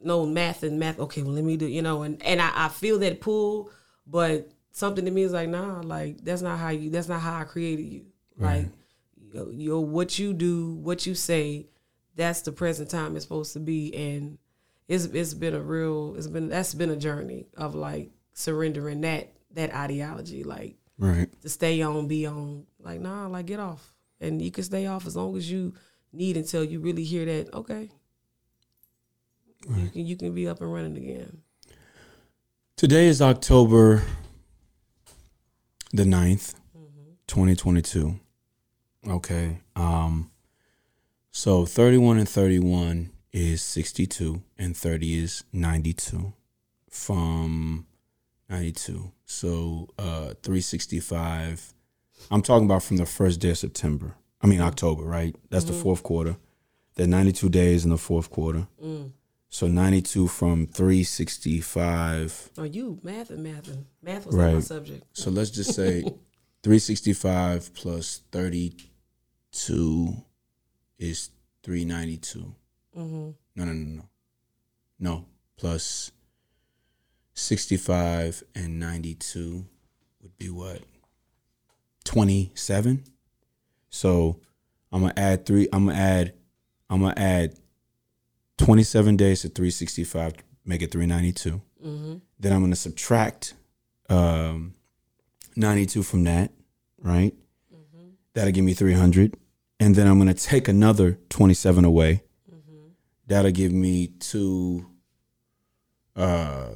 [0.00, 1.00] no math and math.
[1.00, 3.68] Okay, well let me do you know, and and I, I feel that pull,
[4.06, 6.88] but something to me is like nah, like that's not how you.
[6.90, 8.04] That's not how I created you.
[8.38, 8.68] Like
[9.32, 11.66] your, your what you do, what you say,
[12.14, 14.38] that's the present time it's supposed to be, and
[14.86, 16.14] it's it's been a real.
[16.16, 21.28] It's been that's been a journey of like surrendering that that ideology, like Right.
[21.42, 22.66] to stay on, be on.
[22.80, 25.74] Like nah, like get off, and you can stay off as long as you
[26.12, 27.52] need until you really hear that.
[27.54, 27.90] Okay.
[29.68, 31.42] You can you can be up and running again.
[32.76, 34.02] Today is October
[35.92, 36.54] the 9th,
[37.28, 38.18] 2022.
[39.08, 39.58] Okay.
[39.76, 40.30] Um
[41.30, 46.32] so 31 and 31 is 62 and 30 is 92
[46.90, 47.86] from
[48.52, 49.10] 92.
[49.24, 51.74] So uh 365
[52.30, 54.14] I'm talking about from the first day of September.
[54.40, 55.34] I mean October, right?
[55.50, 55.82] That's the mm.
[55.82, 56.36] fourth quarter.
[56.94, 58.68] There are 92 days in the fourth quarter.
[58.82, 59.12] Mm.
[59.48, 65.04] So 92 from 365 Oh, you math and math and math was not my subject.
[65.12, 66.02] So let's just say
[66.62, 70.16] 365 plus 32
[70.98, 71.30] is
[71.62, 72.54] 392.
[72.96, 73.30] Mm-hmm.
[73.56, 74.02] No, no, no, no.
[74.98, 75.24] No,
[75.56, 76.12] plus
[77.34, 79.64] 65 and 92
[80.22, 80.80] would be what?
[82.04, 83.04] 27.
[83.90, 84.40] So
[84.90, 86.34] I'm to add 3 I'm to add
[86.90, 87.54] I'm to add
[88.58, 90.34] 27 days to 365
[90.64, 91.60] make it 392.
[92.38, 93.54] Then I'm to subtract
[94.08, 94.74] um,
[95.56, 96.52] 92 from that,
[96.98, 97.34] right?
[98.34, 99.36] That'll give me 300.
[99.80, 102.22] And then I'm to take another 27 away.
[103.26, 104.86] That'll give me two,
[106.14, 106.68] uh,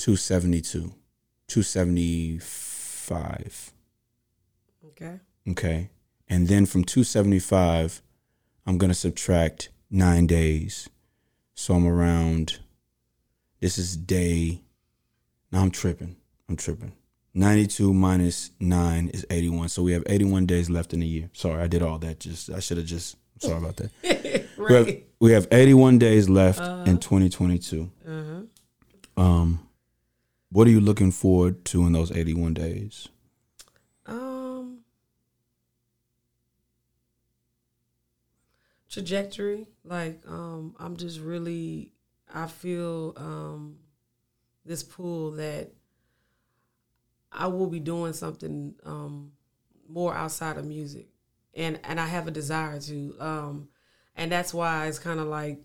[0.00, 0.94] 272,
[1.46, 3.72] 275.
[4.86, 5.20] Okay.
[5.48, 5.90] Okay.
[6.28, 8.00] And then from 275,
[8.66, 10.88] I'm going to subtract nine days.
[11.54, 12.60] So I'm around,
[13.60, 14.62] this is day,
[15.52, 16.16] now I'm tripping.
[16.48, 16.92] I'm tripping.
[17.34, 19.68] 92 minus nine is 81.
[19.68, 21.28] So we have 81 days left in the year.
[21.34, 22.20] Sorry, I did all that.
[22.20, 23.90] Just, I should have just, sorry about that.
[24.60, 25.06] We have, Right.
[25.20, 27.90] we have 81 days left in 2022.
[28.06, 28.42] Uh-huh.
[29.22, 29.66] Um,
[30.50, 33.08] what are you looking forward to in those 81 days?
[34.06, 34.80] Um,
[38.88, 39.68] trajectory.
[39.84, 41.92] Like, um, I'm just really.
[42.32, 43.78] I feel um,
[44.64, 45.72] this pull that
[47.32, 49.32] I will be doing something um,
[49.88, 51.08] more outside of music,
[51.54, 53.16] and and I have a desire to.
[53.20, 53.68] Um,
[54.16, 55.60] and that's why it's kind of like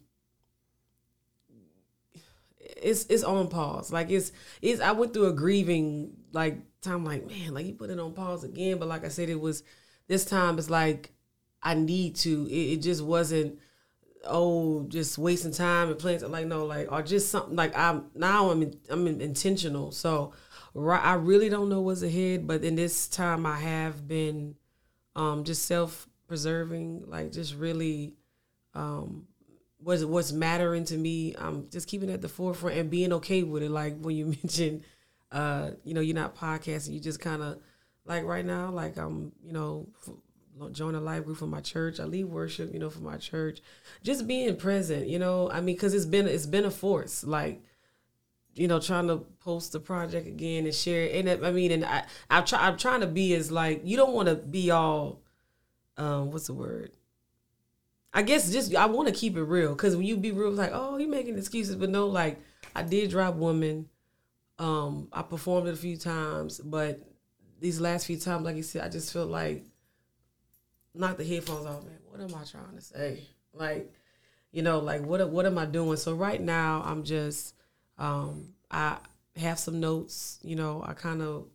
[2.77, 3.91] it's it's on pause.
[3.91, 4.31] Like it's
[4.61, 8.13] it's I went through a grieving like time like man, like you put it on
[8.13, 8.77] pause again.
[8.77, 9.63] But like I said, it was
[10.07, 11.11] this time it's like
[11.61, 12.47] I need to.
[12.47, 13.59] It, it just wasn't
[14.27, 18.49] oh just wasting time and playing like no like or just something like I'm now
[18.49, 19.91] I'm in, I'm in, intentional.
[19.91, 20.33] So
[20.73, 24.55] right, I really don't know what's ahead, but in this time I have been
[25.15, 28.13] um just self preserving, like just really
[28.73, 29.27] um
[29.79, 31.35] what's what's mattering to me.
[31.37, 33.71] I'm just keeping it at the forefront and being okay with it.
[33.71, 34.83] Like when you mentioned,
[35.31, 36.93] uh, you know, you're not podcasting.
[36.93, 37.59] You just kind of
[38.05, 39.87] like right now, like I'm, you know,
[40.71, 41.99] join a live group for my church.
[41.99, 43.61] I lead worship, you know, for my church.
[44.03, 45.49] Just being present, you know.
[45.51, 47.61] I mean, because it's been it's been a force, like.
[48.57, 51.27] You know, trying to post the project again and share it.
[51.27, 54.13] And I mean, and I, I try, I'm trying to be as like, you don't
[54.13, 55.19] want to be all,
[55.97, 56.91] um, what's the word?
[58.15, 60.71] I guess just I want to keep it real because when you be real, like
[60.73, 62.39] oh, you making excuses, but no, like
[62.73, 63.89] I did drop woman.
[64.57, 67.01] Um, I performed it a few times, but
[67.59, 69.65] these last few times, like you said, I just felt like
[70.93, 71.97] knock the headphones off, man.
[72.09, 73.19] What am I trying to say?
[73.53, 73.91] Like,
[74.53, 75.97] you know, like what what am I doing?
[75.97, 77.53] So right now, I'm just
[77.97, 78.95] um, I
[79.35, 80.39] have some notes.
[80.41, 81.47] You know, I kind of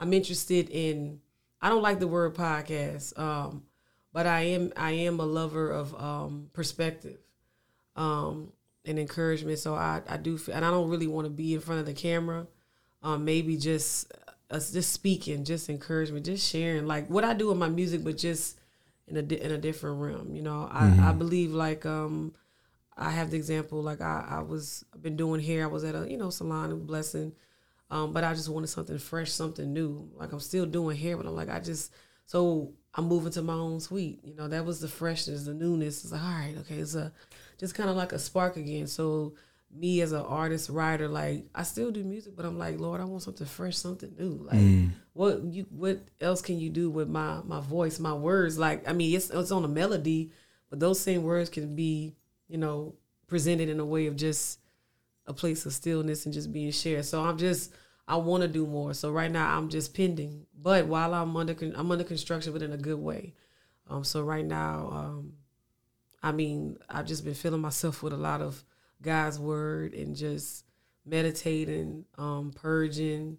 [0.00, 1.20] I'm interested in.
[1.60, 3.18] I don't like the word podcast.
[3.18, 3.64] Um,
[4.16, 7.20] but I am I am a lover of um, perspective
[7.96, 8.52] um,
[8.84, 9.58] and encouragement.
[9.58, 11.86] So I, I do feel, and I don't really want to be in front of
[11.86, 12.46] the camera.
[13.02, 14.12] Um, maybe just
[14.50, 18.16] uh, just speaking, just encouragement, just sharing like what I do in my music, but
[18.16, 18.58] just
[19.06, 20.34] in a di- in a different realm.
[20.34, 22.34] You know, I, I believe like um,
[22.96, 25.64] I have the example like I I was I've been doing hair.
[25.64, 27.32] I was at a you know salon and blessing
[27.90, 30.10] Um, but I just wanted something fresh, something new.
[30.16, 31.92] Like I'm still doing hair, but I'm like I just
[32.26, 34.20] so I'm moving to my own suite.
[34.24, 36.02] You know, that was the freshness, the newness.
[36.02, 37.12] It's like all right, okay, it's a
[37.58, 38.86] just kind of like a spark again.
[38.86, 39.34] So
[39.74, 43.04] me as an artist, writer, like I still do music, but I'm like, Lord, I
[43.04, 44.46] want something fresh, something new.
[44.50, 44.90] Like mm.
[45.12, 48.58] what you what else can you do with my my voice, my words?
[48.58, 50.32] Like I mean, it's it's on a melody,
[50.70, 52.14] but those same words can be,
[52.48, 52.94] you know,
[53.26, 54.60] presented in a way of just
[55.26, 57.04] a place of stillness and just being shared.
[57.04, 57.72] So I'm just
[58.08, 58.94] I want to do more.
[58.94, 62.72] So right now I'm just pending, but while I'm under I'm under construction, but in
[62.72, 63.34] a good way.
[63.88, 65.32] Um, so right now, um,
[66.22, 68.64] I mean, I've just been filling myself with a lot of
[69.02, 70.64] God's word and just
[71.04, 73.38] meditating, um, purging,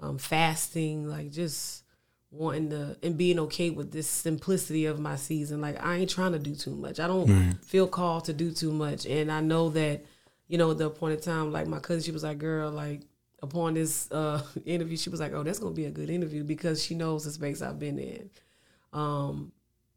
[0.00, 1.84] um, fasting, like just
[2.30, 5.60] wanting to and being okay with this simplicity of my season.
[5.60, 7.00] Like I ain't trying to do too much.
[7.00, 7.28] I don't
[7.64, 10.04] feel called to do too much, and I know that
[10.48, 11.52] you know at the appointed time.
[11.52, 13.02] Like my cousin, she was like, "Girl, like."
[13.42, 16.82] Upon this uh, interview, she was like, "Oh, that's gonna be a good interview because
[16.82, 18.30] she knows the space I've been in."
[18.92, 19.52] Um,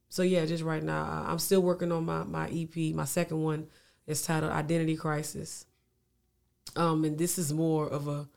[0.10, 2.94] so yeah, just right now, I'm still working on my my EP.
[2.94, 3.68] My second one
[4.08, 5.66] is titled Identity Crisis.
[6.76, 8.28] Um, and this is more of a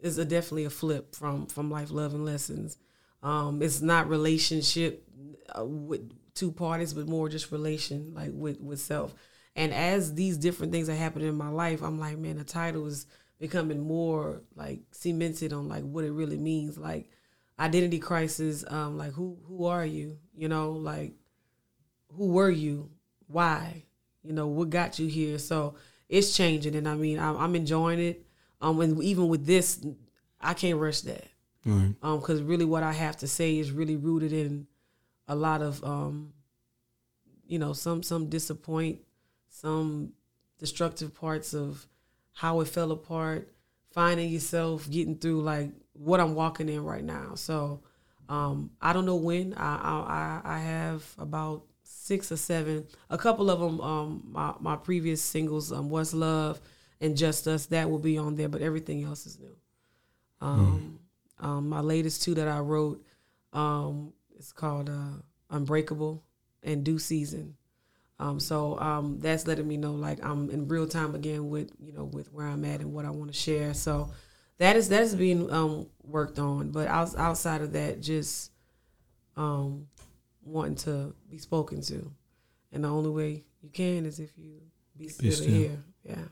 [0.00, 2.78] is a definitely a flip from from life, love, and lessons.
[3.22, 5.08] Um, it's not relationship
[5.56, 9.14] uh, with two parties, but more just relation like with with self.
[9.54, 12.86] And as these different things are happening in my life, I'm like, man, the title
[12.86, 13.06] is
[13.42, 17.10] becoming more like cemented on like what it really means, like
[17.58, 18.64] identity crisis.
[18.68, 20.18] Um, like who who are you?
[20.32, 21.14] You know, like
[22.12, 22.92] who were you?
[23.26, 23.82] Why?
[24.22, 25.40] You know, what got you here?
[25.40, 25.74] So
[26.08, 28.24] it's changing, and I mean, I'm, I'm enjoying it.
[28.60, 29.84] Um, and even with this,
[30.40, 31.26] I can't rush that.
[32.00, 34.68] Um, because really, what I have to say is really rooted in
[35.26, 36.32] a lot of, um,
[37.44, 39.00] you know, some some disappoint,
[39.48, 40.12] some
[40.60, 41.88] destructive parts of
[42.32, 43.52] how it fell apart,
[43.92, 47.34] finding yourself, getting through like what I'm walking in right now.
[47.34, 47.80] So,
[48.28, 49.54] um, I don't know when.
[49.54, 52.86] I I I I have about six or seven.
[53.10, 56.60] A couple of them, um, my my previous singles, um, "What's Love"
[57.00, 59.56] and "Just Us," that will be on there, but everything else is new.
[60.40, 60.98] Um,
[61.38, 63.04] um, my latest two that I wrote,
[63.52, 66.22] um, it's called uh, "Unbreakable"
[66.62, 67.56] and "Due Season."
[68.18, 71.92] Um, so um, that's letting me know like I'm in real time again with you
[71.92, 73.74] know with where I'm at and what I want to share.
[73.74, 74.10] So
[74.58, 76.70] that is that is being um, worked on.
[76.70, 78.52] But outs- outside of that, just
[79.36, 79.88] um,
[80.44, 82.12] wanting to be spoken to,
[82.70, 84.60] and the only way you can is if you
[84.96, 85.48] be still, to still.
[85.50, 85.84] hear.
[86.04, 86.24] Yeah.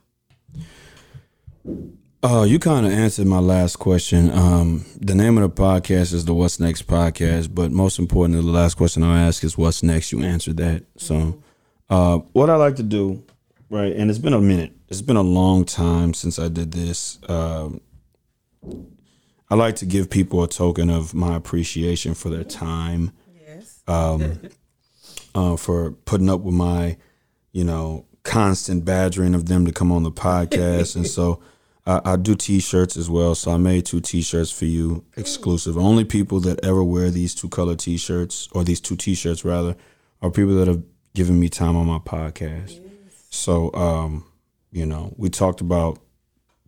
[2.23, 4.31] Uh, you kind of answered my last question.
[4.31, 8.51] Um, the name of the podcast is the What's Next podcast, but most importantly, the
[8.51, 10.13] last question I'll ask is What's next.
[10.13, 10.85] You answered that.
[10.99, 11.43] So,
[11.91, 13.23] uh, what I like to do,
[13.69, 14.73] right, and it's been a minute.
[14.89, 17.19] It's been a long time since I did this.
[17.29, 17.81] Um,
[19.51, 23.13] I like to give people a token of my appreciation for their time.
[23.47, 23.83] Yes.
[25.35, 26.97] uh, for putting up with my,
[27.53, 30.97] you know, constant badgering of them to come on the podcast.
[30.97, 31.41] and so
[31.87, 33.35] I, I do t-shirts as well.
[33.35, 35.77] So I made two t-shirts for you exclusive.
[35.79, 39.77] Only people that ever wear these two color t-shirts or these two t-shirts rather
[40.23, 40.83] are people that have
[41.15, 42.81] given me time on my podcast.
[43.31, 44.25] So, um,
[44.73, 45.99] you know, we talked about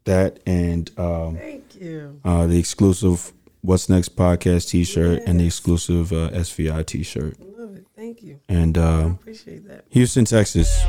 [0.04, 2.20] that and um, Thank you.
[2.24, 7.36] uh, the exclusive What's Next podcast t-shirt and the exclusive uh, SVI t-shirt.
[7.40, 7.86] Love it.
[7.94, 8.40] Thank you.
[8.48, 9.84] And I um, appreciate that.
[9.90, 10.84] Houston, Texas.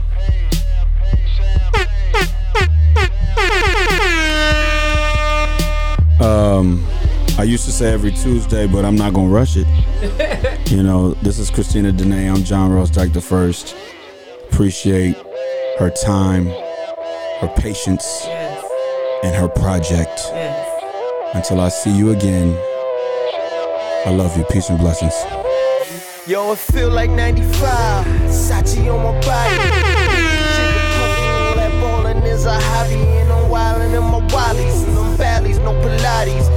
[6.19, 6.85] Um,
[7.38, 9.68] I used to say every Tuesday, but I'm not gonna rush it.
[10.72, 12.34] you know, this is Christina Denae.
[12.34, 13.76] I'm John Ross Dyke the First.
[14.51, 15.15] Appreciate
[15.80, 18.64] her time, her patience, Yes.
[19.23, 20.22] and her project.
[20.31, 21.34] Yes.
[21.34, 22.55] Until I see you again,
[24.05, 24.43] I love you.
[24.51, 25.14] Peace and blessings.
[26.27, 28.05] Yo, it feel like 95.
[28.30, 29.55] Sachi on my body.
[30.53, 32.93] Chicken puffy, all that ballin' is a hobby.
[32.93, 34.88] And I'm wildin' in my wallies.
[34.88, 36.47] And them valleys, no Pilates.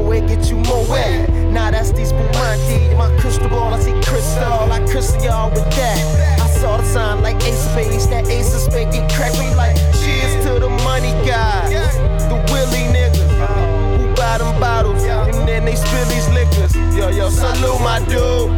[0.00, 1.28] More get you more wet.
[1.52, 2.96] Nah, that's these Spumante.
[2.96, 4.72] My crystal ball, I see crystal.
[4.72, 6.40] I crystal y'all with that.
[6.40, 8.08] I saw the sign like ace of spades.
[8.08, 11.70] That ace of spades get cracked me like cheers to the money guys.
[12.28, 16.74] The Willie niggas who buy them bottles and then they spill these liquors.
[16.96, 18.50] Yo, yo, salute my dude.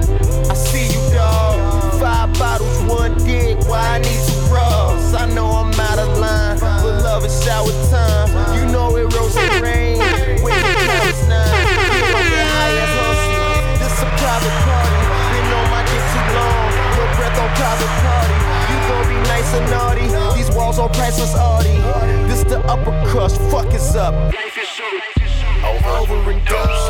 [0.49, 1.93] I see you, dog.
[2.01, 3.59] Five bottles, one dick.
[3.67, 5.13] Why I need two bras?
[5.15, 8.31] I know I'm out of line, but love is shower time.
[8.57, 9.83] You know it rose and rain
[17.59, 18.37] private party.
[18.71, 20.07] You gon' be nice and naughty.
[20.37, 21.77] These walls on priceless Audi.
[22.29, 23.41] This the upper crust.
[23.51, 24.15] Fuck is up.
[24.35, 25.03] Life is short.
[25.65, 26.85] Overdose,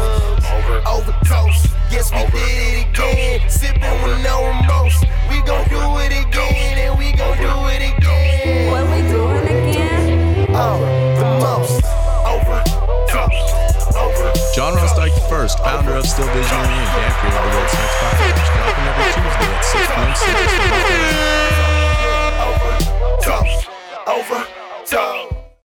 [0.86, 1.66] overdose.
[1.90, 3.50] Guess we did it again.
[3.50, 4.98] Sipping with no remorse.
[5.28, 8.70] We gon' do it again, and we gon' do it again.
[8.70, 10.46] What we doing again?
[10.50, 10.80] Oh,
[11.18, 11.84] the most.
[12.24, 12.72] Overdose,
[13.08, 13.61] overdose.
[14.54, 17.96] John Ross Dyke first, founder of Still Visionary and camp creator of the What's Next
[17.96, 20.12] Podcast, dropping every Tuesday at 6 p.m.
[20.14, 20.52] Central
[24.06, 25.41] Over.